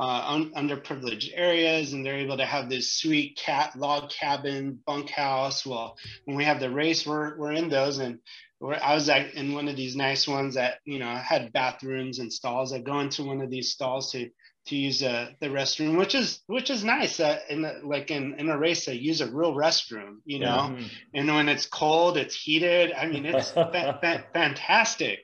uh, 0.00 0.24
un- 0.26 0.52
underprivileged 0.54 1.30
areas, 1.34 1.92
and 1.92 2.04
they're 2.04 2.16
able 2.16 2.36
to 2.36 2.46
have 2.46 2.68
this 2.68 2.92
sweet 2.92 3.36
cat 3.36 3.76
log 3.76 4.10
cabin 4.10 4.80
bunkhouse. 4.86 5.64
Well, 5.64 5.96
when 6.24 6.36
we 6.36 6.44
have 6.44 6.58
the 6.58 6.70
race, 6.70 7.06
we're 7.06 7.38
we're 7.38 7.52
in 7.52 7.68
those, 7.68 7.98
and 7.98 8.18
I 8.60 8.94
was 8.94 9.08
at, 9.08 9.34
in 9.34 9.54
one 9.54 9.68
of 9.68 9.76
these 9.76 9.94
nice 9.94 10.26
ones 10.26 10.54
that 10.56 10.78
you 10.84 10.98
know 10.98 11.14
had 11.14 11.52
bathrooms 11.52 12.18
and 12.18 12.32
stalls. 12.32 12.72
I 12.72 12.80
go 12.80 12.98
into 12.98 13.22
one 13.22 13.40
of 13.40 13.50
these 13.50 13.70
stalls 13.70 14.10
to 14.12 14.28
to 14.68 14.76
use 14.76 15.02
uh, 15.02 15.30
the 15.40 15.48
restroom, 15.48 15.98
which 15.98 16.14
is 16.14 16.40
which 16.46 16.70
is 16.70 16.84
nice. 16.84 17.20
Uh, 17.20 17.38
in 17.48 17.62
the, 17.62 17.80
like 17.84 18.10
in, 18.10 18.34
in 18.38 18.48
a 18.48 18.58
race, 18.58 18.88
I 18.88 18.92
use 18.92 19.20
a 19.20 19.30
real 19.30 19.54
restroom, 19.54 20.18
you 20.24 20.38
know. 20.40 20.70
Mm-hmm. 20.70 20.86
And 21.14 21.28
when 21.28 21.48
it's 21.48 21.66
cold, 21.66 22.16
it's 22.16 22.34
heated. 22.34 22.92
I 22.92 23.06
mean, 23.06 23.26
it's 23.26 23.50
fa- 23.52 23.98
fa- 24.00 24.24
fantastic. 24.32 25.20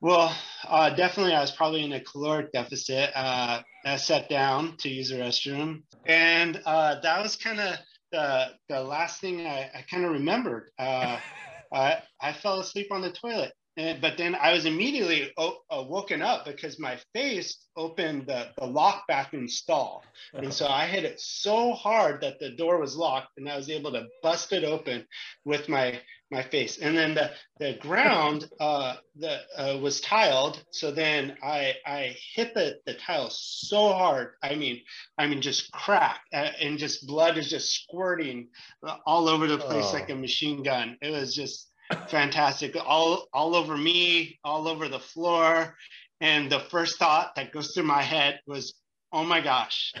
Well, 0.00 0.34
uh, 0.66 0.90
definitely, 0.90 1.34
I 1.34 1.40
was 1.40 1.50
probably 1.50 1.84
in 1.84 1.92
a 1.92 2.00
caloric 2.00 2.52
deficit. 2.52 3.10
Uh, 3.14 3.62
I 3.84 3.96
sat 3.96 4.28
down 4.28 4.76
to 4.78 4.88
use 4.88 5.10
the 5.10 5.16
restroom, 5.16 5.82
and 6.06 6.60
uh, 6.64 7.00
that 7.02 7.22
was 7.22 7.36
kind 7.36 7.60
of 7.60 7.76
the 8.12 8.48
the 8.68 8.82
last 8.82 9.20
thing 9.20 9.46
I, 9.46 9.70
I 9.74 9.84
kind 9.90 10.04
of 10.04 10.12
remembered. 10.12 10.70
Uh, 10.78 11.18
I, 11.72 12.02
I 12.20 12.32
fell 12.32 12.58
asleep 12.58 12.88
on 12.90 13.00
the 13.00 13.12
toilet. 13.12 13.52
And, 13.76 14.00
but 14.00 14.18
then 14.18 14.34
I 14.34 14.52
was 14.52 14.66
immediately 14.66 15.32
o- 15.36 15.58
uh, 15.70 15.82
woken 15.82 16.22
up 16.22 16.44
because 16.44 16.78
my 16.78 16.98
face 17.14 17.66
opened 17.76 18.26
the, 18.26 18.48
the 18.58 18.66
lock 18.66 19.06
bathroom 19.06 19.48
stall. 19.48 20.02
And 20.34 20.52
so 20.52 20.66
I 20.66 20.86
hit 20.86 21.04
it 21.04 21.20
so 21.20 21.72
hard 21.72 22.20
that 22.22 22.40
the 22.40 22.50
door 22.50 22.78
was 22.78 22.96
locked 22.96 23.38
and 23.38 23.48
I 23.48 23.56
was 23.56 23.70
able 23.70 23.92
to 23.92 24.06
bust 24.22 24.52
it 24.52 24.64
open 24.64 25.06
with 25.44 25.68
my, 25.68 26.00
my 26.32 26.42
face. 26.42 26.78
And 26.78 26.96
then 26.96 27.14
the, 27.14 27.30
the 27.58 27.78
ground 27.80 28.48
uh, 28.60 28.96
the, 29.16 29.40
uh, 29.56 29.78
was 29.78 30.00
tiled. 30.00 30.62
So 30.72 30.90
then 30.90 31.36
I, 31.42 31.74
I 31.86 32.16
hit 32.34 32.54
the, 32.54 32.78
the 32.86 32.94
tile 32.94 33.30
so 33.30 33.92
hard. 33.92 34.32
I 34.42 34.56
mean, 34.56 34.80
I 35.16 35.26
mean, 35.28 35.40
just 35.40 35.70
crack 35.72 36.20
uh, 36.34 36.50
and 36.60 36.78
just 36.78 37.06
blood 37.06 37.38
is 37.38 37.48
just 37.48 37.72
squirting 37.72 38.48
uh, 38.86 38.96
all 39.06 39.28
over 39.28 39.46
the 39.46 39.58
place 39.58 39.86
oh. 39.88 39.92
like 39.92 40.10
a 40.10 40.14
machine 40.14 40.62
gun. 40.64 40.98
It 41.00 41.10
was 41.12 41.34
just 41.34 41.69
fantastic. 42.08 42.76
All 42.84 43.26
all 43.32 43.54
over 43.54 43.76
me 43.76 44.38
all 44.44 44.68
over 44.68 44.88
the 44.88 45.00
floor. 45.00 45.76
And 46.20 46.50
the 46.50 46.60
first 46.60 46.98
thought 46.98 47.34
that 47.36 47.52
goes 47.52 47.72
through 47.72 47.84
my 47.84 48.02
head 48.02 48.40
was 48.46 48.74
oh 49.12 49.24
my 49.24 49.40
gosh 49.40 49.92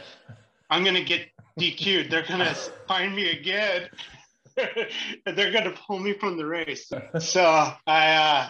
i'm 0.70 0.84
going 0.84 0.94
to 0.94 1.04
get 1.04 1.28
dq'd. 1.58 2.10
They're 2.10 2.26
going 2.26 2.40
to 2.40 2.54
find 2.86 3.14
me 3.14 3.30
again. 3.30 3.88
They're 4.56 5.52
going 5.52 5.64
to 5.64 5.74
pull 5.86 5.98
me 5.98 6.14
from 6.14 6.36
the 6.36 6.46
race. 6.46 6.90
So 7.18 7.72
i 7.86 8.12
uh, 8.12 8.48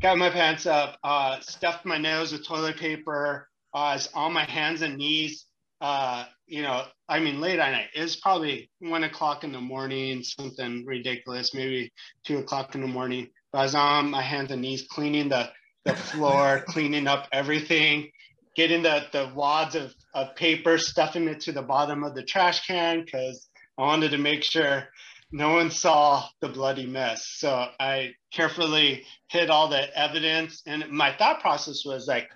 got 0.00 0.18
my 0.18 0.30
pants 0.30 0.66
up 0.66 0.98
uh, 1.02 1.40
stuffed 1.40 1.84
my 1.84 1.98
nose 1.98 2.32
with 2.32 2.46
toilet 2.46 2.76
paper 2.76 3.48
uh, 3.74 3.92
was 3.94 4.08
on 4.14 4.32
my 4.32 4.44
hands 4.44 4.82
and 4.82 4.96
knees 4.96 5.46
uh, 5.80 6.24
you 6.52 6.60
know, 6.60 6.84
I 7.08 7.18
mean, 7.18 7.40
late 7.40 7.58
at 7.58 7.72
night. 7.72 7.86
It 7.94 8.02
was 8.02 8.16
probably 8.16 8.68
one 8.80 9.04
o'clock 9.04 9.42
in 9.42 9.52
the 9.52 9.60
morning, 9.60 10.22
something 10.22 10.84
ridiculous, 10.84 11.54
maybe 11.54 11.90
two 12.26 12.40
o'clock 12.40 12.74
in 12.74 12.82
the 12.82 12.86
morning. 12.86 13.28
But 13.50 13.60
I 13.60 13.62
was 13.62 13.74
on 13.74 14.10
my 14.10 14.20
hands 14.20 14.50
and 14.50 14.60
knees 14.60 14.86
cleaning 14.86 15.30
the, 15.30 15.48
the 15.86 15.96
floor, 15.96 16.62
cleaning 16.68 17.06
up 17.06 17.26
everything, 17.32 18.10
getting 18.54 18.82
the, 18.82 19.06
the 19.12 19.32
wads 19.34 19.74
of, 19.74 19.94
of 20.12 20.36
paper, 20.36 20.76
stuffing 20.76 21.26
it 21.26 21.40
to 21.40 21.52
the 21.52 21.62
bottom 21.62 22.04
of 22.04 22.14
the 22.14 22.22
trash 22.22 22.66
can 22.66 23.02
because 23.02 23.48
I 23.78 23.86
wanted 23.86 24.10
to 24.10 24.18
make 24.18 24.44
sure 24.44 24.88
no 25.32 25.54
one 25.54 25.70
saw 25.70 26.28
the 26.42 26.50
bloody 26.50 26.86
mess. 26.86 27.24
So 27.38 27.66
I 27.80 28.12
carefully 28.30 29.06
hid 29.28 29.48
all 29.48 29.68
the 29.68 29.88
evidence. 29.98 30.60
And 30.66 30.86
my 30.90 31.16
thought 31.16 31.40
process 31.40 31.86
was 31.86 32.06
like, 32.06 32.28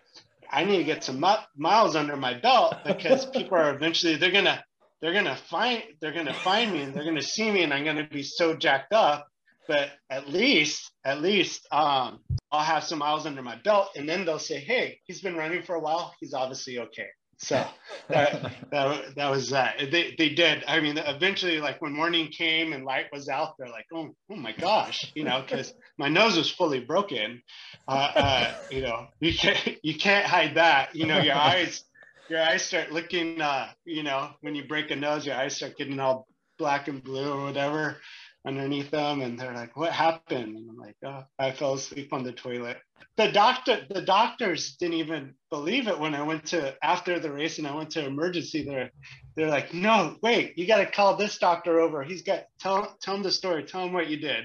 I 0.50 0.64
need 0.64 0.78
to 0.78 0.84
get 0.84 1.04
some 1.04 1.24
miles 1.56 1.96
under 1.96 2.16
my 2.16 2.34
belt 2.34 2.76
because 2.86 3.26
people 3.26 3.58
are 3.58 3.74
eventually 3.74 4.16
they're 4.16 4.30
gonna 4.30 4.64
they're 5.00 5.12
gonna 5.12 5.36
find 5.36 5.82
they're 6.00 6.12
gonna 6.14 6.34
find 6.34 6.72
me 6.72 6.82
and 6.82 6.94
they're 6.94 7.04
gonna 7.04 7.22
see 7.22 7.50
me 7.50 7.62
and 7.62 7.72
I'm 7.72 7.84
gonna 7.84 8.08
be 8.08 8.22
so 8.22 8.54
jacked 8.56 8.92
up. 8.92 9.28
But 9.68 9.90
at 10.10 10.28
least 10.28 10.92
at 11.04 11.20
least 11.20 11.66
um, 11.72 12.20
I'll 12.52 12.64
have 12.64 12.84
some 12.84 12.98
miles 13.00 13.26
under 13.26 13.42
my 13.42 13.56
belt 13.56 13.90
and 13.96 14.08
then 14.08 14.24
they'll 14.24 14.38
say, 14.38 14.60
hey, 14.60 15.00
he's 15.04 15.20
been 15.20 15.36
running 15.36 15.62
for 15.62 15.74
a 15.74 15.80
while. 15.80 16.14
He's 16.20 16.34
obviously 16.34 16.78
okay. 16.78 17.08
So 17.38 17.64
that, 18.08 18.52
that, 18.70 19.14
that 19.14 19.30
was 19.30 19.50
that. 19.50 19.76
They, 19.90 20.14
they 20.16 20.30
did. 20.30 20.64
I 20.66 20.80
mean, 20.80 20.98
eventually, 20.98 21.60
like 21.60 21.82
when 21.82 21.92
morning 21.92 22.28
came 22.28 22.72
and 22.72 22.84
light 22.84 23.06
was 23.12 23.28
out, 23.28 23.54
they're 23.58 23.68
like, 23.68 23.86
oh, 23.92 24.08
oh 24.30 24.36
my 24.36 24.52
gosh, 24.52 25.12
you 25.14 25.24
know, 25.24 25.42
because 25.42 25.74
my 25.98 26.08
nose 26.08 26.36
was 26.36 26.50
fully 26.50 26.80
broken. 26.80 27.42
Uh, 27.88 28.12
uh, 28.14 28.54
you 28.70 28.82
know, 28.82 29.06
you 29.20 29.34
can't 29.34 29.76
you 29.82 29.96
can't 29.96 30.26
hide 30.26 30.54
that. 30.54 30.94
You 30.94 31.06
know, 31.06 31.18
your 31.18 31.34
eyes 31.36 31.84
your 32.28 32.42
eyes 32.42 32.62
start 32.62 32.92
looking. 32.92 33.40
Uh, 33.40 33.68
you 33.84 34.02
know, 34.02 34.30
when 34.40 34.54
you 34.54 34.66
break 34.66 34.90
a 34.90 34.96
nose, 34.96 35.26
your 35.26 35.36
eyes 35.36 35.56
start 35.56 35.76
getting 35.76 36.00
all 36.00 36.26
black 36.58 36.88
and 36.88 37.02
blue 37.04 37.32
or 37.32 37.44
whatever 37.44 37.98
underneath 38.46 38.90
them 38.90 39.22
and 39.22 39.38
they're 39.38 39.52
like 39.52 39.76
what 39.76 39.92
happened? 39.92 40.56
And 40.56 40.70
i'm 40.70 40.76
like 40.76 40.96
oh 41.04 41.24
i 41.38 41.50
fell 41.50 41.74
asleep 41.74 42.12
on 42.12 42.22
the 42.22 42.32
toilet. 42.32 42.78
The 43.16 43.32
doctor 43.32 43.80
the 43.90 44.02
doctors 44.02 44.76
didn't 44.76 44.98
even 44.98 45.34
believe 45.50 45.88
it 45.88 45.98
when 45.98 46.14
i 46.14 46.22
went 46.22 46.46
to 46.46 46.74
after 46.84 47.18
the 47.18 47.32
race 47.32 47.58
and 47.58 47.66
i 47.66 47.74
went 47.74 47.90
to 47.90 48.04
emergency 48.04 48.64
they're 48.64 48.90
they're 49.34 49.48
like 49.48 49.74
no 49.74 50.16
wait 50.22 50.56
you 50.56 50.66
got 50.66 50.78
to 50.78 50.86
call 50.86 51.16
this 51.16 51.38
doctor 51.38 51.80
over. 51.80 52.02
He's 52.02 52.22
got 52.22 52.44
tell 52.60 52.96
tell 53.00 53.16
him 53.16 53.22
the 53.22 53.32
story. 53.32 53.64
Tell 53.64 53.84
him 53.84 53.92
what 53.92 54.08
you 54.08 54.18
did. 54.18 54.44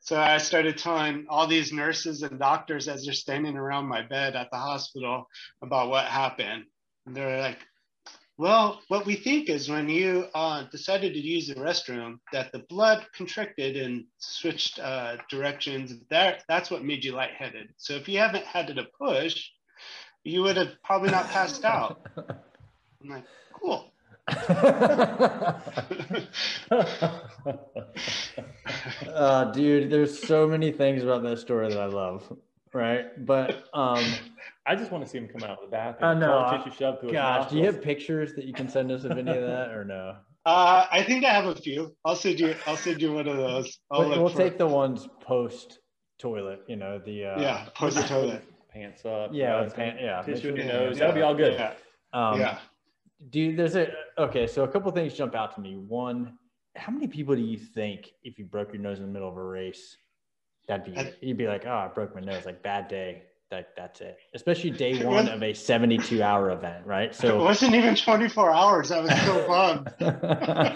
So 0.00 0.20
i 0.20 0.38
started 0.38 0.78
telling 0.78 1.26
all 1.28 1.46
these 1.46 1.72
nurses 1.72 2.22
and 2.22 2.38
doctors 2.38 2.88
as 2.88 3.04
they're 3.04 3.14
standing 3.14 3.56
around 3.56 3.86
my 3.86 4.02
bed 4.02 4.36
at 4.36 4.50
the 4.50 4.58
hospital 4.58 5.28
about 5.62 5.90
what 5.90 6.06
happened. 6.06 6.64
And 7.06 7.16
they're 7.16 7.40
like 7.40 7.58
well, 8.38 8.80
what 8.86 9.04
we 9.04 9.16
think 9.16 9.48
is 9.50 9.68
when 9.68 9.88
you 9.88 10.26
uh, 10.32 10.62
decided 10.70 11.12
to 11.12 11.18
use 11.18 11.48
the 11.48 11.56
restroom, 11.56 12.20
that 12.32 12.52
the 12.52 12.60
blood 12.60 13.04
constricted 13.12 13.76
and 13.76 14.04
switched 14.18 14.78
uh, 14.78 15.16
directions. 15.28 15.96
That 16.08 16.44
that's 16.48 16.70
what 16.70 16.84
made 16.84 17.04
you 17.04 17.12
lightheaded. 17.12 17.70
So 17.78 17.94
if 17.94 18.08
you 18.08 18.20
haven't 18.20 18.44
had 18.44 18.68
to 18.68 18.84
push, 18.96 19.50
you 20.22 20.42
would 20.42 20.56
have 20.56 20.80
probably 20.84 21.10
not 21.10 21.28
passed 21.30 21.64
out. 21.64 22.06
I'm 22.16 23.08
like, 23.08 23.24
cool. 23.52 23.92
uh, 29.14 29.44
dude, 29.52 29.90
there's 29.90 30.22
so 30.22 30.46
many 30.46 30.70
things 30.70 31.02
about 31.02 31.24
that 31.24 31.40
story 31.40 31.70
that 31.70 31.80
I 31.80 31.86
love 31.86 32.30
right? 32.72 33.24
But 33.24 33.64
um, 33.74 34.04
I 34.68 34.76
just 34.76 34.90
want 34.92 35.02
to 35.02 35.10
see 35.10 35.16
him 35.18 35.28
come 35.28 35.42
out 35.42 35.58
of 35.58 35.64
the 35.64 35.70
bathroom. 35.70 36.10
I 36.10 36.14
know. 36.14 36.62
Tissue 36.62 36.76
shoved 36.76 37.00
to 37.00 37.10
Gosh, 37.10 37.50
do 37.50 37.56
you 37.56 37.64
have 37.64 37.80
pictures 37.80 38.34
that 38.34 38.44
you 38.44 38.52
can 38.52 38.68
send 38.68 38.92
us 38.92 39.04
of 39.04 39.12
any 39.12 39.30
of 39.30 39.42
that 39.42 39.70
or 39.70 39.84
no? 39.84 40.16
Uh, 40.46 40.86
I 40.90 41.02
think 41.02 41.26
I 41.26 41.30
have 41.30 41.44
a 41.44 41.54
few. 41.54 41.94
I'll 42.06 42.16
send 42.16 42.40
you. 42.40 42.54
I'll 42.66 42.76
send 42.76 43.02
you 43.02 43.12
one 43.12 43.28
of 43.28 43.36
those. 43.36 43.80
we'll, 43.90 44.08
we'll 44.08 44.30
take 44.30 44.56
the 44.56 44.66
ones 44.66 45.06
post 45.20 45.80
toilet. 46.18 46.60
You 46.68 46.76
know 46.76 46.98
the 47.04 47.26
uh, 47.26 47.40
yeah 47.40 47.66
post 47.74 47.98
toilet. 48.08 48.44
pants 48.72 49.04
up. 49.04 49.30
Yeah, 49.34 49.56
uh, 49.56 49.68
pant, 49.68 49.98
yeah. 50.00 50.22
Tissue 50.22 50.50
in 50.50 50.56
your 50.56 50.64
nose. 50.64 50.96
yeah, 50.96 51.00
That'll 51.00 51.14
be 51.14 51.20
all 51.22 51.34
good. 51.34 51.52
Yeah. 51.54 51.72
Um, 52.14 52.40
yeah. 52.40 52.58
Dude, 53.28 53.58
there's 53.58 53.76
a 53.76 53.88
okay. 54.16 54.46
So 54.46 54.64
a 54.64 54.68
couple 54.68 54.90
things 54.92 55.12
jump 55.12 55.34
out 55.34 55.54
to 55.56 55.60
me. 55.60 55.76
One, 55.76 56.38
how 56.76 56.92
many 56.92 57.08
people 57.08 57.34
do 57.34 57.42
you 57.42 57.58
think 57.58 58.08
if 58.22 58.38
you 58.38 58.46
broke 58.46 58.72
your 58.72 58.80
nose 58.80 59.00
in 59.00 59.04
the 59.06 59.12
middle 59.12 59.28
of 59.28 59.36
a 59.36 59.44
race, 59.44 59.98
that'd 60.66 60.90
be 60.90 60.98
I- 60.98 61.12
you'd 61.20 61.36
be 61.36 61.48
like, 61.48 61.66
oh, 61.66 61.70
I 61.72 61.88
broke 61.88 62.14
my 62.14 62.22
nose, 62.22 62.46
like 62.46 62.62
bad 62.62 62.88
day. 62.88 63.24
That 63.50 63.70
that's 63.76 64.00
it. 64.02 64.18
Especially 64.34 64.70
day 64.70 65.02
one 65.04 65.28
of 65.28 65.42
a 65.42 65.54
72 65.54 66.22
hour 66.22 66.50
event, 66.50 66.86
right? 66.86 67.14
So 67.14 67.40
it 67.40 67.42
wasn't 67.42 67.74
even 67.74 67.94
24 67.94 68.50
hours. 68.50 68.90
I 68.90 69.00
was 69.00 69.22
so 69.22 69.46
bummed. 70.58 70.74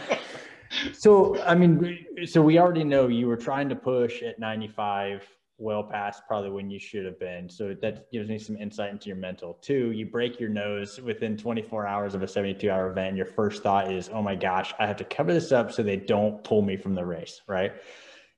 so 0.95 1.39
I 1.43 1.55
mean, 1.55 2.07
so 2.25 2.41
we 2.41 2.59
already 2.59 2.85
know 2.85 3.09
you 3.09 3.29
were 3.29 3.37
trying 3.37 3.69
to 3.69 3.77
push 3.77 4.23
at 4.23 4.39
95, 4.39 5.29
well 5.59 5.85
past 5.85 6.23
probably 6.27 6.51
when 6.51 6.71
you 6.71 6.79
should 6.79 7.05
have 7.05 7.21
been. 7.21 7.49
So 7.49 7.75
that 7.83 8.11
gives 8.11 8.31
me 8.31 8.39
some 8.39 8.57
insight 8.57 8.91
into 8.91 9.09
your 9.09 9.17
mental. 9.17 9.59
Two, 9.61 9.93
you 9.93 10.07
break 10.07 10.41
your 10.41 10.49
nose 10.49 10.99
within 11.01 11.37
24 11.37 11.87
hours 11.87 12.15
of 12.15 12.23
a 12.23 12.29
72 12.29 12.71
hour 12.71 12.91
event. 12.91 13.17
Your 13.17 13.27
first 13.27 13.63
thought 13.63 13.93
is, 13.93 14.09
oh 14.13 14.23
my 14.23 14.35
gosh, 14.35 14.73
I 14.79 14.87
have 14.87 14.97
to 14.97 15.05
cover 15.05 15.33
this 15.33 15.53
up 15.53 15.73
so 15.73 15.83
they 15.83 15.97
don't 15.97 16.43
pull 16.43 16.63
me 16.63 16.77
from 16.77 16.95
the 16.95 17.05
race, 17.05 17.43
right? 17.47 17.73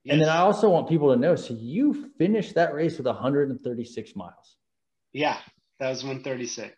And 0.07 0.21
then 0.21 0.29
I 0.29 0.37
also 0.37 0.69
want 0.69 0.87
people 0.87 1.11
to 1.13 1.19
know. 1.19 1.35
So 1.35 1.55
you 1.55 2.11
finished 2.17 2.53
that 2.55 2.73
race 2.73 2.97
with 2.97 3.07
136 3.07 4.15
miles. 4.15 4.57
yeah, 5.13 5.37
that 5.79 5.89
was 5.89 6.03
136. 6.03 6.73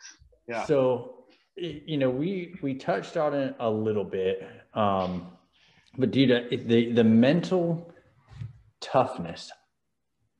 Yeah. 0.47 0.63
So, 0.65 1.25
you 1.55 1.97
know, 1.97 2.09
we 2.09 2.55
we 2.61 2.75
touched 2.75 3.17
on 3.17 3.34
it 3.34 3.55
a 3.59 3.69
little 3.69 4.03
bit, 4.05 4.47
um, 4.73 5.28
but 5.97 6.11
dude, 6.11 6.65
the 6.67 6.93
the 6.93 7.03
mental 7.03 7.91
toughness. 8.80 9.51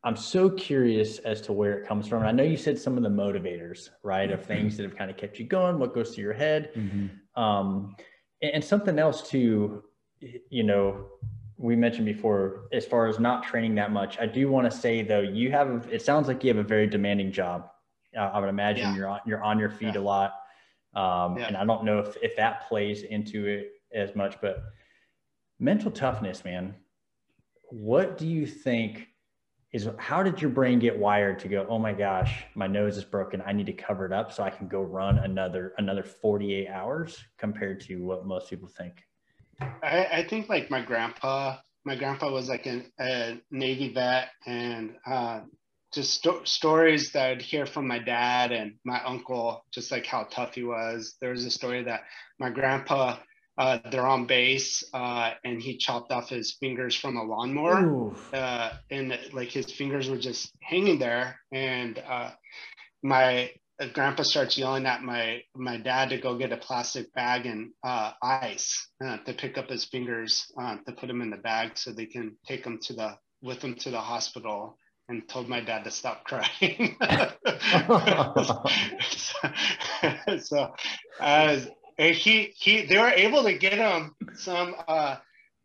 I'm 0.04 0.16
so 0.16 0.50
curious 0.50 1.18
as 1.20 1.42
to 1.42 1.54
where 1.54 1.78
it 1.78 1.88
comes 1.88 2.08
from. 2.08 2.20
And 2.20 2.30
I 2.30 2.32
know 2.32 2.44
you 2.44 2.56
said 2.56 2.80
some 2.80 2.96
of 2.96 3.04
the 3.04 3.10
motivators, 3.10 3.90
right, 4.04 4.32
of 4.32 4.46
things 4.46 4.78
that 4.78 4.84
have 4.84 4.96
kind 4.96 5.12
of 5.12 5.18
kept 5.18 5.38
you 5.40 5.46
going. 5.46 5.80
What 5.80 5.94
goes 5.94 6.16
through 6.16 6.24
your 6.24 6.34
head, 6.34 6.72
um, 7.36 7.96
and, 8.42 8.52
and 8.54 8.64
something 8.64 8.98
else 9.00 9.28
too. 9.30 9.84
You 10.50 10.64
know, 10.64 11.08
we 11.58 11.76
mentioned 11.76 12.06
before, 12.06 12.68
as 12.72 12.86
far 12.86 13.08
as 13.08 13.20
not 13.20 13.44
training 13.44 13.76
that 13.76 13.92
much. 13.92 14.20
I 14.20 14.26
do 14.28 14.50
want 14.50 14.72
to 14.72 14.78
say 14.78 15.02
though, 15.02 15.22
you 15.22 15.52
have. 15.52 15.88
It 15.92 16.02
sounds 16.02 16.28
like 16.28 16.44
you 16.44 16.50
have 16.50 16.58
a 16.64 16.68
very 16.68 16.88
demanding 16.88 17.32
job. 17.32 17.70
Uh, 18.16 18.22
I 18.22 18.40
would 18.40 18.50
imagine 18.50 18.90
Yeah. 18.92 18.96
you're 18.96 19.08
on 19.08 19.20
you're 19.26 19.44
on 19.44 19.60
your 19.60 19.70
feet 19.70 19.96
Yeah. 19.96 20.02
a 20.02 20.04
lot, 20.04 20.34
um, 20.94 21.38
Yeah. 21.38 21.48
and 21.48 21.58
I 21.58 21.66
don't 21.66 21.84
know 21.84 22.00
if 22.00 22.16
if 22.22 22.36
that 22.38 22.68
plays 22.68 23.04
into 23.04 23.46
it 23.48 23.72
as 23.94 24.16
much. 24.16 24.40
But 24.42 24.62
mental 25.60 25.92
toughness, 25.92 26.46
man. 26.46 26.76
What 27.72 28.18
do 28.18 28.28
you 28.28 28.46
think? 28.46 29.08
Is 29.74 29.90
how 29.98 30.24
did 30.24 30.42
your 30.42 30.50
brain 30.50 30.80
get 30.80 30.98
wired 30.98 31.40
to 31.40 31.48
go? 31.50 31.66
Oh 31.70 31.78
my 31.78 31.92
gosh, 31.92 32.46
my 32.56 32.68
nose 32.68 32.96
is 32.98 33.04
broken. 33.04 33.42
I 33.46 33.52
need 33.52 33.66
to 33.66 33.74
cover 33.74 34.06
it 34.06 34.14
up 34.14 34.32
so 34.32 34.42
I 34.44 34.50
can 34.50 34.68
go 34.68 34.82
run 34.82 35.18
another 35.20 35.74
another 35.78 36.04
48 36.04 36.70
hours 36.70 37.22
compared 37.38 37.82
to 37.82 38.06
what 38.06 38.26
most 38.26 38.50
people 38.50 38.70
think. 38.70 39.07
I, 39.60 40.08
I 40.12 40.28
think 40.30 40.50
like 40.50 40.70
my 40.70 40.82
grandpa, 40.82 41.58
my 41.86 41.96
grandpa 41.96 42.32
was 42.32 42.50
like 42.50 42.66
an, 42.66 42.92
a 43.00 43.40
Navy 43.52 43.94
vet, 43.94 44.30
and 44.46 44.96
uh, 45.06 45.42
just 45.94 46.14
sto- 46.14 46.44
stories 46.44 47.12
that 47.14 47.30
I'd 47.30 47.42
hear 47.42 47.66
from 47.66 47.88
my 47.88 48.00
dad 48.00 48.52
and 48.52 48.74
my 48.84 49.04
uncle, 49.04 49.64
just 49.72 49.92
like 49.92 50.06
how 50.06 50.24
tough 50.30 50.56
he 50.56 50.64
was. 50.64 51.16
There 51.22 51.32
was 51.32 51.46
a 51.46 51.52
story 51.52 51.84
that 51.84 52.02
my 52.40 52.50
grandpa, 52.50 53.18
uh, 53.58 53.80
they're 53.90 54.06
on 54.06 54.28
base, 54.28 54.84
uh, 54.94 55.32
and 55.44 55.62
he 55.62 55.78
chopped 55.78 56.12
off 56.12 56.30
his 56.30 56.54
fingers 56.60 56.96
from 56.96 57.18
a 57.18 57.24
lawnmower 57.24 57.82
uh, 58.34 58.74
and 58.92 59.18
like 59.34 59.50
his 59.50 59.72
fingers 59.72 60.10
were 60.10 60.18
just 60.18 60.52
hanging 60.62 61.00
there. 61.00 61.40
And 61.52 61.98
uh, 62.08 62.32
my 63.02 63.52
grandpa 63.94 64.24
starts 64.24 64.58
yelling 64.58 64.86
at 64.86 65.04
my 65.04 65.42
my 65.56 65.78
dad 65.78 66.10
to 66.10 66.18
go 66.18 66.38
get 66.38 66.52
a 66.52 66.58
plastic 66.58 67.14
bag 67.14 67.46
and 67.46 67.72
uh, 67.84 68.12
ice 68.22 68.90
uh, 69.04 69.18
to 69.18 69.34
pick 69.34 69.58
up 69.58 69.70
his 69.70 69.86
fingers 69.86 70.52
uh, 70.60 70.78
to 70.86 70.92
put 70.94 71.08
them 71.08 71.22
in 71.22 71.30
the 71.30 71.38
bag 71.38 71.78
so 71.78 71.92
they 71.92 72.06
can 72.06 72.36
take 72.48 72.64
them 72.64 72.80
to 72.82 72.94
the 72.94 73.18
with 73.42 73.62
them 73.62 73.76
to 73.76 73.92
the 73.92 74.02
hospital. 74.02 74.78
And 75.10 75.26
told 75.30 75.48
my 75.48 75.62
dad 75.62 75.86
to 75.86 75.92
stop 75.92 76.26
crying. 76.26 76.98
so, 80.38 80.44
so 80.44 80.74
he 81.98 82.54
he 82.56 82.86
they 82.86 82.98
were 82.98 83.10
able 83.10 83.44
to 83.44 83.58
get 83.58 83.74
him 83.74 84.16
some 84.36 84.76
uh, 84.88 85.18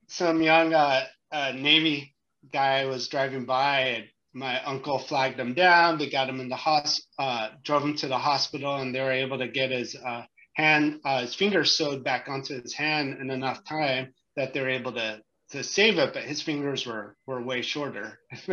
some 0.09 0.43
young 0.43 0.75
uh, 0.75 1.05
uh, 1.31 1.53
Navy 1.55 2.15
guy 2.53 2.87
was 2.87 3.09
driving 3.09 3.45
by 3.45 3.81
and 3.81 4.05
my 4.35 4.63
uncle 4.65 4.99
flagged 4.99 5.39
him 5.39 5.55
down. 5.55 5.99
They 5.99 6.09
got 6.11 6.29
him 6.29 6.41
in 6.41 6.49
the 6.49 6.57
hos, 6.57 7.07
uh, 7.19 7.51
drove 7.63 7.83
him 7.83 7.97
to 7.97 8.09
the 8.09 8.19
hospital, 8.19 8.77
and 8.77 8.95
they 8.95 9.01
were 9.01 9.13
able 9.13 9.39
to 9.39 9.49
get 9.49 9.71
his 9.71 9.95
uh, 9.95 10.23
hand, 10.55 11.01
uh, 11.05 11.23
his 11.23 11.35
finger 11.35 11.65
sewed 11.65 12.05
back 12.05 12.29
onto 12.29 12.61
his 12.61 12.75
hand 12.75 13.19
in 13.21 13.31
enough 13.31 13.65
time 13.65 14.13
that 14.37 14.55
they 14.55 14.61
were 14.61 14.71
able 14.71 14.93
to 14.93 15.21
to 15.51 15.63
save 15.63 15.99
it. 15.99 16.15
But 16.15 16.25
his 16.25 16.43
fingers 16.43 16.87
were 16.87 17.17
were 17.27 17.43
way 17.43 17.63
shorter 17.63 18.19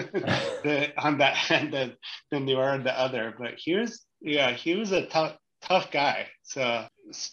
on 0.97 1.17
that 1.19 1.36
hand 1.36 1.73
than, 1.73 1.95
than 2.32 2.45
they 2.45 2.55
were 2.55 2.69
on 2.69 2.84
the 2.84 2.97
other. 2.97 3.34
But 3.38 3.55
he 3.57 3.75
was, 3.75 4.05
yeah, 4.21 4.51
he 4.51 4.75
was 4.75 4.91
a 4.91 5.05
tough 5.07 5.38
tough 5.61 5.91
guy. 5.91 6.27
So 6.43 6.88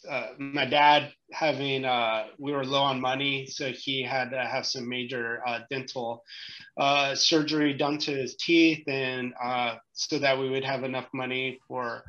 uh, 0.08 0.28
my 0.38 0.64
dad 0.64 1.12
having 1.32 1.84
uh, 1.84 2.26
we 2.38 2.52
were 2.52 2.64
low 2.64 2.82
on 2.82 3.00
money, 3.00 3.46
so 3.46 3.72
he 3.72 4.02
had 4.02 4.30
to 4.30 4.38
have 4.44 4.66
some 4.66 4.88
major 4.88 5.42
uh, 5.46 5.60
dental 5.70 6.22
uh, 6.76 7.14
surgery 7.14 7.72
done 7.72 7.98
to 7.98 8.12
his 8.12 8.36
teeth, 8.36 8.86
and 8.88 9.34
uh, 9.42 9.76
so 9.92 10.18
that 10.18 10.38
we 10.38 10.48
would 10.50 10.64
have 10.64 10.84
enough 10.84 11.06
money 11.12 11.58
for 11.68 12.02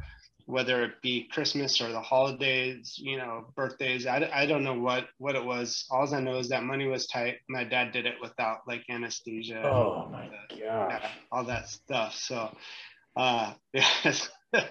whether 0.45 0.81
it 0.83 1.01
be 1.01 1.27
Christmas 1.33 1.81
or 1.81 1.91
the 1.91 1.99
holidays, 1.99 2.95
you 2.97 3.17
know, 3.17 3.45
birthdays. 3.55 4.07
I, 4.07 4.29
I 4.33 4.45
don't 4.45 4.63
know 4.63 4.79
what 4.79 5.07
what 5.17 5.35
it 5.35 5.43
was. 5.43 5.85
All 5.91 6.13
I 6.13 6.19
know 6.21 6.37
is 6.37 6.49
that 6.49 6.63
money 6.63 6.87
was 6.87 7.05
tight. 7.07 7.35
My 7.49 7.65
dad 7.65 7.91
did 7.91 8.05
it 8.05 8.15
without 8.21 8.59
like 8.67 8.83
anesthesia. 8.89 9.61
Oh 9.65 10.07
my 10.09 10.29
yeah, 10.55 10.99
gosh. 10.99 11.11
all 11.31 11.43
that 11.43 11.67
stuff. 11.69 12.15
So, 12.15 12.55
uh, 13.17 13.53
yes. 13.73 14.29
yeah, 14.53 14.63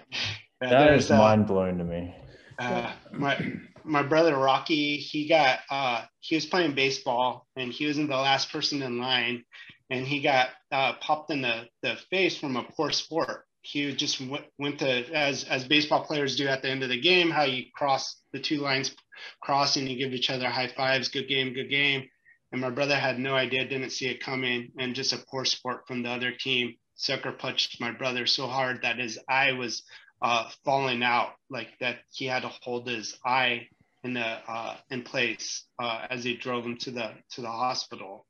That 0.61 0.69
there's, 0.69 1.11
uh, 1.11 1.17
mind 1.17 1.45
blowing 1.45 1.77
to 1.77 1.83
me. 1.83 2.15
Uh, 2.59 2.91
my 3.11 3.37
my 3.83 4.03
brother 4.03 4.35
Rocky, 4.35 4.97
he 4.97 5.27
got 5.27 5.59
uh, 5.69 6.03
he 6.19 6.35
was 6.35 6.45
playing 6.45 6.75
baseball 6.75 7.47
and 7.55 7.71
he 7.71 7.87
wasn't 7.87 8.09
the 8.09 8.15
last 8.15 8.51
person 8.51 8.81
in 8.81 8.99
line, 8.99 9.43
and 9.89 10.05
he 10.05 10.21
got 10.21 10.49
uh, 10.71 10.93
popped 10.99 11.31
in 11.31 11.41
the, 11.41 11.67
the 11.81 11.95
face 12.09 12.37
from 12.37 12.57
a 12.57 12.63
poor 12.63 12.91
sport. 12.91 13.45
He 13.61 13.91
just 13.93 14.21
went, 14.21 14.45
went 14.57 14.79
to 14.79 15.13
as 15.13 15.43
as 15.45 15.67
baseball 15.67 16.03
players 16.03 16.35
do 16.35 16.47
at 16.47 16.61
the 16.61 16.69
end 16.69 16.83
of 16.83 16.89
the 16.89 16.99
game, 16.99 17.29
how 17.29 17.43
you 17.43 17.65
cross 17.73 18.21
the 18.33 18.39
two 18.39 18.59
lines, 18.59 18.95
cross 19.41 19.75
and 19.77 19.87
you 19.87 19.97
give 19.97 20.13
each 20.13 20.29
other 20.29 20.47
high 20.47 20.69
fives, 20.69 21.09
good 21.09 21.27
game, 21.27 21.53
good 21.53 21.69
game. 21.69 22.07
And 22.51 22.61
my 22.61 22.69
brother 22.69 22.95
had 22.95 23.19
no 23.19 23.35
idea, 23.35 23.67
didn't 23.67 23.89
see 23.89 24.07
it 24.07 24.23
coming, 24.23 24.71
and 24.79 24.95
just 24.95 25.11
a 25.11 25.17
poor 25.29 25.43
sport 25.43 25.85
from 25.85 26.01
the 26.03 26.09
other 26.09 26.31
team 26.31 26.75
sucker 26.95 27.31
punched 27.31 27.79
my 27.79 27.91
brother 27.91 28.25
so 28.25 28.47
hard 28.47 28.81
that 28.81 28.97
his 28.97 29.19
eye 29.29 29.51
was 29.51 29.83
uh, 30.21 30.49
falling 30.65 31.03
out, 31.03 31.33
like 31.49 31.69
that 31.79 31.99
he 32.11 32.25
had 32.25 32.41
to 32.41 32.51
hold 32.61 32.87
his 32.87 33.17
eye 33.25 33.67
in 34.03 34.13
the 34.13 34.21
uh, 34.47 34.75
in 34.89 35.03
place 35.03 35.65
uh, 35.79 36.07
as 36.09 36.23
he 36.23 36.35
drove 36.35 36.65
him 36.65 36.77
to 36.77 36.91
the 36.91 37.11
to 37.31 37.41
the 37.41 37.51
hospital. 37.51 38.25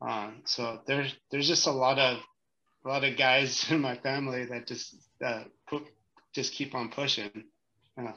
Uh, 0.00 0.30
so 0.44 0.80
there's 0.86 1.14
there's 1.30 1.48
just 1.48 1.66
a 1.66 1.72
lot 1.72 1.98
of 1.98 2.18
a 2.84 2.88
lot 2.88 3.04
of 3.04 3.16
guys 3.16 3.66
in 3.70 3.80
my 3.80 3.96
family 3.96 4.44
that 4.46 4.66
just 4.66 4.94
uh, 5.24 5.44
put, 5.68 5.84
just 6.34 6.52
keep 6.52 6.74
on 6.74 6.90
pushing. 6.90 7.44
Yeah. 7.98 8.12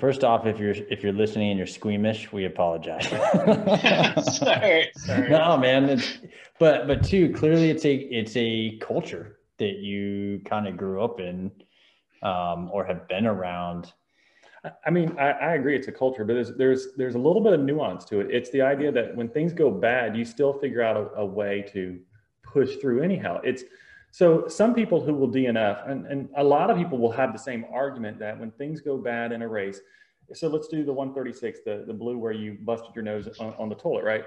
First 0.00 0.24
off, 0.24 0.46
if 0.46 0.58
you're 0.58 0.74
if 0.90 1.04
you're 1.04 1.12
listening 1.12 1.50
and 1.50 1.58
you're 1.58 1.66
squeamish, 1.66 2.32
we 2.32 2.44
apologize. 2.44 3.06
sorry, 4.36 4.90
sorry. 4.96 5.30
No, 5.30 5.56
man. 5.56 5.88
It's, 5.90 6.18
but 6.58 6.88
but 6.88 7.04
two, 7.04 7.32
clearly 7.32 7.70
it's 7.70 7.84
a 7.84 7.94
it's 7.94 8.36
a 8.36 8.78
culture 8.78 9.38
that 9.58 9.76
you 9.76 10.40
kind 10.44 10.66
of 10.66 10.76
grew 10.76 11.04
up 11.04 11.20
in, 11.20 11.52
um, 12.26 12.70
or 12.72 12.84
have 12.84 13.06
been 13.08 13.26
around. 13.26 13.92
I- 14.84 14.90
mean, 14.90 15.16
I, 15.18 15.30
I 15.30 15.54
agree 15.54 15.76
it's 15.76 15.88
a 15.88 15.92
culture, 15.92 16.24
but 16.24 16.34
there's 16.34 16.52
there's 16.56 16.88
there's 16.96 17.14
a 17.14 17.18
little 17.18 17.42
bit 17.42 17.52
of 17.52 17.60
nuance 17.60 18.04
to 18.06 18.20
it. 18.20 18.28
It's 18.30 18.50
the 18.50 18.62
idea 18.62 18.90
that 18.92 19.14
when 19.14 19.28
things 19.28 19.52
go 19.52 19.70
bad, 19.70 20.16
you 20.16 20.24
still 20.24 20.52
figure 20.52 20.82
out 20.82 20.96
a, 20.96 21.20
a 21.20 21.26
way 21.26 21.64
to 21.72 21.98
push 22.42 22.76
through 22.76 23.02
anyhow. 23.02 23.40
It's 23.44 23.62
so 24.10 24.48
some 24.48 24.74
people 24.74 25.00
who 25.00 25.14
will 25.14 25.28
DNF, 25.28 25.88
and, 25.90 26.06
and 26.06 26.28
a 26.36 26.42
lot 26.42 26.70
of 26.70 26.76
people 26.78 26.98
will 26.98 27.12
have 27.12 27.32
the 27.32 27.38
same 27.38 27.64
argument 27.72 28.18
that 28.18 28.38
when 28.38 28.50
things 28.52 28.80
go 28.80 28.96
bad 28.96 29.30
in 29.30 29.42
a 29.42 29.48
race, 29.48 29.80
so 30.32 30.48
let's 30.48 30.68
do 30.68 30.84
the 30.84 30.92
136, 30.92 31.60
the, 31.64 31.84
the 31.86 31.92
blue 31.92 32.16
where 32.18 32.32
you 32.32 32.56
busted 32.62 32.94
your 32.94 33.04
nose 33.04 33.28
on, 33.38 33.54
on 33.58 33.68
the 33.68 33.74
toilet, 33.74 34.04
right? 34.04 34.24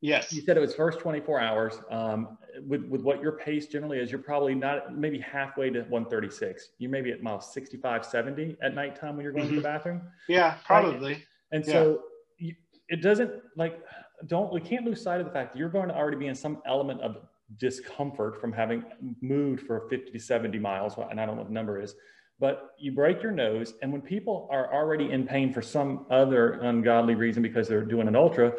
Yes. 0.00 0.32
You 0.32 0.40
said 0.42 0.56
it 0.56 0.60
was 0.60 0.74
first 0.74 0.98
24 0.98 1.40
hours. 1.40 1.80
Um, 1.90 2.38
with, 2.66 2.84
with 2.86 3.02
what 3.02 3.20
your 3.20 3.32
pace 3.32 3.66
generally 3.66 3.98
is, 3.98 4.10
you're 4.10 4.20
probably 4.20 4.54
not 4.54 4.96
maybe 4.96 5.18
halfway 5.20 5.70
to 5.70 5.80
136. 5.80 6.70
You 6.78 6.88
may 6.88 7.00
be 7.00 7.12
at 7.12 7.22
mile 7.22 7.40
65, 7.40 8.04
70 8.04 8.56
at 8.62 8.74
nighttime 8.74 9.16
when 9.16 9.24
you're 9.24 9.32
going 9.32 9.48
to 9.48 9.54
the 9.54 9.60
bathroom. 9.60 10.02
Yeah, 10.28 10.56
probably. 10.64 11.24
And 11.52 11.64
Yeah. 11.66 11.72
so 11.72 12.02
you, 12.38 12.54
it 12.88 13.02
doesn't 13.02 13.30
like, 13.56 13.80
don't, 14.26 14.52
we 14.52 14.60
can't 14.60 14.84
lose 14.84 15.02
sight 15.02 15.20
of 15.20 15.26
the 15.26 15.32
fact 15.32 15.52
that 15.52 15.58
you're 15.58 15.68
going 15.68 15.88
to 15.88 15.94
already 15.94 16.16
be 16.16 16.26
in 16.26 16.34
some 16.34 16.62
element 16.66 17.00
of 17.02 17.18
discomfort 17.58 18.40
from 18.40 18.52
having 18.52 18.84
moved 19.20 19.66
for 19.66 19.88
50 19.88 20.12
to 20.12 20.18
70 20.18 20.58
miles, 20.58 20.94
and 21.10 21.20
I 21.20 21.26
don't 21.26 21.36
know 21.36 21.42
what 21.42 21.48
the 21.48 21.54
number 21.54 21.80
is, 21.80 21.94
but 22.38 22.70
you 22.78 22.92
break 22.92 23.22
your 23.22 23.32
nose. 23.32 23.74
And 23.82 23.92
when 23.92 24.00
people 24.00 24.48
are 24.50 24.72
already 24.72 25.10
in 25.12 25.26
pain 25.26 25.52
for 25.52 25.60
some 25.62 26.06
other 26.10 26.52
ungodly 26.52 27.14
reason 27.14 27.42
because 27.42 27.68
they're 27.68 27.84
doing 27.84 28.08
an 28.08 28.16
ultra, 28.16 28.52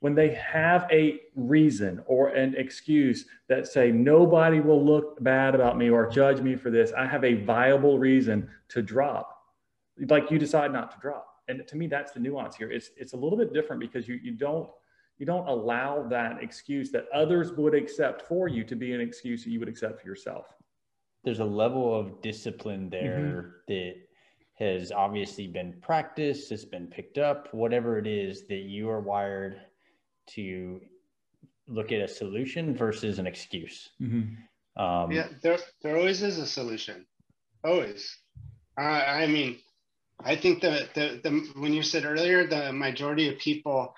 when 0.00 0.14
they 0.14 0.34
have 0.34 0.86
a 0.92 1.20
reason 1.34 2.02
or 2.06 2.28
an 2.28 2.54
excuse 2.56 3.26
that 3.48 3.66
say 3.66 3.90
nobody 3.90 4.60
will 4.60 4.84
look 4.84 5.22
bad 5.22 5.54
about 5.54 5.76
me 5.76 5.90
or 5.90 6.08
judge 6.08 6.40
me 6.40 6.54
for 6.54 6.70
this, 6.70 6.92
I 6.96 7.06
have 7.06 7.24
a 7.24 7.34
viable 7.34 7.98
reason 7.98 8.48
to 8.68 8.82
drop. 8.82 9.36
Like 10.08 10.30
you 10.30 10.38
decide 10.38 10.72
not 10.72 10.92
to 10.92 10.98
drop. 11.00 11.26
And 11.48 11.66
to 11.66 11.76
me, 11.76 11.86
that's 11.86 12.12
the 12.12 12.20
nuance 12.20 12.54
here. 12.54 12.70
It's 12.70 12.90
it's 12.96 13.14
a 13.14 13.16
little 13.16 13.38
bit 13.38 13.52
different 13.52 13.80
because 13.80 14.06
you 14.06 14.20
you 14.22 14.32
don't 14.32 14.68
you 15.18 15.26
don't 15.26 15.48
allow 15.48 16.06
that 16.08 16.42
excuse 16.42 16.92
that 16.92 17.06
others 17.12 17.52
would 17.52 17.74
accept 17.74 18.22
for 18.22 18.46
you 18.46 18.62
to 18.64 18.76
be 18.76 18.92
an 18.92 19.00
excuse 19.00 19.42
that 19.44 19.50
you 19.50 19.58
would 19.58 19.68
accept 19.68 20.00
for 20.00 20.06
yourself. 20.06 20.46
There's 21.24 21.40
a 21.40 21.44
level 21.44 21.98
of 21.98 22.22
discipline 22.22 22.88
there 22.88 23.18
mm-hmm. 23.18 23.50
that 23.68 23.94
has 24.54 24.92
obviously 24.92 25.48
been 25.48 25.72
practiced, 25.80 26.52
it's 26.52 26.64
been 26.64 26.86
picked 26.86 27.18
up, 27.18 27.52
whatever 27.52 27.98
it 27.98 28.06
is 28.06 28.46
that 28.48 28.62
you 28.62 28.88
are 28.90 29.00
wired 29.00 29.60
to 30.34 30.80
look 31.66 31.92
at 31.92 32.00
a 32.00 32.08
solution 32.08 32.74
versus 32.74 33.18
an 33.18 33.26
excuse. 33.26 33.90
Mm-hmm. 34.00 34.82
Um, 34.82 35.10
yeah, 35.10 35.28
there, 35.42 35.58
there 35.82 35.96
always 35.96 36.22
is 36.22 36.38
a 36.38 36.46
solution. 36.46 37.06
Always. 37.64 38.16
Uh, 38.78 38.84
I 38.84 39.26
mean, 39.26 39.58
I 40.24 40.36
think 40.36 40.62
that 40.62 40.94
the, 40.94 41.20
the 41.22 41.60
when 41.60 41.72
you 41.72 41.82
said 41.82 42.04
earlier, 42.04 42.46
the 42.46 42.72
majority 42.72 43.28
of 43.28 43.38
people 43.38 43.94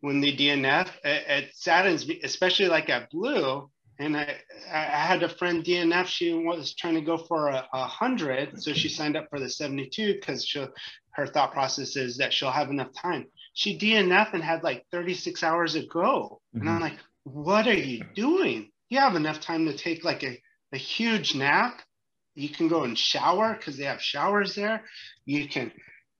when 0.00 0.20
they 0.20 0.32
DNF, 0.32 0.88
it, 1.02 1.24
it 1.28 1.50
saddens 1.54 2.06
me, 2.06 2.20
especially 2.22 2.68
like 2.68 2.90
at 2.90 3.10
Blue. 3.10 3.70
And 4.00 4.16
I, 4.16 4.36
I 4.70 4.80
had 4.82 5.22
a 5.22 5.28
friend 5.28 5.64
DNF. 5.64 6.06
She 6.06 6.34
was 6.34 6.74
trying 6.74 6.96
to 6.96 7.00
go 7.00 7.16
for 7.16 7.48
a, 7.48 7.66
a 7.72 7.86
hundred, 7.86 8.60
so 8.60 8.72
she 8.72 8.88
signed 8.88 9.16
up 9.16 9.28
for 9.30 9.38
the 9.38 9.48
seventy-two 9.48 10.14
because 10.14 10.44
she 10.44 10.66
her 11.12 11.26
thought 11.28 11.52
process 11.52 11.94
is 11.94 12.16
that 12.16 12.32
she'll 12.32 12.50
have 12.50 12.70
enough 12.70 12.92
time 12.92 13.26
she 13.54 13.78
DNF 13.78 14.34
and 14.34 14.42
had 14.42 14.62
like 14.62 14.84
36 14.90 15.42
hours 15.42 15.72
to 15.74 15.86
go. 15.86 16.40
Mm-hmm. 16.54 16.60
And 16.60 16.68
I'm 16.68 16.74
mm-hmm. 16.74 16.82
like, 16.82 16.98
what 17.22 17.66
are 17.66 17.72
you 17.72 18.04
doing? 18.14 18.70
You 18.90 18.98
have 18.98 19.14
enough 19.14 19.40
time 19.40 19.66
to 19.66 19.76
take 19.76 20.04
like 20.04 20.22
a, 20.22 20.38
a 20.72 20.76
huge 20.76 21.34
nap. 21.34 21.80
You 22.34 22.48
can 22.48 22.68
go 22.68 22.82
and 22.82 22.98
shower 22.98 23.54
because 23.54 23.76
they 23.76 23.84
have 23.84 24.02
showers 24.02 24.56
there. 24.56 24.82
You 25.24 25.48
can 25.48 25.72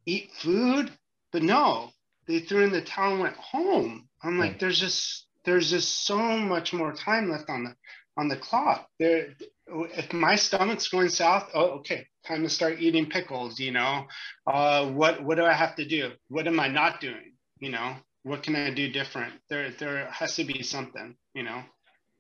eat 0.07 0.30
food. 0.41 0.91
But 1.32 1.43
no, 1.43 1.91
they 2.26 2.39
threw 2.39 2.64
in 2.64 2.72
the 2.72 2.80
towel 2.80 3.14
and 3.14 3.20
went 3.20 3.37
home. 3.37 4.09
I'm 4.22 4.39
like, 4.39 4.61
there's 4.61 4.78
just 4.78 5.26
there's 5.45 5.70
just 5.70 6.07
so 6.07 6.18
much 6.39 6.72
more 6.72 6.93
time 6.93 7.30
left 7.30 7.51
on 7.51 7.64
the 7.64 7.74
on 8.16 8.28
the 8.28 8.37
clock. 8.37 8.89
There 9.01 9.35
if 9.66 10.12
my 10.12 10.37
stomach's 10.37 10.89
going 10.89 11.09
south, 11.09 11.51
oh, 11.55 11.78
okay, 11.80 12.07
time 12.27 12.43
to 12.43 12.49
start 12.49 12.81
eating 12.81 13.07
pickles. 13.07 13.59
You 13.59 13.72
know, 13.72 14.07
uh, 14.47 14.87
what 14.87 15.22
what 15.22 15.37
do 15.37 15.45
I 15.45 15.53
have 15.53 15.77
to 15.77 15.85
do? 15.85 16.12
What 16.29 16.47
am 16.47 16.61
I 16.61 16.68
not 16.68 17.01
doing? 17.01 17.33
You 17.61 17.70
know, 17.70 17.97
what 18.22 18.43
can 18.43 18.57
I 18.57 18.70
do 18.70 18.91
different? 18.91 19.35
There 19.49 19.70
there 19.79 20.07
has 20.11 20.37
to 20.37 20.45
be 20.45 20.62
something. 20.62 21.16
You 21.35 21.45
know, 21.45 21.62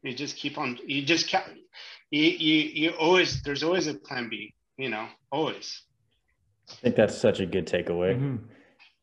you 0.02 0.14
just 0.14 0.36
keep 0.36 0.58
on. 0.58 0.78
You 0.86 1.02
just 1.02 1.28
kept. 1.28 1.50
You 2.10 2.22
you 2.22 2.58
you 2.74 2.90
always. 2.90 3.42
There's 3.42 3.62
always 3.62 3.86
a 3.86 3.94
plan 3.94 4.28
B. 4.28 4.54
You 4.76 4.90
know, 4.90 5.08
always. 5.30 5.82
I 6.70 6.74
think 6.74 6.96
that's 6.96 7.16
such 7.16 7.40
a 7.40 7.46
good 7.46 7.66
takeaway. 7.66 8.16
Mm-hmm. 8.16 8.36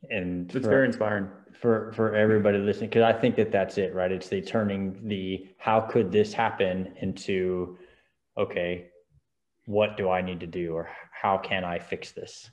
And 0.09 0.45
it's 0.45 0.65
for, 0.65 0.69
very 0.69 0.87
inspiring 0.87 1.29
for 1.59 1.91
for 1.93 2.15
everybody 2.15 2.57
listening 2.57 2.89
because 2.89 3.03
I 3.03 3.13
think 3.13 3.35
that 3.35 3.51
that's 3.51 3.77
it, 3.77 3.93
right? 3.93 4.11
It's 4.11 4.29
the 4.29 4.41
turning 4.41 5.07
the 5.07 5.47
how 5.57 5.81
could 5.81 6.11
this 6.11 6.33
happen 6.33 6.93
into 7.01 7.77
okay, 8.37 8.90
what 9.65 9.97
do 9.97 10.09
I 10.09 10.21
need 10.21 10.39
to 10.39 10.47
do 10.47 10.73
or 10.73 10.89
how 11.11 11.37
can 11.37 11.63
I 11.63 11.79
fix 11.79 12.11
this? 12.11 12.49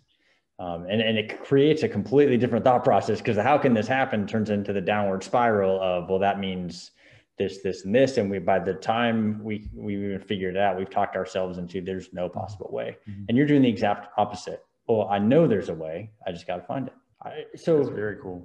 Um, 0.60 0.86
and, 0.90 1.00
and 1.00 1.16
it 1.16 1.42
creates 1.44 1.84
a 1.84 1.88
completely 1.88 2.36
different 2.36 2.64
thought 2.64 2.82
process 2.82 3.18
because 3.18 3.36
how 3.36 3.58
can 3.58 3.74
this 3.74 3.86
happen 3.86 4.26
turns 4.26 4.50
into 4.50 4.72
the 4.72 4.80
downward 4.80 5.22
spiral 5.22 5.80
of, 5.80 6.08
well, 6.10 6.18
that 6.18 6.40
means 6.40 6.90
this, 7.38 7.62
this, 7.62 7.84
and 7.84 7.94
this. 7.94 8.16
And 8.16 8.28
we, 8.28 8.40
by 8.40 8.58
the 8.58 8.74
time 8.74 9.40
we, 9.44 9.68
we 9.72 9.94
even 9.96 10.18
figured 10.18 10.56
it 10.56 10.60
out, 10.60 10.76
we've 10.76 10.90
talked 10.90 11.14
ourselves 11.14 11.58
into 11.58 11.80
there's 11.80 12.12
no 12.12 12.28
possible 12.28 12.68
way. 12.72 12.96
Mm-hmm. 13.08 13.24
And 13.28 13.38
you're 13.38 13.46
doing 13.46 13.62
the 13.62 13.68
exact 13.68 14.08
opposite. 14.18 14.64
Well, 14.88 15.08
I 15.08 15.20
know 15.20 15.46
there's 15.46 15.68
a 15.68 15.74
way. 15.74 16.10
I 16.26 16.32
just 16.32 16.46
got 16.46 16.56
to 16.56 16.62
find 16.62 16.88
it. 16.88 16.94
I, 17.22 17.44
so 17.54 17.78
That's 17.78 17.90
very 17.90 18.16
cool. 18.20 18.44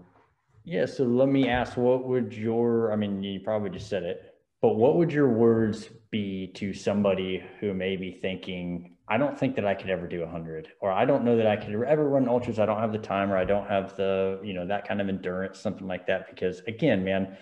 Yeah. 0.66 0.86
So 0.86 1.06
let 1.06 1.30
me 1.30 1.50
ask, 1.50 1.78
what 1.78 2.06
would 2.06 2.34
your, 2.34 2.94
I 2.94 2.96
mean, 2.96 3.24
you 3.24 3.40
probably 3.40 3.72
just 3.72 3.90
said 3.90 4.04
it, 4.04 4.33
but 4.64 4.78
what 4.78 4.96
would 4.96 5.12
your 5.12 5.28
words 5.28 5.90
be 6.10 6.48
to 6.56 6.74
somebody 6.74 7.44
who 7.60 7.74
may 7.74 7.98
be 7.98 8.14
thinking, 8.14 8.96
I 9.10 9.18
don't 9.18 9.38
think 9.38 9.58
that 9.58 9.66
I 9.66 9.74
could 9.74 9.90
ever 9.90 10.08
do 10.08 10.22
100, 10.22 10.70
or 10.80 10.90
I 10.90 11.04
don't 11.04 11.26
know 11.26 11.36
that 11.36 11.46
I 11.46 11.58
could 11.58 11.76
ever 11.84 12.08
run 12.08 12.30
ultras. 12.30 12.60
I 12.60 12.66
don't 12.66 12.80
have 12.80 12.94
the 12.94 12.98
time, 12.98 13.30
or 13.30 13.36
I 13.36 13.44
don't 13.44 13.68
have 13.68 13.98
the, 13.98 14.40
you 14.42 14.54
know, 14.54 14.66
that 14.66 14.88
kind 14.88 15.02
of 15.02 15.10
endurance, 15.10 15.60
something 15.60 15.86
like 15.86 16.08
that. 16.08 16.30
Because 16.30 16.62
again, 16.62 17.04
man, 17.04 17.36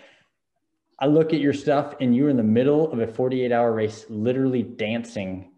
I 0.97 1.05
look 1.05 1.31
at 1.31 1.39
your 1.39 1.53
stuff 1.53 1.93
and 2.01 2.15
you're 2.15 2.29
in 2.29 2.37
the 2.37 2.43
middle 2.43 2.91
of 2.91 2.97
a 2.97 3.05
48 3.05 3.51
hour 3.51 3.71
race, 3.71 4.03
literally 4.09 4.63
dancing 4.63 5.51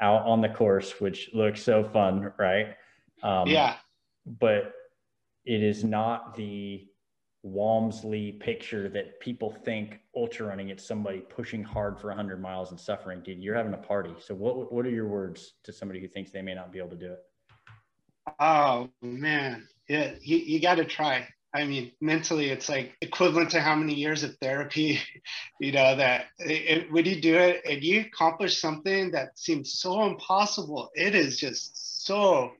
out 0.00 0.26
on 0.26 0.42
the 0.42 0.50
course, 0.50 1.00
which 1.00 1.30
looks 1.32 1.62
so 1.62 1.82
fun, 1.82 2.30
right? 2.38 2.74
Um, 3.22 3.48
yeah. 3.48 3.76
But 4.26 4.74
it 5.46 5.62
is 5.62 5.82
not 5.82 6.36
the 6.36 6.85
Walmsley 7.46 8.32
picture 8.32 8.88
that 8.88 9.20
people 9.20 9.52
think 9.64 10.00
ultra 10.16 10.46
running 10.46 10.70
it's 10.70 10.84
somebody 10.84 11.20
pushing 11.20 11.62
hard 11.62 11.98
for 11.98 12.08
100 12.08 12.42
miles 12.42 12.70
and 12.70 12.80
suffering. 12.80 13.22
Dude 13.22 13.38
you're 13.38 13.54
having 13.54 13.72
a 13.72 13.78
party. 13.78 14.14
So 14.18 14.34
what 14.34 14.72
what 14.72 14.84
are 14.84 14.90
your 14.90 15.06
words 15.06 15.54
to 15.64 15.72
somebody 15.72 16.00
who 16.00 16.08
thinks 16.08 16.32
they 16.32 16.42
may 16.42 16.54
not 16.54 16.72
be 16.72 16.78
able 16.78 16.90
to 16.90 16.96
do 16.96 17.12
it? 17.12 17.18
Oh 18.40 18.90
man. 19.00 19.68
Yeah 19.88 20.14
you, 20.20 20.38
you 20.38 20.60
got 20.60 20.74
to 20.76 20.84
try. 20.84 21.28
I 21.54 21.64
mean 21.64 21.92
mentally 22.00 22.50
it's 22.50 22.68
like 22.68 22.96
equivalent 23.00 23.50
to 23.50 23.60
how 23.60 23.76
many 23.76 23.94
years 23.94 24.24
of 24.24 24.36
therapy 24.38 25.00
you 25.60 25.70
know 25.70 25.94
that 25.96 26.26
it, 26.40 26.78
it, 26.78 26.92
when 26.92 27.04
you 27.04 27.20
do 27.20 27.36
it 27.36 27.62
and 27.64 27.82
you 27.82 28.00
accomplish 28.00 28.60
something 28.60 29.12
that 29.12 29.38
seems 29.38 29.78
so 29.78 30.04
impossible 30.04 30.90
it 30.94 31.14
is 31.14 31.38
just 31.38 32.04
so 32.04 32.50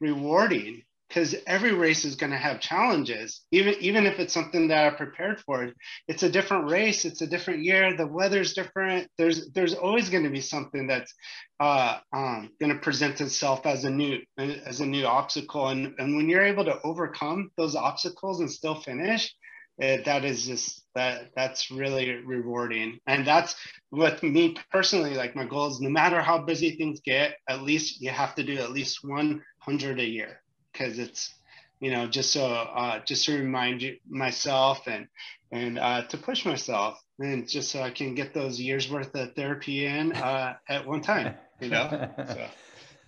rewarding 0.00 0.82
because 1.10 1.34
every 1.48 1.72
race 1.74 2.04
is 2.04 2.14
going 2.14 2.30
to 2.30 2.38
have 2.38 2.60
challenges. 2.60 3.42
Even 3.50 3.74
even 3.80 4.06
if 4.06 4.20
it's 4.20 4.32
something 4.32 4.68
that 4.68 4.86
i 4.86 4.96
prepared 4.96 5.40
for 5.40 5.72
it's 6.06 6.22
a 6.22 6.30
different 6.30 6.70
race 6.70 7.04
it's 7.04 7.20
a 7.20 7.26
different 7.26 7.64
year 7.64 7.96
the 7.96 8.06
weather's 8.06 8.54
different. 8.54 9.08
There's 9.18 9.50
there's 9.50 9.74
always 9.74 10.08
going 10.08 10.24
to 10.24 10.30
be 10.30 10.40
something 10.40 10.86
that's 10.86 11.12
uh, 11.58 11.98
um, 12.12 12.50
going 12.60 12.72
to 12.72 12.78
present 12.78 13.20
itself 13.20 13.66
as 13.66 13.84
a 13.84 13.90
new 13.90 14.20
as 14.38 14.80
a 14.80 14.86
new 14.86 15.04
obstacle. 15.04 15.68
And 15.68 15.94
and 15.98 16.16
when 16.16 16.28
you're 16.28 16.46
able 16.46 16.64
to 16.64 16.80
overcome 16.84 17.50
those 17.56 17.74
obstacles 17.74 18.40
and 18.40 18.50
still 18.50 18.76
finish 18.76 19.34
it, 19.78 20.04
that 20.04 20.24
is 20.24 20.46
just 20.46 20.84
that 20.94 21.30
that's 21.34 21.70
really 21.70 22.22
rewarding. 22.24 22.98
And 23.06 23.26
that's 23.26 23.56
with 23.90 24.22
me 24.22 24.56
personally 24.70 25.14
like 25.14 25.34
my 25.34 25.44
goal 25.44 25.70
is 25.70 25.80
no 25.80 25.90
matter 25.90 26.20
how 26.20 26.38
busy 26.38 26.76
things 26.76 27.00
get 27.00 27.34
at 27.48 27.62
least 27.62 28.00
you 28.00 28.10
have 28.10 28.36
to 28.36 28.44
do 28.44 28.58
at 28.58 28.70
least 28.70 29.02
100 29.02 29.98
a 29.98 30.04
year 30.04 30.40
because 30.72 30.98
it's 30.98 31.34
you 31.80 31.90
know 31.90 32.06
just 32.06 32.32
so 32.32 32.46
uh, 32.46 33.00
just 33.04 33.24
to 33.26 33.38
remind 33.38 33.82
you, 33.82 33.96
myself 34.08 34.86
and 34.86 35.06
and 35.52 35.78
uh, 35.78 36.02
to 36.02 36.16
push 36.16 36.44
myself 36.44 37.00
and 37.18 37.48
just 37.48 37.70
so 37.70 37.82
I 37.82 37.90
can 37.90 38.14
get 38.14 38.32
those 38.32 38.60
years 38.60 38.90
worth 38.90 39.14
of 39.14 39.34
therapy 39.34 39.86
in 39.86 40.12
uh, 40.12 40.54
at 40.68 40.86
one 40.86 41.00
time. 41.00 41.34
You 41.60 41.68
know. 41.68 42.08
So, 42.28 42.46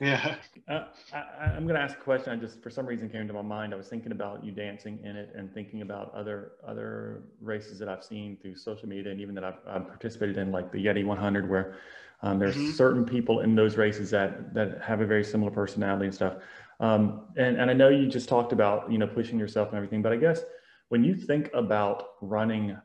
yeah. 0.01 0.35
Uh, 0.69 0.87
I, 1.13 1.57
am 1.57 1.63
going 1.63 1.77
to 1.77 1.81
ask 1.81 1.97
a 1.97 2.01
question. 2.01 2.33
I 2.33 2.37
just 2.37 2.61
for 2.61 2.71
some 2.71 2.87
reason 2.87 3.09
came 3.09 3.29
to 3.29 3.33
my 3.33 3.43
mind. 3.43 3.73
I 3.73 3.77
was 3.77 3.87
thinking 3.87 4.11
about 4.11 4.45
you 4.45 4.51
dancing 4.51 4.99
in 5.05 5.15
it 5.15 5.31
and 5.37 5.55
thinking 5.55 5.83
about 5.83 6.13
other 6.13 6.53
other 6.67 7.23
races 7.41 7.79
that 7.79 7.89
I've 7.89 8.03
seen 8.03 8.37
through 8.43 8.57
social 8.57 8.89
media 8.89 9.13
and 9.13 9.21
even 9.21 9.33
that 9.37 9.45
I've, 9.45 9.59
I've 9.65 9.87
participated 9.87 10.39
in, 10.39 10.51
like 10.51 10.73
the 10.73 10.85
Yeti 10.85 11.07
100, 11.07 11.49
where 11.49 11.77
um, 12.23 12.41
there's 12.41 12.57
mm-hmm. 12.57 12.73
certain 12.73 13.05
people 13.05 13.41
in 13.41 13.55
those 13.55 13.77
races 13.77 14.11
that 14.11 14.53
that 14.55 14.81
have 14.83 15.01
a 15.01 15.07
very 15.07 15.23
similar 15.23 15.53
personality 15.53 16.07
and 16.07 16.15
stuff. 16.15 16.35
Um, 16.83 17.23
and, 17.37 17.57
and 17.59 17.71
I 17.71 17.75
know 17.75 17.89
you 17.89 18.09
just 18.09 18.29
talked 18.29 18.53
about, 18.53 18.91
you 18.91 18.99
know, 18.99 19.07
pushing 19.07 19.39
yourself 19.39 19.69
and 19.69 19.77
everything, 19.77 20.03
but 20.03 20.13
I 20.13 20.17
guess 20.17 20.43
when 20.89 21.05
you 21.05 21.15
think 21.15 21.49
about 21.55 22.07
running 22.21 22.77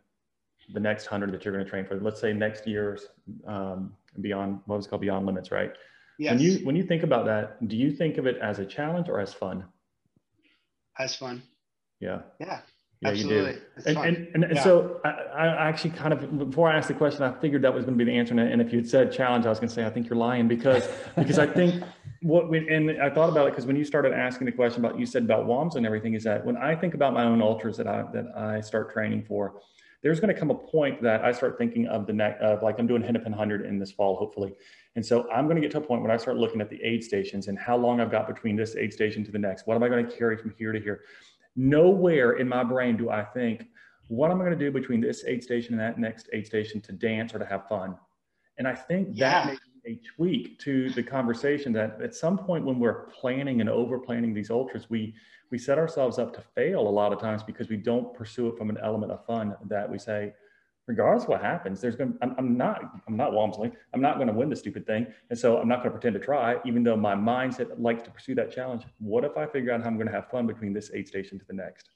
the 0.71 0.79
next 0.79 1.07
hundred 1.07 1.31
that 1.31 1.43
you're 1.43 1.53
going 1.53 1.65
to 1.65 1.69
train 1.69 1.83
for, 1.83 1.99
let's 1.99 2.21
say 2.21 2.31
next 2.31 2.67
year's 2.67 3.07
um, 3.47 3.93
beyond 4.21 4.59
what 4.67 4.77
was 4.77 4.85
called 4.85 5.01
beyond 5.01 5.25
limits, 5.25 5.51
right? 5.51 5.73
Yes. 6.19 6.33
When 6.33 6.39
you 6.39 6.65
when 6.65 6.75
you 6.75 6.83
think 6.83 7.03
about 7.03 7.25
that, 7.25 7.67
do 7.67 7.75
you 7.75 7.91
think 7.91 8.17
of 8.17 8.27
it 8.27 8.37
as 8.37 8.59
a 8.59 8.65
challenge 8.65 9.09
or 9.09 9.19
as 9.19 9.33
fun? 9.33 9.65
As 10.99 11.15
fun. 11.15 11.41
Yeah. 11.99 12.21
Yeah. 12.39 12.61
Yeah, 13.01 13.09
Absolutely. 13.09 13.51
you 13.51 13.57
do. 13.83 13.89
And, 13.89 13.97
and, 13.97 14.27
and, 14.33 14.43
and 14.43 14.55
yeah. 14.55 14.63
so 14.63 14.99
I, 15.05 15.09
I, 15.09 15.67
actually 15.69 15.91
kind 15.91 16.13
of, 16.13 16.49
before 16.49 16.67
I 16.67 16.77
asked 16.77 16.87
the 16.87 16.95
question, 16.95 17.21
I 17.21 17.31
figured 17.39 17.61
that 17.61 17.71
was 17.71 17.85
going 17.85 17.95
to 17.95 18.03
be 18.03 18.09
the 18.09 18.17
answer. 18.17 18.33
And 18.39 18.59
if 18.59 18.71
you 18.71 18.79
had 18.79 18.89
said 18.89 19.11
challenge, 19.11 19.45
I 19.45 19.49
was 19.49 19.59
going 19.59 19.69
to 19.69 19.75
say, 19.75 19.85
I 19.85 19.89
think 19.91 20.09
you're 20.09 20.17
lying 20.17 20.47
because, 20.47 20.89
because 21.15 21.37
I 21.37 21.45
think 21.45 21.83
what 22.23 22.49
we, 22.49 22.67
and 22.73 22.99
I 22.99 23.11
thought 23.11 23.29
about 23.29 23.47
it 23.47 23.51
because 23.51 23.67
when 23.67 23.75
you 23.75 23.85
started 23.85 24.13
asking 24.13 24.45
the 24.45 24.51
question 24.51 24.83
about, 24.83 24.99
you 24.99 25.05
said 25.05 25.23
about 25.23 25.45
WOMs 25.45 25.75
and 25.75 25.85
everything 25.85 26.15
is 26.15 26.23
that 26.23 26.43
when 26.43 26.57
I 26.57 26.75
think 26.75 26.95
about 26.95 27.13
my 27.13 27.23
own 27.23 27.39
ultras 27.39 27.77
that 27.77 27.87
I, 27.87 28.03
that 28.13 28.35
I 28.35 28.61
start 28.61 28.91
training 28.91 29.25
for, 29.27 29.61
there's 30.01 30.19
going 30.19 30.33
to 30.33 30.39
come 30.39 30.49
a 30.49 30.55
point 30.55 31.01
that 31.03 31.23
I 31.23 31.31
start 31.31 31.57
thinking 31.57 31.87
of 31.87 32.07
the 32.07 32.13
next, 32.13 32.41
of 32.41 32.63
like 32.63 32.79
I'm 32.79 32.87
doing 32.87 33.03
Hennepin 33.03 33.31
100 33.31 33.65
in 33.65 33.77
this 33.77 33.91
fall, 33.91 34.15
hopefully. 34.15 34.55
And 34.95 35.05
so 35.05 35.29
I'm 35.31 35.45
going 35.45 35.55
to 35.55 35.61
get 35.61 35.71
to 35.71 35.77
a 35.77 35.81
point 35.81 36.01
when 36.01 36.11
I 36.11 36.17
start 36.17 36.37
looking 36.37 36.61
at 36.61 36.69
the 36.69 36.81
aid 36.83 37.03
stations 37.03 37.47
and 37.47 37.59
how 37.59 37.77
long 37.77 37.99
I've 37.99 38.11
got 38.11 38.27
between 38.27 38.55
this 38.55 38.75
aid 38.75 38.91
station 38.93 39.23
to 39.25 39.31
the 39.31 39.39
next. 39.39 39.67
What 39.67 39.75
am 39.75 39.83
I 39.83 39.89
going 39.89 40.07
to 40.07 40.11
carry 40.11 40.37
from 40.37 40.53
here 40.57 40.71
to 40.71 40.79
here? 40.79 41.01
Nowhere 41.57 42.33
in 42.33 42.47
my 42.47 42.63
brain 42.63 42.95
do 42.95 43.09
I 43.09 43.23
think, 43.23 43.67
what 44.07 44.31
am 44.31 44.39
I 44.39 44.45
going 44.45 44.57
to 44.57 44.65
do 44.65 44.71
between 44.71 45.01
this 45.01 45.25
aid 45.25 45.43
station 45.43 45.73
and 45.73 45.81
that 45.81 45.99
next 45.99 46.29
aid 46.31 46.45
station 46.47 46.79
to 46.81 46.93
dance 46.93 47.33
or 47.33 47.39
to 47.39 47.45
have 47.45 47.67
fun? 47.67 47.97
And 48.57 48.67
I 48.67 48.73
think 48.73 49.09
yeah. 49.11 49.47
that 49.47 49.59
a 49.85 49.99
tweak 50.15 50.59
to 50.59 50.89
the 50.91 51.03
conversation 51.03 51.71
that 51.73 51.99
at 52.01 52.13
some 52.13 52.37
point 52.37 52.65
when 52.65 52.79
we're 52.79 53.07
planning 53.07 53.61
and 53.61 53.69
over 53.69 53.97
planning 53.99 54.33
these 54.33 54.51
ultras, 54.51 54.89
we 54.89 55.15
we 55.49 55.57
set 55.57 55.77
ourselves 55.77 56.19
up 56.19 56.33
to 56.35 56.41
fail 56.41 56.81
a 56.81 56.89
lot 56.89 57.13
of 57.13 57.19
times 57.19 57.41
because 57.41 57.69
we 57.69 57.77
don't 57.77 58.13
pursue 58.13 58.49
it 58.49 58.57
from 58.57 58.69
an 58.69 58.77
element 58.83 59.13
of 59.13 59.25
fun 59.25 59.55
that 59.65 59.89
we 59.89 59.97
say, 59.97 60.33
regardless 60.87 61.23
of 61.23 61.29
what 61.29 61.41
happens, 61.41 61.81
there's 61.81 61.95
going 61.95 62.13
to, 62.13 62.19
I'm, 62.21 62.35
I'm 62.37 62.57
not, 62.57 62.81
I'm 63.07 63.17
not 63.17 63.33
Walmsley. 63.33 63.71
I'm 63.93 64.01
not 64.01 64.15
going 64.15 64.27
to 64.27 64.33
win 64.33 64.49
the 64.49 64.55
stupid 64.55 64.87
thing. 64.87 65.05
And 65.29 65.37
so 65.37 65.57
I'm 65.57 65.67
not 65.67 65.77
going 65.77 65.89
to 65.89 65.91
pretend 65.91 66.13
to 66.13 66.25
try, 66.25 66.55
even 66.65 66.83
though 66.83 66.95
my 66.95 67.13
mindset 67.13 67.79
likes 67.79 68.03
to 68.03 68.09
pursue 68.09 68.35
that 68.35 68.51
challenge. 68.51 68.83
What 68.99 69.23
if 69.25 69.37
I 69.37 69.45
figure 69.45 69.73
out 69.73 69.81
how 69.81 69.87
I'm 69.87 69.95
going 69.95 70.07
to 70.07 70.13
have 70.13 70.29
fun 70.29 70.47
between 70.47 70.73
this 70.73 70.89
aid 70.93 71.07
station 71.07 71.37
to 71.37 71.45
the 71.45 71.53
next? 71.53 71.89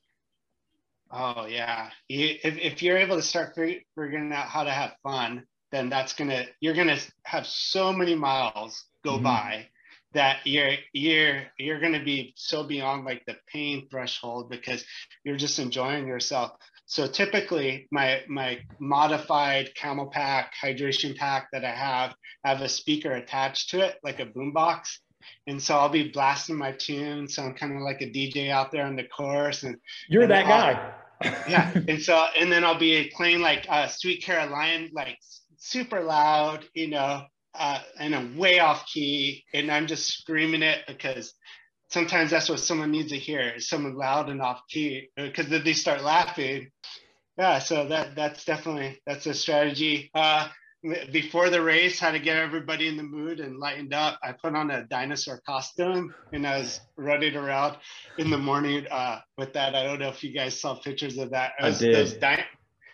Oh 1.12 1.46
yeah. 1.46 1.89
You, 2.08 2.36
if, 2.44 2.58
if 2.58 2.82
you're 2.82 2.98
able 2.98 3.16
to 3.16 3.22
start 3.22 3.56
figuring 3.56 4.32
out 4.32 4.46
how 4.46 4.64
to 4.64 4.72
have 4.72 4.94
fun, 5.04 5.46
then 5.72 5.89
that's 5.89 6.14
going 6.14 6.30
to, 6.30 6.46
you're 6.60 6.74
going 6.74 6.88
to 6.88 7.00
have 7.24 7.48
so 7.48 7.92
many 7.94 8.16
miles 8.16 8.86
go 9.04 9.14
mm-hmm. 9.14 9.24
by 9.24 9.68
that 10.14 10.39
you're 10.44 10.74
you're 10.92 11.44
you're 11.58 11.80
going 11.80 11.94
to 11.94 12.04
be 12.04 12.34
so 12.36 12.64
beyond 12.64 13.06
like 13.06 13.24
the 13.26 13.36
pain 13.48 13.88
threshold 13.89 14.50
because 14.50 14.84
you're 15.24 15.38
just 15.38 15.58
enjoying 15.58 16.06
yourself 16.06 16.52
so 16.92 17.08
typically 17.08 17.88
my 17.89 18.20
my 18.28 18.60
modified 18.80 19.70
CamelBak 19.80 20.48
hydration 20.62 21.16
pack 21.16 21.48
that 21.54 21.64
i 21.64 21.72
have 21.72 22.14
I 22.44 22.50
have 22.50 22.62
a 22.62 22.68
speaker 22.68 23.14
attached 23.14 23.70
to 23.70 23.80
it 23.80 23.96
like 24.04 24.20
a 24.20 24.26
boombox. 24.26 24.98
And 25.48 25.62
so 25.62 25.78
i'll 25.78 25.88
be 25.88 26.10
blasting 26.10 26.58
my 26.58 26.74
tunes 26.74 27.36
so 27.36 27.44
i'm 27.44 27.54
kind 27.54 27.78
of 27.78 27.82
like 27.82 28.02
a 28.02 28.12
dj 28.12 28.50
out 28.50 28.72
there 28.72 28.86
on 28.86 28.98
the 28.98 29.06
course 29.06 29.64
and 29.64 29.78
you're 30.10 30.24
and 30.24 30.32
that 30.32 30.48
guy. 30.48 30.94
Yeah 31.48 31.72
and 31.88 32.02
so 32.02 32.26
and 32.38 32.52
then 32.52 32.66
i'll 32.66 32.80
be 32.80 33.10
playing 33.16 33.39
like 33.39 33.66
uh, 33.70 33.88
sweet 33.88 34.22
caroline 34.24 34.89
like 34.92 35.18
super 35.58 36.02
loud 36.02 36.66
you 36.74 36.89
know 36.89 37.22
uh, 37.54 37.80
and 38.00 38.16
I'm 38.16 38.38
way 38.38 38.60
off 38.60 38.86
key, 38.86 39.44
and 39.54 39.70
I'm 39.70 39.86
just 39.86 40.08
screaming 40.08 40.64
it 40.64 40.80
because 40.88 41.34
sometimes 41.92 42.32
that's 42.32 42.50
what 42.50 42.60
someone 42.60 42.92
needs 42.92 43.12
to 43.12 43.18
hear 43.18 43.54
is 43.56 43.70
someone 43.70 43.96
loud 43.96 44.30
and 44.30 44.42
off 44.42 44.62
key 44.70 45.10
because 45.16 45.48
then 45.48 45.64
they 45.64 45.74
start 45.74 46.04
laughing. 46.04 46.70
Yeah, 47.38 47.60
so 47.60 47.88
that 47.88 48.16
that's 48.16 48.46
definitely 48.46 49.02
that's 49.06 49.26
a 49.26 49.34
strategy. 49.34 50.12
Uh, 50.14 50.50
before 51.12 51.50
the 51.50 51.62
race, 51.62 52.00
how 52.00 52.12
to 52.12 52.20
get 52.20 52.38
everybody 52.38 52.88
in 52.88 52.98
the 52.98 53.04
mood 53.04 53.39
and 53.39 53.60
lightened 53.60 53.94
up. 53.94 54.20
I 54.24 54.32
put 54.32 54.56
on 54.56 54.72
a 54.72 54.84
dinosaur 54.86 55.39
costume 55.46 56.14
and 56.34 56.46
I 56.46 56.58
was 56.58 56.80
running 56.98 57.36
around 57.36 57.78
in 58.18 58.32
the 58.32 58.38
morning 58.38 58.88
uh, 58.89 59.20
with 59.38 59.54
that. 59.54 59.76
I 59.76 59.84
don't 59.84 60.00
know 60.00 60.10
if 60.10 60.24
you 60.24 60.34
guys 60.34 60.60
saw 60.60 60.76
pictures 60.76 61.18
of 61.18 61.30
that. 61.32 61.54
I 61.60 61.72
did. 61.72 62.20
Di- 62.20 62.46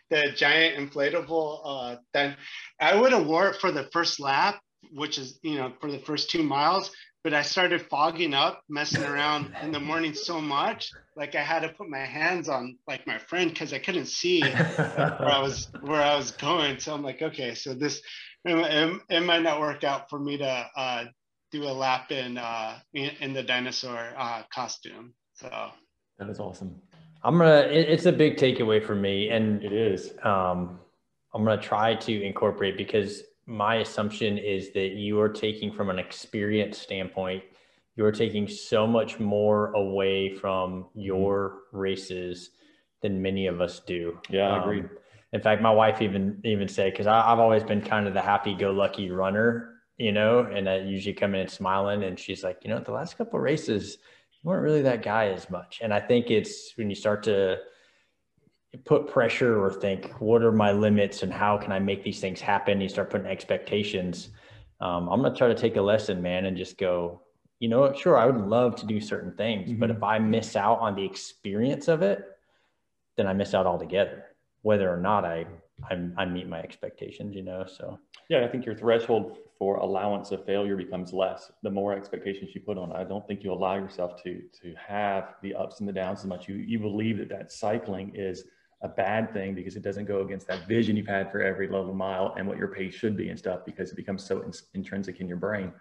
the 0.10 0.32
giant 0.36 0.92
inflatable. 0.92 1.62
Uh, 1.64 1.96
then 2.14 2.36
I 2.80 2.96
would 2.96 3.12
have 3.12 3.26
wore 3.26 3.50
it 3.50 3.58
for 3.58 3.72
the 3.72 3.90
first 3.92 4.20
lap, 4.20 4.60
which 4.94 5.18
is 5.18 5.40
you 5.42 5.56
know 5.56 5.74
for 5.80 5.92
the 5.92 6.00
first 6.00 6.30
two 6.30 6.44
miles. 6.44 6.92
But 7.28 7.34
I 7.34 7.42
started 7.42 7.82
fogging 7.82 8.34
up, 8.34 8.62
messing 8.70 9.04
around 9.04 9.54
in 9.62 9.74
the 9.74 9.82
morning 9.82 10.14
so 10.14 10.40
much, 10.40 10.94
like 11.18 11.36
I 11.36 11.42
had 11.42 11.60
to 11.64 11.68
put 11.68 11.90
my 11.90 12.06
hands 12.06 12.48
on 12.48 12.78
like 12.88 13.06
my 13.06 13.18
friend 13.18 13.50
because 13.50 13.74
I 13.74 13.80
couldn't 13.80 14.06
see 14.06 14.44
where 14.44 15.30
I 15.30 15.42
was 15.42 15.68
where 15.82 16.02
I 16.02 16.16
was 16.16 16.32
going. 16.32 16.80
So 16.80 16.94
I'm 16.94 17.04
like, 17.04 17.22
okay, 17.22 17.54
so 17.54 17.74
this 17.74 18.02
it, 18.46 19.02
it 19.10 19.26
might 19.26 19.42
not 19.42 19.60
work 19.60 19.84
out 19.84 20.10
for 20.10 20.18
me 20.18 20.38
to 20.38 20.70
uh, 20.74 21.04
do 21.52 21.66
a 21.66 21.76
lap 21.76 22.14
in 22.14 22.38
uh, 22.38 22.80
in, 22.94 23.12
in 23.20 23.34
the 23.34 23.44
dinosaur 23.44 24.14
uh, 24.18 24.44
costume. 24.50 25.14
So 25.34 25.50
that 26.20 26.30
is 26.30 26.40
awesome. 26.40 26.82
I'm 27.26 27.40
gonna. 27.40 27.68
It, 27.70 27.90
it's 27.90 28.06
a 28.06 28.14
big 28.14 28.38
takeaway 28.38 28.82
for 28.82 28.96
me, 28.96 29.32
and 29.32 29.62
it 29.66 29.74
is. 29.74 30.14
Um, 30.24 30.80
I'm 31.34 31.44
gonna 31.44 31.62
try 31.62 31.94
to 31.94 32.24
incorporate 32.24 32.78
because 32.78 33.24
my 33.48 33.76
assumption 33.78 34.38
is 34.38 34.72
that 34.74 34.92
you 34.92 35.20
are 35.20 35.30
taking 35.30 35.72
from 35.72 35.90
an 35.90 35.98
experience 35.98 36.78
standpoint, 36.78 37.44
you 37.96 38.06
are 38.06 38.12
taking 38.12 38.48
so 38.48 38.86
much 38.86 39.20
more 39.20 39.72
away 39.74 40.36
from 40.36 40.88
your 40.94 41.60
races 41.72 42.52
than 43.02 43.22
many 43.22 43.48
of 43.48 43.62
us 43.62 43.80
do. 43.80 44.20
Yeah, 44.30 44.50
I 44.50 44.62
agree. 44.62 44.82
Um, 44.82 44.90
in 45.34 45.42
fact, 45.42 45.62
my 45.62 45.72
wife 45.72 46.02
even 46.02 46.40
even 46.44 46.68
said 46.68 46.92
because 46.92 47.08
I've 47.08 47.40
always 47.40 47.64
been 47.64 47.82
kind 47.82 48.08
of 48.08 48.14
the 48.14 48.22
happy-go-lucky 48.22 49.12
runner, 49.12 49.76
you 49.98 50.12
know, 50.12 50.40
and 50.40 50.70
I 50.70 50.80
usually 50.80 51.14
come 51.14 51.36
in 51.36 51.48
smiling, 51.48 52.04
and 52.04 52.20
she's 52.20 52.44
like, 52.44 52.60
you 52.64 52.70
know, 52.70 52.80
the 52.80 52.92
last 52.92 53.18
couple 53.18 53.40
races 53.40 53.98
you 54.32 54.50
weren't 54.50 54.64
really 54.64 54.84
that 54.84 55.02
guy 55.02 55.30
as 55.30 55.50
much. 55.50 55.80
And 55.82 55.94
I 55.94 56.00
think 56.00 56.30
it's 56.30 56.74
when 56.76 56.90
you 56.90 56.96
start 56.96 57.24
to 57.24 57.58
put 58.86 59.08
pressure 59.08 59.64
or 59.64 59.72
think, 59.72 60.12
what 60.20 60.42
are 60.42 60.52
my 60.52 60.72
limits 60.72 61.24
and 61.24 61.32
how 61.32 61.58
can 61.58 61.72
I 61.72 61.80
make 61.80 62.04
these 62.04 62.20
things 62.20 62.42
happen? 62.42 62.82
You 62.82 62.90
start 62.90 63.10
putting 63.10 63.28
expectations. 63.28 64.30
Um, 64.82 65.10
I'm 65.10 65.22
going 65.22 65.34
to 65.34 65.38
try 65.38 65.48
to 65.48 65.56
take 65.56 65.76
a 65.76 65.82
lesson, 65.82 66.22
man, 66.22 66.46
and 66.46 66.56
just 66.56 66.78
go, 66.78 67.22
you 67.60 67.70
know, 67.70 67.92
sure, 67.94 68.18
I 68.18 68.26
would 68.26 68.48
love 68.48 68.76
to 68.78 68.86
do 68.86 69.02
certain 69.02 69.34
things, 69.36 69.70
mm-hmm. 69.70 69.80
but 69.80 69.90
if 69.90 70.04
I 70.04 70.20
miss 70.20 70.56
out 70.56 70.80
on 70.80 70.96
the 70.96 71.04
experience 71.04 71.88
of 71.88 72.02
it, 72.02 72.24
then 73.16 73.26
I 73.26 73.34
miss 73.34 73.54
out 73.54 73.66
altogether, 73.66 74.26
whether 74.62 74.94
or 74.94 74.98
not 74.98 75.26
I, 75.26 75.48
I, 75.90 76.10
I 76.18 76.26
meet 76.26 76.48
my 76.48 76.60
expectations, 76.60 77.36
you 77.36 77.42
know? 77.42 77.66
So, 77.66 78.00
yeah, 78.30 78.46
I 78.46 78.48
think 78.48 78.66
your 78.66 78.76
threshold 78.76 79.38
for 79.58 79.78
allowance 79.78 80.32
of 80.32 80.46
failure 80.46 80.76
becomes 80.76 81.14
less 81.14 81.52
the 81.64 81.70
more 81.72 81.94
expectations 81.94 82.52
you 82.54 82.62
put 82.62 82.78
on. 82.78 82.92
I 82.92 83.04
don't 83.04 83.26
think 83.28 83.44
you 83.44 83.52
allow 83.52 83.76
yourself 83.76 84.22
to 84.24 84.42
to 84.62 84.76
have 84.76 85.36
the 85.42 85.56
ups 85.56 85.80
and 85.80 85.90
the 85.90 85.94
downs 85.94 86.20
as 86.20 86.26
much. 86.26 86.48
You 86.48 86.56
you 86.56 86.80
believe 86.80 87.18
that 87.18 87.30
that 87.30 87.52
cycling 87.52 88.12
is 88.14 88.44
a 88.82 88.88
bad 88.88 89.34
thing 89.34 89.56
because 89.56 89.76
it 89.76 89.82
doesn't 89.82 90.06
go 90.06 90.22
against 90.22 90.48
that 90.48 90.68
vision 90.68 90.96
you've 90.96 91.08
had 91.08 91.32
for 91.32 91.42
every 91.42 91.68
level 91.68 91.94
mile 91.94 92.36
and 92.38 92.48
what 92.48 92.58
your 92.58 92.68
pace 92.68 92.94
should 92.94 93.18
be 93.18 93.30
and 93.30 93.40
stuff 93.40 93.62
because 93.66 93.92
it 93.92 93.96
becomes 93.96 94.24
so 94.24 94.42
in, 94.42 94.52
intrinsic 94.76 95.20
in 95.20 95.28
your 95.28 95.38
brain. 95.38 95.72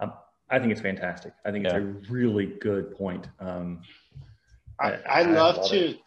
Um, 0.00 0.12
I 0.50 0.58
think 0.58 0.70
it's 0.70 0.80
fantastic. 0.80 1.32
I 1.44 1.50
think 1.50 1.64
yeah. 1.64 1.76
it's 1.76 2.08
a 2.08 2.12
really 2.12 2.46
good 2.60 2.96
point. 2.96 3.26
Um, 3.40 3.80
I, 4.80 4.92
I, 4.92 5.00
I, 5.06 5.22
love 5.22 5.68
to, 5.70 5.90
it. 5.90 5.98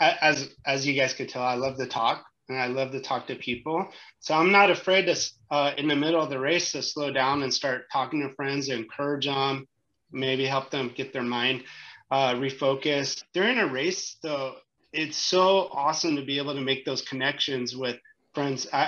as 0.00 0.50
as 0.66 0.86
you 0.86 0.94
guys 0.94 1.14
could 1.14 1.28
tell, 1.28 1.42
I 1.42 1.54
love 1.54 1.76
to 1.78 1.86
talk 1.86 2.24
and 2.48 2.58
I 2.58 2.66
love 2.66 2.92
to 2.92 3.00
talk 3.00 3.26
to 3.28 3.36
people. 3.36 3.88
So 4.20 4.34
I'm 4.34 4.52
not 4.52 4.70
afraid 4.70 5.06
to, 5.06 5.30
uh, 5.50 5.72
in 5.78 5.88
the 5.88 5.96
middle 5.96 6.22
of 6.22 6.30
the 6.30 6.38
race, 6.38 6.72
to 6.72 6.82
slow 6.82 7.10
down 7.12 7.42
and 7.42 7.52
start 7.52 7.84
talking 7.92 8.22
to 8.22 8.34
friends, 8.34 8.66
to 8.66 8.74
encourage 8.74 9.26
them, 9.26 9.66
maybe 10.10 10.44
help 10.44 10.70
them 10.70 10.92
get 10.94 11.12
their 11.12 11.22
mind 11.22 11.64
uh, 12.10 12.34
refocused. 12.34 13.24
During 13.32 13.58
a 13.58 13.66
race, 13.66 14.16
though, 14.22 14.56
it's 14.92 15.16
so 15.16 15.68
awesome 15.72 16.16
to 16.16 16.24
be 16.24 16.38
able 16.38 16.54
to 16.54 16.60
make 16.60 16.84
those 16.84 17.02
connections 17.02 17.76
with 17.76 17.98
friends. 18.34 18.66
I, 18.72 18.84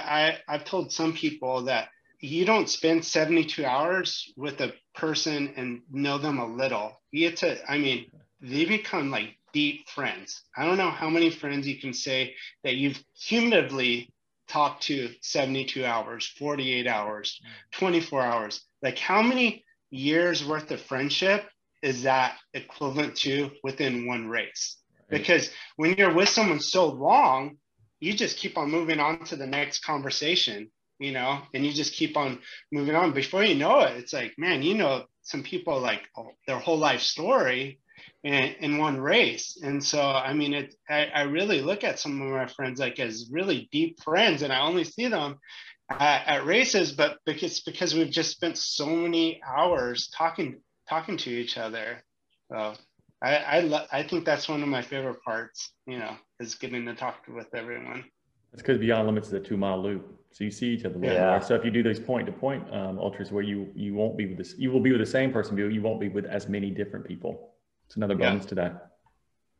I 0.49 0.55
I've 0.55 0.65
told 0.65 0.93
some 0.93 1.13
people 1.13 1.63
that 1.65 1.89
you 2.21 2.45
don't 2.45 2.69
spend 2.69 3.05
72 3.05 3.65
hours 3.65 4.33
with 4.37 4.61
a 4.61 4.73
person 4.95 5.53
and 5.57 5.83
know 5.91 6.19
them 6.19 6.39
a 6.39 6.47
little. 6.47 7.01
You 7.11 7.29
get 7.29 7.39
to, 7.39 7.71
I 7.71 7.79
mean, 7.79 8.07
they 8.41 8.65
become 8.65 9.11
like 9.11 9.37
deep 9.53 9.89
friends. 9.91 10.43
I 10.57 10.65
don't 10.65 10.79
know 10.79 10.91
how 10.91 11.11
many 11.11 11.31
friends 11.31 11.67
you 11.67 11.79
can 11.79 11.93
say 11.93 12.35
that 12.63 12.77
you've 12.77 13.03
cumulatively 13.29 14.11
talked 14.49 14.85
to 14.85 15.11
72 15.21 15.85
hours, 15.85 16.27
48 16.39 16.87
hours, 16.87 17.41
24 17.73 18.23
hours. 18.23 18.61
Like 18.83 18.99
how 18.99 19.23
many 19.23 19.65
years 19.91 20.45
worth 20.45 20.71
of 20.71 20.81
friendship 20.81 21.45
is 21.83 22.03
that 22.03 22.39
equivalent 22.55 23.17
to 23.17 23.51
within 23.63 24.07
one 24.07 24.29
race? 24.29 24.79
Because 25.09 25.51
when 25.77 25.95
you're 25.95 26.15
with 26.15 26.29
someone 26.29 26.61
so 26.61 26.89
long, 26.89 27.59
you 28.01 28.13
just 28.13 28.39
keep 28.39 28.59
on 28.59 28.71
moving 28.71 29.01
on 29.01 29.25
to 29.27 29.37
the 29.37 29.47
next 29.47 29.85
conversation, 29.85 30.71
you 30.99 31.13
know, 31.13 31.41
and 31.55 31.65
you 31.65 31.73
just 31.73 31.95
keep 31.95 32.17
on 32.17 32.41
moving 32.73 32.95
on. 32.95 33.13
Before 33.13 33.45
you 33.45 33.55
know 33.55 33.81
it, 33.81 33.97
it's 33.97 34.13
like, 34.13 34.35
man, 34.39 34.63
you 34.63 34.75
know, 34.75 35.05
some 35.23 35.43
people 35.43 35.81
like 35.81 36.03
oh, 36.17 36.31
their 36.47 36.59
whole 36.59 36.79
life 36.79 37.01
story 37.01 37.81
in, 38.23 38.33
in 38.33 38.79
one 38.79 39.01
race. 39.01 39.59
And 39.63 39.83
so, 39.83 40.01
I 40.01 40.33
mean, 40.35 40.55
it, 40.55 40.75
I, 40.89 41.07
I, 41.07 41.23
really 41.23 41.61
look 41.61 41.85
at 41.85 41.99
some 41.99 42.21
of 42.21 42.29
my 42.29 42.47
friends 42.47 42.81
like 42.81 42.99
as 42.99 43.29
really 43.31 43.69
deep 43.73 44.03
friends, 44.03 44.43
and 44.43 44.53
I 44.53 44.61
only 44.61 44.85
see 44.85 45.09
them 45.09 45.39
at, 45.91 46.27
at 46.27 46.47
races, 46.47 46.93
but 46.93 47.19
because 47.27 47.61
because 47.61 47.95
we've 47.95 48.11
just 48.11 48.31
spent 48.31 48.59
so 48.59 48.87
many 48.87 49.41
hours 49.47 50.09
talking 50.17 50.61
talking 50.89 51.17
to 51.19 51.31
each 51.31 51.59
other. 51.59 52.03
So 52.51 52.75
I 53.25 53.37
I, 53.37 53.61
lo- 53.61 53.87
I 53.91 54.03
think 54.03 54.25
that's 54.25 54.49
one 54.49 54.63
of 54.63 54.69
my 54.69 54.83
favorite 54.83 55.23
parts. 55.25 55.73
You 55.87 55.99
know, 55.99 56.17
is 56.41 56.55
getting 56.55 56.85
to 56.87 56.95
talk 56.95 57.25
with 57.29 57.55
everyone. 57.55 58.05
It's 58.53 58.63
because 58.63 58.79
beyond 58.79 59.07
limits 59.07 59.29
is 59.29 59.35
a 59.35 59.41
two 59.41 59.57
mile 59.57 59.83
loop. 59.83 60.21
So 60.31 60.45
you 60.45 60.51
see 60.51 60.69
each 60.69 60.85
other. 60.85 60.99
Yeah. 61.01 61.39
So 61.41 61.55
if 61.55 61.65
you 61.65 61.71
do 61.71 61.83
those 61.83 62.01
point 62.01 62.27
to 62.27 62.33
point 62.33 62.65
ultras 62.71 63.33
where 63.33 63.43
you 63.43 63.69
you 63.75 63.95
won't 63.95 64.17
be 64.17 64.27
with 64.27 64.39
this, 64.39 64.55
you 64.59 64.71
will 64.71 64.81
be 64.81 64.91
with 64.91 65.01
the 65.01 65.07
same 65.07 65.33
person, 65.33 65.57
but 65.57 65.63
you 65.73 65.83
won't 65.83 66.01
be 66.01 66.09
with 66.09 66.25
as 66.25 66.49
many 66.49 66.71
different 66.71 67.07
people. 67.07 67.55
It's 67.87 67.97
another 67.97 68.15
bonus 68.15 68.45
yeah. 68.45 68.49
to 68.49 68.55
that. 68.57 68.91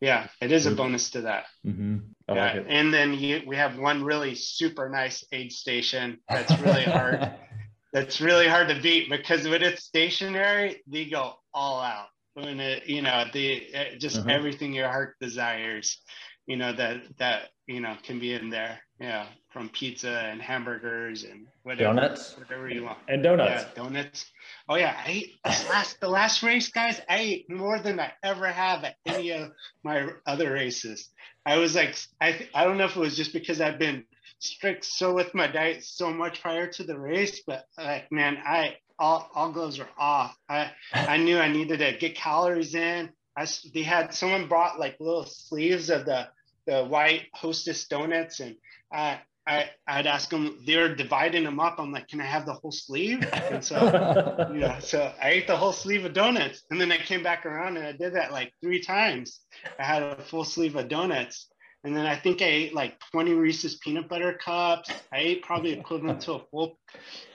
Yeah, 0.01 0.27
it 0.43 0.53
is 0.53 0.67
a 0.67 0.73
bonus 0.73 1.11
to 1.11 1.23
that. 1.23 1.45
Mm-hmm. 1.67 1.99
yeah, 2.29 2.35
like 2.35 2.67
and 2.69 2.93
then 2.93 3.15
you, 3.15 3.43
we 3.47 3.57
have 3.57 3.79
one 3.79 4.05
really 4.05 4.35
super 4.35 4.89
nice 4.89 5.25
aid 5.33 5.51
station 5.53 6.19
that's 6.29 6.61
really 6.61 6.83
hard. 6.83 7.33
that's 7.93 8.21
really 8.21 8.49
hard 8.49 8.69
to 8.69 8.81
beat 8.83 9.09
because 9.09 9.49
when 9.49 9.63
it's 9.63 9.85
stationary, 9.85 10.83
they 10.89 11.07
go 11.07 11.35
all 11.55 11.81
out. 11.81 12.09
When 12.35 12.61
it, 12.61 12.87
you 12.87 13.03
know, 13.03 13.25
the 13.33 13.97
just 13.99 14.19
uh-huh. 14.19 14.31
everything 14.31 14.73
your 14.73 14.89
heart 14.89 15.17
desires, 15.21 16.01
you 16.47 16.57
know 16.57 16.73
that 16.73 17.17
that 17.19 17.51
you 17.67 17.81
know 17.81 17.97
can 18.03 18.19
be 18.19 18.33
in 18.33 18.51
there. 18.51 18.81
Yeah, 19.01 19.27
from 19.51 19.69
pizza 19.71 20.09
and 20.09 20.41
hamburgers 20.41 21.25
and 21.25 21.47
whatever, 21.65 21.95
donuts, 21.95 22.37
whatever 22.39 22.69
you 22.69 22.85
want, 22.85 22.99
and 23.09 23.23
donuts. 23.23 23.67
Yeah, 23.77 23.83
donuts. 23.83 24.27
Oh 24.69 24.77
yeah, 24.77 24.97
I 24.97 25.11
ate 25.11 25.35
last 25.45 26.01
the 26.01 26.09
last 26.09 26.43
race, 26.43 26.69
guys. 26.69 27.01
I 27.09 27.19
ate 27.19 27.51
more 27.51 27.79
than 27.79 27.99
I 27.99 28.13
ever 28.23 28.47
have 28.47 28.85
at 28.85 28.97
any 29.07 29.31
of 29.31 29.51
my 29.83 30.09
other 30.27 30.53
races. 30.53 31.11
I 31.45 31.59
was 31.59 31.75
like, 31.75 31.97
I 32.21 32.49
I 32.55 32.65
don't 32.65 32.79
know 32.79 32.85
if 32.85 32.97
it 32.97 33.01
was 33.01 33.17
just 33.17 33.33
because 33.33 33.61
I've 33.61 33.79
been 33.79 34.05
strict 34.39 34.85
so 34.85 35.15
with 35.15 35.35
my 35.35 35.47
diet 35.47 35.85
so 35.85 36.13
much 36.13 36.41
prior 36.41 36.67
to 36.73 36.85
the 36.85 36.99
race, 36.99 37.43
but 37.47 37.65
like 37.79 38.13
man, 38.13 38.39
I 38.45 38.77
all 38.99 39.31
all 39.35 39.53
gloves 39.53 39.79
were 39.79 39.89
off. 39.99 40.37
I 40.49 40.71
I 40.93 41.17
knew 41.17 41.39
I 41.39 41.49
needed 41.49 41.79
to 41.79 41.97
get 41.99 42.15
calories 42.15 42.75
in. 42.75 43.11
I 43.37 43.47
they 43.73 43.83
had 43.83 44.15
someone 44.15 44.49
brought 44.49 44.79
like 44.79 44.97
little 45.01 45.27
sleeves 45.27 45.91
of 45.91 46.05
the 46.05 46.29
the 46.67 46.85
white 46.85 47.27
hostess 47.35 47.87
donuts 47.87 48.41
and 48.41 48.57
I 48.93 49.21
I, 49.47 49.69
I'd 49.87 50.07
ask 50.07 50.31
them, 50.31 50.63
they're 50.67 50.95
dividing 50.95 51.45
them 51.45 51.61
up. 51.61 51.79
I'm 51.79 51.93
like, 51.93 52.09
can 52.09 52.21
I 52.21 52.25
have 52.25 52.47
the 52.47 52.55
whole 52.55 52.73
sleeve? 52.73 53.23
And 53.51 53.63
so, 53.63 54.49
you 54.53 54.61
know, 54.61 54.77
so 54.81 55.13
I 55.23 55.31
ate 55.31 55.47
the 55.47 55.57
whole 55.57 55.73
sleeve 55.73 56.05
of 56.05 56.15
donuts. 56.15 56.63
And 56.71 56.81
then 56.81 56.91
I 56.91 56.97
came 56.97 57.23
back 57.23 57.45
around 57.45 57.77
and 57.77 57.87
I 57.87 57.93
did 57.93 58.15
that 58.15 58.33
like 58.33 58.53
three 58.63 58.81
times. 58.81 59.41
I 59.79 59.85
had 59.85 60.03
a 60.03 60.23
full 60.23 60.45
sleeve 60.45 60.77
of 60.77 60.89
donuts. 60.89 61.49
And 61.85 61.95
then 61.95 62.07
I 62.07 62.17
think 62.17 62.41
I 62.41 62.47
ate 62.47 62.75
like 62.75 62.99
20 63.13 63.35
Reese's 63.35 63.77
peanut 63.77 64.09
butter 64.09 64.33
cups. 64.33 64.91
I 65.13 65.19
ate 65.19 65.43
probably 65.43 65.73
equivalent 65.73 66.23
to 66.23 66.35
a 66.35 66.45
full, 66.51 66.79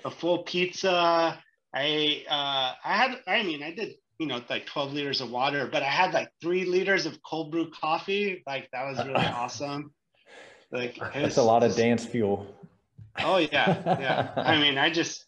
a 0.03 0.09
full 0.09 0.39
pizza. 0.39 1.37
I, 1.73 2.23
uh, 2.29 2.73
I 2.83 2.95
had, 2.95 3.19
I 3.27 3.43
mean, 3.43 3.63
I 3.63 3.71
did, 3.71 3.95
you 4.17 4.27
know, 4.27 4.41
like 4.49 4.65
12 4.65 4.93
liters 4.93 5.21
of 5.21 5.31
water, 5.31 5.67
but 5.71 5.83
I 5.83 5.89
had 5.89 6.13
like 6.13 6.29
three 6.41 6.65
liters 6.65 7.05
of 7.05 7.17
cold 7.23 7.51
brew 7.51 7.69
coffee. 7.69 8.43
Like 8.45 8.69
that 8.71 8.85
was 8.85 8.97
really 9.05 9.25
awesome. 9.25 9.91
Like 10.71 10.99
it's 11.15 11.37
a 11.37 11.43
lot 11.43 11.63
of 11.63 11.75
dance 11.75 12.05
fuel. 12.05 12.45
Oh 13.17 13.37
yeah, 13.37 13.81
yeah. 13.99 14.31
I 14.35 14.57
mean, 14.61 14.77
I 14.77 14.89
just 14.89 15.25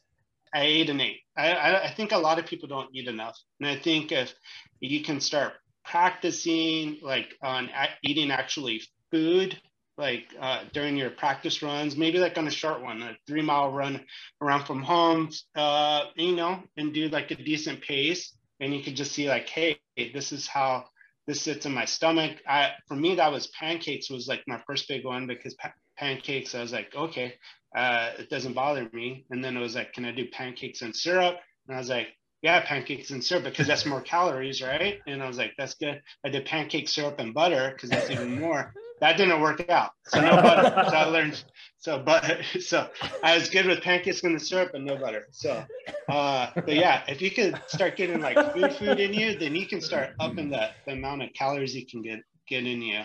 I 0.54 0.64
ate 0.64 0.89
and 0.89 1.02
ate. 1.02 1.22
I, 1.36 1.52
I, 1.52 1.84
I 1.86 1.94
think 1.94 2.12
a 2.12 2.18
lot 2.18 2.38
of 2.38 2.46
people 2.46 2.68
don't 2.68 2.89
eat 2.94 3.08
enough, 3.08 3.38
and 3.60 3.68
I 3.70 3.76
think 3.76 4.12
if 4.12 4.34
you 4.80 5.04
can 5.04 5.20
start 5.20 5.54
practicing 5.84 7.00
like 7.02 7.34
on 7.42 7.70
eating 8.04 8.32
actually 8.32 8.82
food 9.10 9.60
like 10.02 10.26
uh, 10.41 10.64
during 10.74 10.97
your 10.97 11.12
practice 11.12 11.62
runs, 11.62 11.95
maybe 11.95 12.18
like 12.18 12.38
on 12.38 12.47
a 12.47 12.52
short 12.52 12.82
one, 12.82 13.02
a 13.04 13.16
three 13.28 13.43
mile 13.43 13.72
run 13.72 14.04
around 14.41 14.66
from 14.66 14.82
home, 14.82 15.30
uh, 15.56 16.06
you 16.16 16.36
know, 16.36 16.62
and 16.76 16.93
do 16.93 17.08
like 17.10 17.32
a 17.32 17.36
decent 17.36 17.82
pace. 17.82 18.36
And 18.60 18.74
you 18.74 18.84
could 18.84 18.95
just 18.95 19.14
see 19.14 19.30
like, 19.30 19.47
hey, 19.47 19.80
this 19.95 20.32
is 20.32 20.47
how 20.47 20.86
this 21.28 21.41
sits 21.41 21.66
in 21.66 21.74
my 21.74 21.86
stomach. 21.86 22.38
I, 22.47 22.72
for 22.88 22.95
me, 22.95 23.16
that 23.16 23.32
was 23.32 23.47
pancakes 23.47 24.10
was 24.10 24.28
like 24.28 24.43
my 24.47 24.62
first 24.68 24.88
big 24.88 25.06
one 25.06 25.28
because 25.28 25.54
pa- 25.54 25.74
pancakes, 25.97 26.56
I 26.56 26.62
was 26.62 26.74
like, 26.74 26.93
okay, 26.95 27.36
uh, 27.76 28.12
it 28.18 28.30
doesn't 28.30 28.54
bother 28.54 28.89
me. 28.93 29.26
And 29.30 29.43
then 29.43 29.56
it 29.56 29.62
was 29.62 29.76
like, 29.76 29.93
can 29.93 30.06
I 30.06 30.12
do 30.12 30.26
pancakes 30.32 30.82
and 30.82 30.95
syrup? 30.95 31.38
And 31.68 31.76
I 31.76 31.80
was 31.80 31.89
like, 31.89 32.08
yeah, 32.41 32.66
pancakes 32.66 33.12
and 33.12 33.24
syrup 33.24 33.43
because 33.43 33.68
that's 33.68 33.86
more 33.86 34.02
calories, 34.02 34.64
right? 34.64 34.97
And 35.06 35.22
I 35.22 35.28
was 35.28 35.38
like, 35.38 35.54
that's 35.60 35.76
good. 35.76 36.02
I 36.26 36.30
did 36.30 36.45
pancake 36.45 36.89
syrup 36.89 37.20
and 37.20 37.36
butter 37.36 37.72
because 37.74 37.91
that's 37.91 38.10
even 38.10 38.39
more. 38.39 38.74
That 39.02 39.18
didn't 39.18 39.41
work 39.41 39.68
out. 39.70 39.91
So 40.06 40.22
no 40.22 40.36
butter. 40.41 40.89
so 40.89 40.95
I 40.95 41.06
learned 41.06 41.43
so 41.80 41.99
butter. 41.99 42.41
So 42.62 42.88
I 43.24 43.36
was 43.36 43.49
good 43.49 43.66
with 43.66 43.82
pancakes 43.82 44.24
and 44.24 44.36
the 44.36 44.39
syrup 44.39 44.76
and 44.76 44.86
no 44.86 44.95
butter. 44.95 45.28
So 45.32 45.66
uh 46.08 46.52
but 46.56 46.76
yeah, 46.76 47.04
if 47.08 47.22
you 47.22 47.32
could 47.32 47.60
start 47.68 47.97
getting 47.97 48.22
like 48.22 48.38
food 48.54 48.74
food 48.74 48.99
in 48.99 49.14
you, 49.14 49.38
then 49.38 49.56
you 49.56 49.66
can 49.66 49.82
start 49.82 50.12
upping 50.20 50.49
the, 50.52 50.70
the 50.86 50.93
amount 50.93 51.24
of 51.24 51.34
calories 51.34 51.76
you 51.76 51.86
can 51.86 52.02
get 52.04 52.20
get 52.47 52.66
in 52.66 52.82
you. 52.82 53.02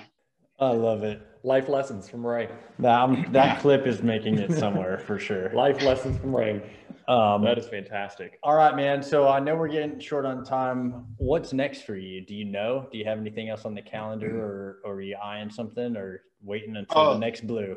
I 0.59 0.71
love 0.71 1.03
it. 1.03 1.21
Life 1.43 1.69
lessons 1.69 2.09
from 2.09 2.27
Ray. 2.27 2.49
That, 2.79 3.33
that 3.33 3.61
clip 3.61 3.87
is 3.87 4.03
making 4.03 4.39
it 4.39 4.53
somewhere 4.53 4.99
for 4.99 5.19
sure. 5.19 5.51
Life 5.53 5.83
lessons 5.83 6.19
from 6.19 6.35
Ray. 6.35 6.63
Um, 7.09 7.45
that 7.45 7.57
is 7.57 7.69
fantastic. 7.69 8.39
All 8.43 8.55
right, 8.55 8.75
man. 8.75 9.03
So 9.03 9.29
I 9.29 9.39
know 9.39 9.55
we're 9.55 9.69
getting 9.69 10.01
short 10.01 10.25
on 10.25 10.45
time. 10.45 11.07
What's 11.19 11.53
next 11.53 11.83
for 11.83 11.95
you? 11.95 12.25
Do 12.25 12.35
you 12.35 12.47
know? 12.47 12.89
Do 12.91 12.99
you 12.99 13.05
have 13.05 13.19
anything 13.19 13.49
else 13.49 13.65
on 13.65 13.75
the 13.75 13.83
calendar, 13.83 14.43
or, 14.43 14.79
or 14.85 14.95
are 14.95 15.03
you 15.03 15.17
eyeing 15.23 15.51
something, 15.51 15.97
or 15.97 16.23
waiting 16.43 16.77
until 16.77 16.99
oh, 16.99 17.13
the 17.13 17.21
next 17.21 17.47
blue? 17.47 17.77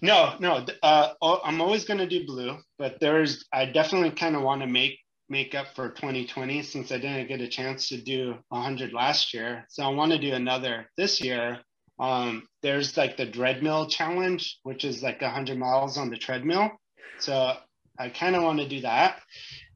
No, 0.00 0.34
no. 0.38 0.64
Uh, 0.82 1.14
oh, 1.20 1.40
I'm 1.42 1.60
always 1.60 1.84
going 1.84 1.98
to 1.98 2.06
do 2.06 2.24
blue, 2.24 2.56
but 2.78 3.00
there's 3.00 3.46
I 3.52 3.64
definitely 3.64 4.12
kind 4.12 4.36
of 4.36 4.42
want 4.42 4.60
to 4.60 4.68
make 4.68 4.98
make 5.28 5.54
up 5.54 5.66
for 5.74 5.90
2020 5.90 6.62
since 6.62 6.90
I 6.90 6.98
didn't 6.98 7.28
get 7.28 7.40
a 7.40 7.48
chance 7.48 7.88
to 7.88 8.00
do 8.00 8.36
100 8.48 8.92
last 8.92 9.34
year. 9.34 9.66
So 9.68 9.82
I 9.82 9.88
want 9.88 10.12
to 10.12 10.18
do 10.18 10.32
another 10.32 10.90
this 10.96 11.20
year. 11.20 11.60
Um, 11.98 12.46
there's 12.62 12.96
like 12.96 13.16
the 13.16 13.30
treadmill 13.30 13.88
challenge, 13.88 14.58
which 14.62 14.84
is 14.84 15.02
like 15.02 15.20
100 15.20 15.58
miles 15.58 15.98
on 15.98 16.10
the 16.10 16.16
treadmill. 16.16 16.70
So 17.18 17.54
I 17.98 18.08
kind 18.08 18.36
of 18.36 18.42
want 18.42 18.60
to 18.60 18.68
do 18.68 18.80
that. 18.82 19.20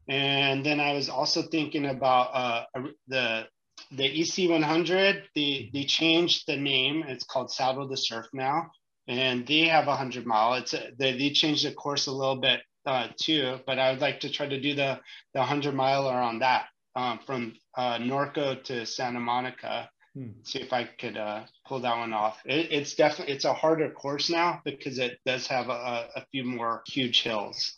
And 0.07 0.65
then 0.65 0.79
I 0.79 0.93
was 0.93 1.09
also 1.09 1.43
thinking 1.43 1.85
about 1.85 2.29
uh, 2.33 2.65
the 3.07 3.47
the 3.91 4.21
EC 4.21 4.49
100. 4.49 5.23
The 5.35 5.69
they 5.73 5.83
changed 5.83 6.45
the 6.47 6.57
name. 6.57 7.03
It's 7.07 7.23
called 7.23 7.51
Saddle 7.51 7.87
to 7.87 7.97
Surf 7.97 8.25
now, 8.33 8.71
and 9.07 9.47
they 9.47 9.67
have 9.67 9.87
100 9.87 10.25
mile. 10.25 10.55
It's 10.55 10.73
a, 10.73 10.91
they, 10.97 11.17
they 11.17 11.29
changed 11.29 11.65
the 11.65 11.73
course 11.73 12.07
a 12.07 12.11
little 12.11 12.35
bit 12.35 12.61
uh, 12.85 13.07
too, 13.17 13.59
but 13.65 13.79
I 13.79 13.91
would 13.91 14.01
like 14.01 14.21
to 14.21 14.29
try 14.29 14.47
to 14.47 14.59
do 14.59 14.75
the, 14.75 14.99
the 15.33 15.39
100 15.39 15.73
miler 15.73 16.13
on 16.13 16.39
that 16.39 16.65
um, 16.95 17.19
from 17.25 17.53
uh, 17.75 17.97
Norco 17.97 18.61
to 18.63 18.85
Santa 18.85 19.19
Monica. 19.19 19.89
Hmm. 20.13 20.29
See 20.43 20.59
if 20.59 20.71
I 20.71 20.83
could 20.83 21.17
uh, 21.17 21.43
pull 21.65 21.79
that 21.79 21.97
one 21.97 22.13
off. 22.13 22.39
It, 22.45 22.71
it's 22.71 22.93
definitely 22.93 23.33
it's 23.33 23.45
a 23.45 23.53
harder 23.53 23.89
course 23.89 24.29
now 24.29 24.61
because 24.63 24.99
it 24.99 25.19
does 25.25 25.47
have 25.47 25.69
a, 25.69 26.07
a 26.15 26.25
few 26.31 26.43
more 26.43 26.83
huge 26.87 27.23
hills. 27.23 27.77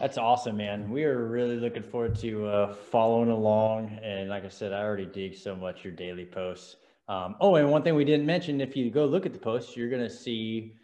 That's 0.00 0.18
awesome, 0.18 0.56
man. 0.56 0.90
We 0.90 1.04
are 1.04 1.28
really 1.28 1.56
looking 1.56 1.82
forward 1.82 2.16
to 2.16 2.46
uh, 2.46 2.74
following 2.74 3.30
along. 3.30 3.98
And 4.02 4.28
like 4.28 4.44
I 4.44 4.48
said, 4.48 4.72
I 4.72 4.82
already 4.82 5.06
dig 5.06 5.36
so 5.36 5.54
much 5.54 5.84
your 5.84 5.92
daily 5.92 6.24
posts. 6.24 6.76
Um, 7.08 7.36
oh, 7.40 7.56
and 7.56 7.70
one 7.70 7.82
thing 7.82 7.94
we 7.94 8.04
didn't 8.04 8.26
mention, 8.26 8.60
if 8.60 8.76
you 8.76 8.90
go 8.90 9.04
look 9.04 9.26
at 9.26 9.32
the 9.32 9.38
posts, 9.38 9.76
you're 9.76 9.90
going 9.90 10.02
to 10.02 10.10
see 10.10 10.74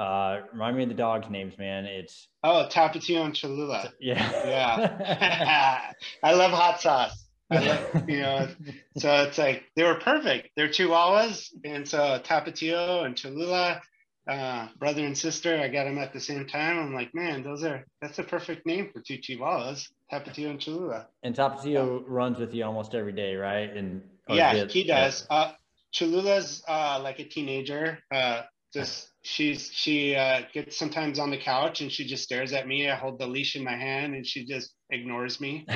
uh, 0.00 0.40
remind 0.52 0.76
me 0.78 0.84
of 0.84 0.88
the 0.88 0.94
dogs' 0.94 1.28
names, 1.28 1.58
man. 1.58 1.84
It's 1.84 2.28
oh 2.42 2.66
Tapatio 2.70 3.22
and 3.22 3.34
Cholula. 3.34 3.92
Yeah, 4.00 4.46
yeah. 4.46 5.92
I 6.22 6.32
love 6.32 6.52
hot 6.52 6.80
sauce. 6.80 7.26
I 7.50 7.58
love, 7.58 8.08
you 8.08 8.20
know, 8.20 8.48
so 8.96 9.24
it's 9.24 9.36
like 9.36 9.64
they 9.76 9.82
were 9.82 9.96
perfect. 9.96 10.50
They're 10.56 10.68
Chihuahuas, 10.68 11.50
and 11.64 11.86
so 11.86 12.18
Tapatio 12.24 13.04
and 13.04 13.14
Cholula, 13.14 13.82
uh, 14.26 14.68
brother 14.78 15.04
and 15.04 15.18
sister. 15.18 15.60
I 15.60 15.68
got 15.68 15.84
them 15.84 15.98
at 15.98 16.14
the 16.14 16.20
same 16.20 16.46
time. 16.46 16.78
I'm 16.78 16.94
like, 16.94 17.14
man, 17.14 17.42
those 17.42 17.62
are 17.62 17.84
that's 18.00 18.18
a 18.18 18.24
perfect 18.24 18.64
name 18.64 18.88
for 18.94 19.02
two 19.02 19.18
Chihuahuas, 19.18 19.88
Tapatio 20.10 20.48
and 20.48 20.60
Cholula. 20.60 21.08
And 21.22 21.34
Tapatio 21.34 22.04
runs 22.06 22.38
with 22.38 22.54
you 22.54 22.64
almost 22.64 22.94
every 22.94 23.12
day, 23.12 23.34
right? 23.34 23.70
And 23.76 24.02
yeah, 24.30 24.64
he 24.64 24.84
does. 24.84 25.26
Yeah. 25.30 25.36
Uh, 25.36 25.52
Cholula's 25.92 26.62
uh, 26.66 27.00
like 27.02 27.18
a 27.18 27.24
teenager. 27.24 27.98
Uh, 28.10 28.42
just 28.72 29.09
she's 29.22 29.70
she 29.72 30.14
uh, 30.14 30.42
gets 30.52 30.76
sometimes 30.76 31.18
on 31.18 31.30
the 31.30 31.38
couch 31.38 31.80
and 31.80 31.92
she 31.92 32.06
just 32.06 32.22
stares 32.22 32.52
at 32.52 32.66
me. 32.66 32.88
I 32.88 32.94
hold 32.94 33.18
the 33.18 33.26
leash 33.26 33.56
in 33.56 33.64
my 33.64 33.76
hand 33.76 34.14
and 34.14 34.26
she 34.26 34.44
just 34.44 34.74
ignores 34.90 35.40
me. 35.40 35.66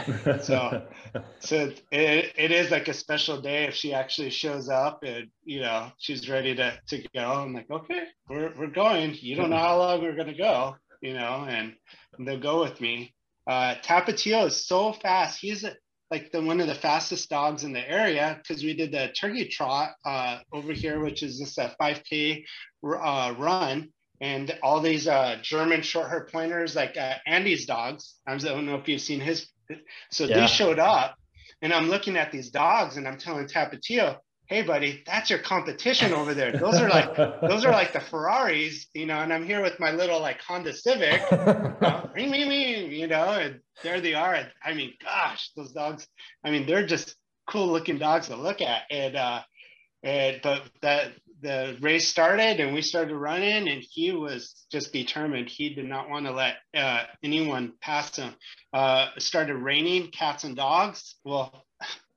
so 0.43 0.87
so 1.41 1.73
it, 1.93 2.33
it 2.37 2.51
is 2.51 2.71
like 2.71 2.89
a 2.89 2.95
special 2.95 3.41
day 3.41 3.65
if 3.65 3.75
she 3.75 3.93
actually 3.93 4.31
shows 4.31 4.69
up 4.69 5.01
and 5.05 5.29
you 5.45 5.61
know 5.61 5.91
she's 5.99 6.29
ready 6.29 6.55
to 6.55 6.79
to 6.89 7.07
go. 7.15 7.33
I'm 7.33 7.55
like, 7.55 7.71
okay, 7.71 8.05
we're 8.29 8.53
we're 8.59 8.67
going. 8.69 9.15
You 9.21 9.37
don't 9.37 9.51
know 9.51 9.59
how 9.59 9.79
long 9.79 10.03
we're 10.03 10.17
gonna 10.17 10.37
go, 10.37 10.77
you 11.01 11.15
know, 11.15 11.47
and 11.49 11.75
they'll 12.19 12.41
go 12.41 12.61
with 12.61 12.81
me. 12.81 13.15
Uh, 13.47 13.75
Tapatio 13.83 14.47
is 14.47 14.67
so 14.67 14.93
fast. 14.93 15.39
He's 15.41 15.65
a, 15.65 15.75
like 16.15 16.31
the 16.31 16.41
one 16.41 16.61
of 16.61 16.69
the 16.69 16.75
fastest 16.77 17.29
dogs 17.29 17.65
in 17.65 17.73
the 17.73 17.91
area 17.91 18.39
because 18.41 18.63
we 18.63 18.73
did 18.73 18.93
the 18.93 19.09
turkey 19.21 19.49
trot 19.49 19.95
uh, 20.05 20.39
over 20.53 20.73
here, 20.73 21.01
which 21.01 21.25
is 21.25 21.41
just 21.41 21.59
a 21.59 21.75
5K 21.81 22.45
uh, 22.85 23.35
run. 23.37 23.89
And 24.21 24.57
all 24.63 24.79
these 24.81 25.09
uh, 25.09 25.39
German 25.43 25.83
short 25.83 26.09
hair 26.09 26.29
pointers, 26.31 26.77
like 26.77 26.97
uh, 26.97 27.15
Andy's 27.27 27.67
dogs, 27.67 28.15
I 28.29 28.37
don't 28.37 28.65
know 28.65 28.77
if 28.77 28.89
you've 28.89 29.01
seen 29.01 29.19
his. 29.19 29.49
So 30.13 30.25
yeah. 30.25 30.41
they 30.41 30.47
showed 30.47 30.79
up, 30.79 31.17
and 31.63 31.73
I'm 31.73 31.89
looking 31.89 32.17
at 32.17 32.31
these 32.31 32.51
dogs, 32.51 32.97
and 32.97 33.09
I'm 33.09 33.19
telling 33.19 33.47
Tapatio, 33.49 34.19
hey 34.47 34.63
buddy 34.63 35.03
that's 35.07 35.31
your 35.31 35.39
competition 35.39 36.13
over 36.13 36.35
there. 36.35 36.53
Those 36.53 36.81
are 36.81 36.89
like 36.89 37.17
those 37.17 37.65
are 37.65 37.73
like 37.73 37.93
the 37.93 38.01
ferraris 38.01 38.87
you 38.95 39.07
know 39.07 39.19
and 39.21 39.33
i'm 39.33 39.45
here 39.47 39.63
with 39.63 39.81
my 39.81 39.91
little 39.91 40.21
like 40.21 40.41
honda 40.41 40.73
civic 40.73 41.21
you 41.31 41.37
know, 41.37 42.11
you 42.17 43.07
know 43.07 43.31
and 43.31 43.61
there 43.83 44.01
they 44.01 44.15
are. 44.15 44.39
I 44.63 44.75
mean 44.75 44.93
gosh 45.03 45.51
those 45.57 45.73
dogs 45.73 46.07
i 46.45 46.51
mean 46.51 46.67
they're 46.67 46.87
just 46.87 47.17
cool 47.47 47.69
looking 47.69 47.99
dogs 47.99 48.29
to 48.29 48.37
look 48.37 48.61
at. 48.61 48.83
And 48.91 49.17
uh 49.17 49.43
And, 50.03 50.41
but 50.43 50.63
that 50.83 51.13
the 51.41 51.77
race 51.81 52.09
started 52.09 52.61
and 52.61 52.75
we 52.75 52.83
started 52.83 53.17
running 53.17 53.69
and 53.69 53.83
he 53.91 54.13
was 54.13 54.67
just 54.71 54.93
determined. 54.93 55.49
He 55.49 55.75
did 55.75 55.87
not 55.87 56.09
want 56.09 56.27
to 56.27 56.33
let 56.33 56.57
uh, 56.77 57.05
anyone 57.23 57.73
pass 57.81 58.17
him. 58.17 58.35
Uh, 58.73 59.09
started 59.19 59.57
raining 59.57 60.11
cats 60.11 60.45
and 60.45 60.57
dogs. 60.57 61.17
Well 61.25 61.65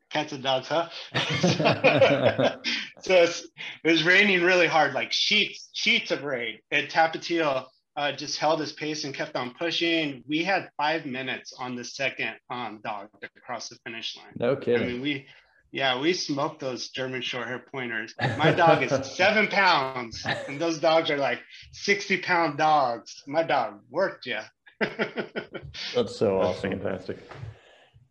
cats 0.09 0.33
and 0.33 0.43
dogs 0.43 0.67
huh 0.67 0.87
so 3.01 3.23
it 3.23 3.41
was 3.83 4.03
raining 4.03 4.41
really 4.41 4.67
hard 4.67 4.93
like 4.93 5.11
sheets 5.11 5.69
sheets 5.73 6.11
of 6.11 6.23
rain 6.23 6.57
and 6.71 6.87
tapatio 6.87 7.65
uh, 7.95 8.11
just 8.11 8.37
held 8.37 8.59
his 8.59 8.73
pace 8.73 9.05
and 9.05 9.13
kept 9.15 9.35
on 9.35 9.53
pushing 9.57 10.23
we 10.27 10.43
had 10.43 10.69
five 10.77 11.05
minutes 11.05 11.53
on 11.59 11.75
the 11.75 11.83
second 11.83 12.35
um, 12.49 12.79
dog 12.83 13.07
across 13.35 13.69
the 13.69 13.75
finish 13.85 14.15
line 14.17 14.33
no 14.37 14.55
kidding 14.55 14.87
i 14.87 14.91
mean 14.91 15.01
we 15.01 15.25
yeah, 15.71 15.99
we 15.99 16.13
smoked 16.13 16.59
those 16.59 16.89
German 16.89 17.21
short 17.21 17.47
hair 17.47 17.59
pointers. 17.59 18.15
My 18.37 18.51
dog 18.51 18.83
is 18.83 18.91
seven 19.15 19.47
pounds, 19.47 20.25
and 20.47 20.59
those 20.59 20.79
dogs 20.79 21.11
are 21.11 21.17
like 21.17 21.39
60 21.73 22.17
pound 22.21 22.57
dogs. 22.57 23.23
My 23.27 23.43
dog 23.43 23.81
worked 23.89 24.25
yeah. 24.25 24.45
That's 24.79 26.15
so 26.15 26.39
awesome. 26.39 26.71
fantastic. 26.71 27.17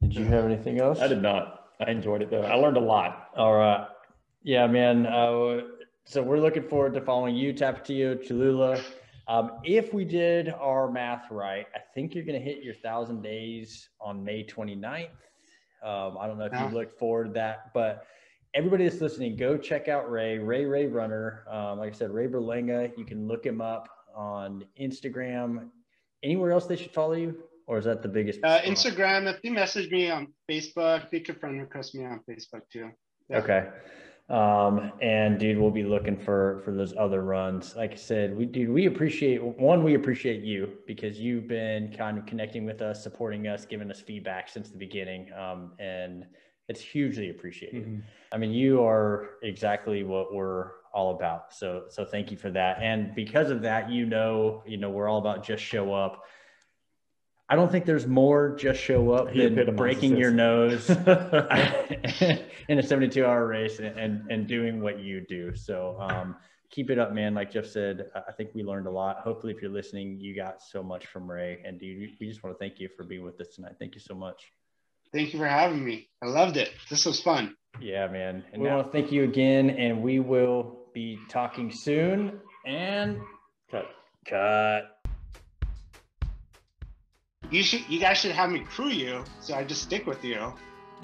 Did 0.02 0.14
you 0.14 0.24
have 0.26 0.44
anything 0.44 0.80
else? 0.80 1.00
I 1.00 1.08
did 1.08 1.22
not. 1.22 1.65
I 1.80 1.90
enjoyed 1.90 2.22
it 2.22 2.30
though. 2.30 2.42
I 2.42 2.54
learned 2.54 2.76
a 2.76 2.80
lot. 2.80 3.30
All 3.36 3.54
right. 3.54 3.86
Yeah, 4.42 4.66
man. 4.66 5.06
Uh, 5.06 5.62
so 6.04 6.22
we're 6.22 6.38
looking 6.38 6.62
forward 6.62 6.94
to 6.94 7.00
following 7.00 7.34
you, 7.34 7.52
Tapatio, 7.52 8.26
Cholula. 8.26 8.80
Um, 9.28 9.52
if 9.64 9.92
we 9.92 10.04
did 10.04 10.50
our 10.50 10.90
math 10.90 11.30
right, 11.30 11.66
I 11.74 11.80
think 11.94 12.14
you're 12.14 12.24
going 12.24 12.40
to 12.40 12.44
hit 12.44 12.62
your 12.62 12.74
thousand 12.74 13.22
days 13.22 13.88
on 14.00 14.22
May 14.22 14.44
29th. 14.44 15.08
Um, 15.82 16.16
I 16.18 16.26
don't 16.26 16.38
know 16.38 16.44
if 16.44 16.52
yeah. 16.52 16.68
you 16.68 16.74
looked 16.74 16.98
forward 16.98 17.24
to 17.24 17.32
that, 17.32 17.72
but 17.74 18.06
everybody 18.54 18.88
that's 18.88 19.00
listening, 19.00 19.36
go 19.36 19.58
check 19.58 19.88
out 19.88 20.10
Ray, 20.10 20.38
Ray 20.38 20.64
Ray 20.64 20.86
Runner. 20.86 21.44
Um, 21.50 21.78
like 21.78 21.92
I 21.92 21.96
said, 21.96 22.10
Ray 22.10 22.28
Berlanga. 22.28 22.96
You 22.96 23.04
can 23.04 23.26
look 23.26 23.44
him 23.44 23.60
up 23.60 23.88
on 24.14 24.64
Instagram. 24.80 25.68
Anywhere 26.22 26.52
else 26.52 26.66
they 26.66 26.76
should 26.76 26.92
follow 26.92 27.12
you, 27.12 27.36
or 27.66 27.78
is 27.78 27.84
that 27.84 28.02
the 28.02 28.08
biggest? 28.08 28.40
Uh, 28.42 28.60
Instagram. 28.62 29.32
If 29.32 29.40
you 29.42 29.52
message 29.52 29.90
me 29.90 30.10
on 30.10 30.28
Facebook, 30.50 31.06
you 31.12 31.20
can 31.20 31.34
friend 31.36 31.60
request 31.60 31.94
me 31.94 32.04
on 32.04 32.20
Facebook 32.28 32.62
too. 32.72 32.90
Yeah. 33.28 33.38
Okay. 33.38 33.68
Um, 34.28 34.92
and 35.00 35.38
dude, 35.38 35.56
we'll 35.58 35.70
be 35.70 35.84
looking 35.84 36.16
for 36.16 36.60
for 36.64 36.72
those 36.72 36.94
other 36.96 37.22
runs. 37.22 37.76
Like 37.76 37.92
I 37.92 37.96
said, 37.96 38.36
we 38.36 38.44
dude, 38.44 38.70
we 38.70 38.86
appreciate 38.86 39.40
one, 39.42 39.84
we 39.84 39.94
appreciate 39.94 40.42
you 40.42 40.78
because 40.86 41.20
you've 41.20 41.46
been 41.46 41.92
kind 41.96 42.18
of 42.18 42.26
connecting 42.26 42.64
with 42.64 42.82
us, 42.82 43.02
supporting 43.02 43.46
us, 43.46 43.64
giving 43.64 43.88
us 43.90 44.00
feedback 44.00 44.48
since 44.48 44.70
the 44.70 44.78
beginning. 44.78 45.32
Um, 45.32 45.72
and 45.78 46.26
it's 46.68 46.80
hugely 46.80 47.30
appreciated. 47.30 47.84
Mm-hmm. 47.84 48.00
I 48.32 48.38
mean, 48.38 48.50
you 48.50 48.82
are 48.84 49.30
exactly 49.44 50.02
what 50.02 50.34
we're 50.34 50.70
all 50.92 51.14
about. 51.14 51.54
So 51.54 51.84
so 51.88 52.04
thank 52.04 52.32
you 52.32 52.36
for 52.36 52.50
that. 52.50 52.78
And 52.82 53.14
because 53.14 53.50
of 53.50 53.62
that, 53.62 53.90
you 53.90 54.06
know, 54.06 54.64
you 54.66 54.76
know, 54.76 54.90
we're 54.90 55.08
all 55.08 55.18
about 55.18 55.44
just 55.44 55.62
show 55.62 55.94
up 55.94 56.24
I 57.48 57.54
don't 57.54 57.70
think 57.70 57.84
there's 57.84 58.06
more 58.06 58.56
just 58.56 58.80
show 58.80 59.12
up 59.12 59.30
he 59.30 59.46
than 59.46 59.76
breaking 59.76 60.16
your 60.16 60.32
nose 60.32 60.90
in 62.68 62.78
a 62.78 62.82
72 62.82 63.24
hour 63.24 63.46
race 63.46 63.78
and, 63.78 63.96
and, 63.98 64.30
and, 64.30 64.48
doing 64.48 64.80
what 64.80 64.98
you 64.98 65.24
do. 65.28 65.54
So 65.54 65.96
um, 66.00 66.34
keep 66.70 66.90
it 66.90 66.98
up, 66.98 67.12
man. 67.12 67.34
Like 67.34 67.52
Jeff 67.52 67.66
said, 67.66 68.10
I 68.14 68.32
think 68.32 68.50
we 68.54 68.64
learned 68.64 68.88
a 68.88 68.90
lot. 68.90 69.18
Hopefully, 69.18 69.52
if 69.52 69.62
you're 69.62 69.70
listening, 69.70 70.18
you 70.18 70.34
got 70.34 70.60
so 70.60 70.82
much 70.82 71.06
from 71.06 71.30
Ray. 71.30 71.62
And 71.64 71.78
dude, 71.78 72.10
we 72.20 72.26
just 72.26 72.42
want 72.42 72.56
to 72.56 72.58
thank 72.58 72.80
you 72.80 72.88
for 72.96 73.04
being 73.04 73.24
with 73.24 73.40
us 73.40 73.54
tonight. 73.54 73.74
Thank 73.78 73.94
you 73.94 74.00
so 74.00 74.14
much. 74.14 74.42
Thank 75.12 75.32
you 75.32 75.38
for 75.38 75.46
having 75.46 75.84
me. 75.84 76.08
I 76.22 76.26
loved 76.26 76.56
it. 76.56 76.72
This 76.90 77.06
was 77.06 77.20
fun. 77.20 77.54
Yeah, 77.80 78.08
man. 78.08 78.44
And 78.52 78.60
we 78.60 78.68
now- 78.68 78.78
want 78.78 78.88
to 78.88 78.92
thank 78.92 79.12
you 79.12 79.22
again. 79.22 79.70
And 79.70 80.02
we 80.02 80.18
will 80.18 80.86
be 80.92 81.18
talking 81.28 81.70
soon. 81.70 82.40
And 82.66 83.20
cut. 83.70 83.86
Cut 84.28 84.95
you 87.56 87.62
should 87.62 87.88
you 87.88 87.98
guys 87.98 88.18
should 88.18 88.32
have 88.32 88.50
me 88.50 88.60
crew 88.60 88.88
you 88.88 89.24
so 89.40 89.54
i 89.54 89.64
just 89.64 89.82
stick 89.82 90.06
with 90.06 90.22
you 90.22 90.52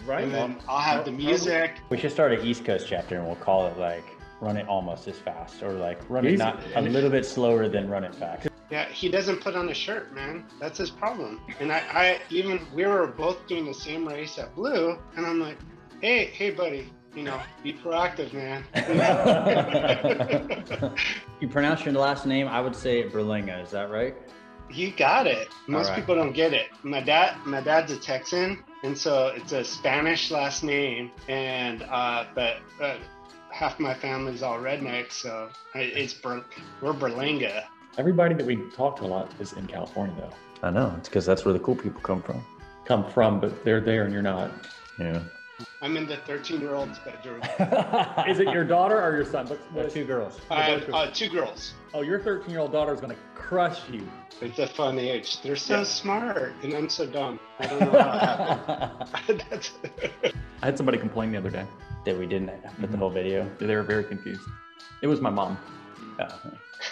right 0.04 0.24
and 0.24 0.32
then 0.32 0.60
i'll 0.68 0.78
have 0.78 1.04
the 1.06 1.10
music 1.10 1.78
we 1.88 1.96
should 1.96 2.12
start 2.12 2.30
an 2.30 2.46
east 2.46 2.64
coast 2.64 2.86
chapter 2.86 3.16
and 3.16 3.26
we'll 3.26 3.36
call 3.36 3.66
it 3.66 3.78
like 3.78 4.04
run 4.40 4.58
it 4.58 4.68
almost 4.68 5.08
as 5.08 5.18
fast 5.18 5.62
or 5.62 5.72
like 5.72 5.98
run 6.10 6.26
it 6.26 6.36
not 6.36 6.60
a 6.74 6.82
little 6.82 7.08
bit 7.08 7.24
slower 7.24 7.68
than 7.68 7.88
run 7.88 8.04
it 8.04 8.14
fast 8.14 8.48
yeah 8.70 8.86
he 8.90 9.08
doesn't 9.08 9.40
put 9.40 9.54
on 9.54 9.70
a 9.70 9.74
shirt 9.74 10.14
man 10.14 10.44
that's 10.60 10.76
his 10.76 10.90
problem 10.90 11.40
and 11.58 11.72
i 11.72 11.78
i 11.92 12.20
even 12.28 12.60
we 12.74 12.84
were 12.84 13.06
both 13.06 13.46
doing 13.46 13.64
the 13.64 13.74
same 13.74 14.06
race 14.06 14.38
at 14.38 14.54
blue 14.54 14.98
and 15.16 15.26
i'm 15.26 15.40
like 15.40 15.56
hey 16.02 16.26
hey 16.26 16.50
buddy 16.50 16.86
you 17.14 17.24
know, 17.24 17.38
be 17.62 17.74
proactive, 17.74 18.32
man. 18.32 18.64
you 21.40 21.48
pronounce 21.48 21.84
your 21.84 21.92
last 21.92 22.24
name, 22.24 22.48
I 22.48 22.58
would 22.58 22.74
say 22.74 23.02
Berlenga. 23.02 23.62
Is 23.62 23.70
that 23.72 23.90
right? 23.90 24.14
You 24.72 24.92
got 24.92 25.26
it. 25.26 25.48
Most 25.66 25.88
right. 25.88 25.96
people 25.96 26.14
don't 26.14 26.32
get 26.32 26.52
it. 26.52 26.68
My 26.82 27.00
dad, 27.00 27.36
my 27.44 27.60
dad's 27.60 27.92
a 27.92 27.96
Texan, 27.98 28.62
and 28.82 28.96
so 28.96 29.28
it's 29.28 29.52
a 29.52 29.64
Spanish 29.64 30.30
last 30.30 30.64
name, 30.64 31.10
and 31.28 31.82
uh, 31.82 32.26
but 32.34 32.56
uh, 32.80 32.96
half 33.50 33.78
my 33.78 33.94
family's 33.94 34.42
all 34.42 34.58
redneck, 34.58 35.12
so 35.12 35.50
it's 35.74 36.14
Ber- 36.14 36.44
we're 36.80 36.92
Berlenga. 36.92 37.64
Everybody 37.98 38.34
that 38.34 38.46
we 38.46 38.56
talk 38.74 38.96
to 38.96 39.04
a 39.04 39.06
lot 39.06 39.30
is 39.38 39.52
in 39.52 39.66
California, 39.66 40.14
though. 40.18 40.66
I 40.66 40.70
know 40.70 40.94
it's 40.96 41.08
because 41.08 41.26
that's 41.26 41.44
where 41.44 41.52
the 41.52 41.60
cool 41.60 41.76
people 41.76 42.00
come 42.00 42.22
from. 42.22 42.44
Come 42.84 43.10
from, 43.10 43.40
but 43.40 43.64
they're 43.64 43.80
there 43.80 44.04
and 44.04 44.12
you're 44.12 44.22
not. 44.22 44.50
Yeah. 44.98 45.22
I'm 45.82 45.96
in 45.96 46.06
the 46.06 46.16
13 46.18 46.60
year 46.60 46.74
old's 46.74 46.98
bedroom. 47.00 47.42
is 48.28 48.38
it 48.38 48.52
your 48.52 48.64
daughter 48.64 49.00
or 49.00 49.14
your 49.14 49.24
son? 49.24 49.48
What's, 49.48 49.62
what 49.72 49.90
two 49.90 50.04
girls. 50.04 50.40
Uh, 50.50 50.80
uh, 50.92 51.10
two 51.10 51.28
girls. 51.28 51.74
Oh, 51.94 52.02
your 52.02 52.20
13 52.20 52.50
year 52.50 52.60
old 52.60 52.72
daughter 52.72 52.94
is 52.94 53.00
going 53.00 53.14
to 53.14 53.22
crush 53.34 53.88
you. 53.90 54.06
It's 54.40 54.58
a 54.58 54.66
fun 54.66 54.98
age. 54.98 55.40
They're 55.42 55.56
so 55.56 55.78
yeah. 55.78 55.84
smart, 55.84 56.52
and 56.62 56.74
I'm 56.74 56.88
so 56.88 57.06
dumb. 57.06 57.38
I 57.60 57.66
don't 57.66 57.80
know 57.80 58.02
how 58.02 59.06
it 59.28 59.42
happened. 59.42 59.70
I 60.62 60.66
had 60.66 60.76
somebody 60.76 60.98
complain 60.98 61.32
the 61.32 61.38
other 61.38 61.50
day 61.50 61.66
that 62.04 62.18
we 62.18 62.26
didn't 62.26 62.48
put 62.48 62.62
mm-hmm. 62.62 62.92
the 62.92 62.98
whole 62.98 63.10
video. 63.10 63.48
They 63.58 63.74
were 63.74 63.82
very 63.82 64.04
confused. 64.04 64.42
It 65.02 65.06
was 65.06 65.20
my 65.20 65.30
mom. 65.30 65.58
Oh. 66.18 66.40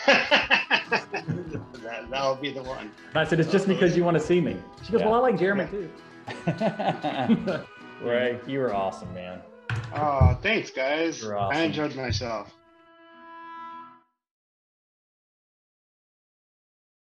that, 0.07 2.07
that'll 2.11 2.37
be 2.37 2.53
the 2.53 2.63
one. 2.63 2.93
I 3.15 3.25
said, 3.25 3.41
it's 3.41 3.51
just 3.51 3.67
because 3.67 3.97
you 3.97 4.05
want 4.05 4.17
to 4.17 4.23
see 4.23 4.41
me. 4.41 4.57
She 4.85 4.93
goes, 4.93 5.01
yeah. 5.01 5.09
well, 5.09 5.17
I 5.17 5.19
like 5.19 5.39
Jeremy 5.39 5.67
yeah. 6.47 7.27
too. 7.27 7.61
Ray, 8.03 8.39
you 8.47 8.61
were 8.61 8.75
awesome, 8.75 9.13
man. 9.15 9.41
Oh, 9.95 10.39
thanks, 10.43 10.71
guys. 10.71 11.25
Awesome. 11.25 11.57
I 11.57 11.63
enjoyed 11.63 11.95
myself. 11.97 12.55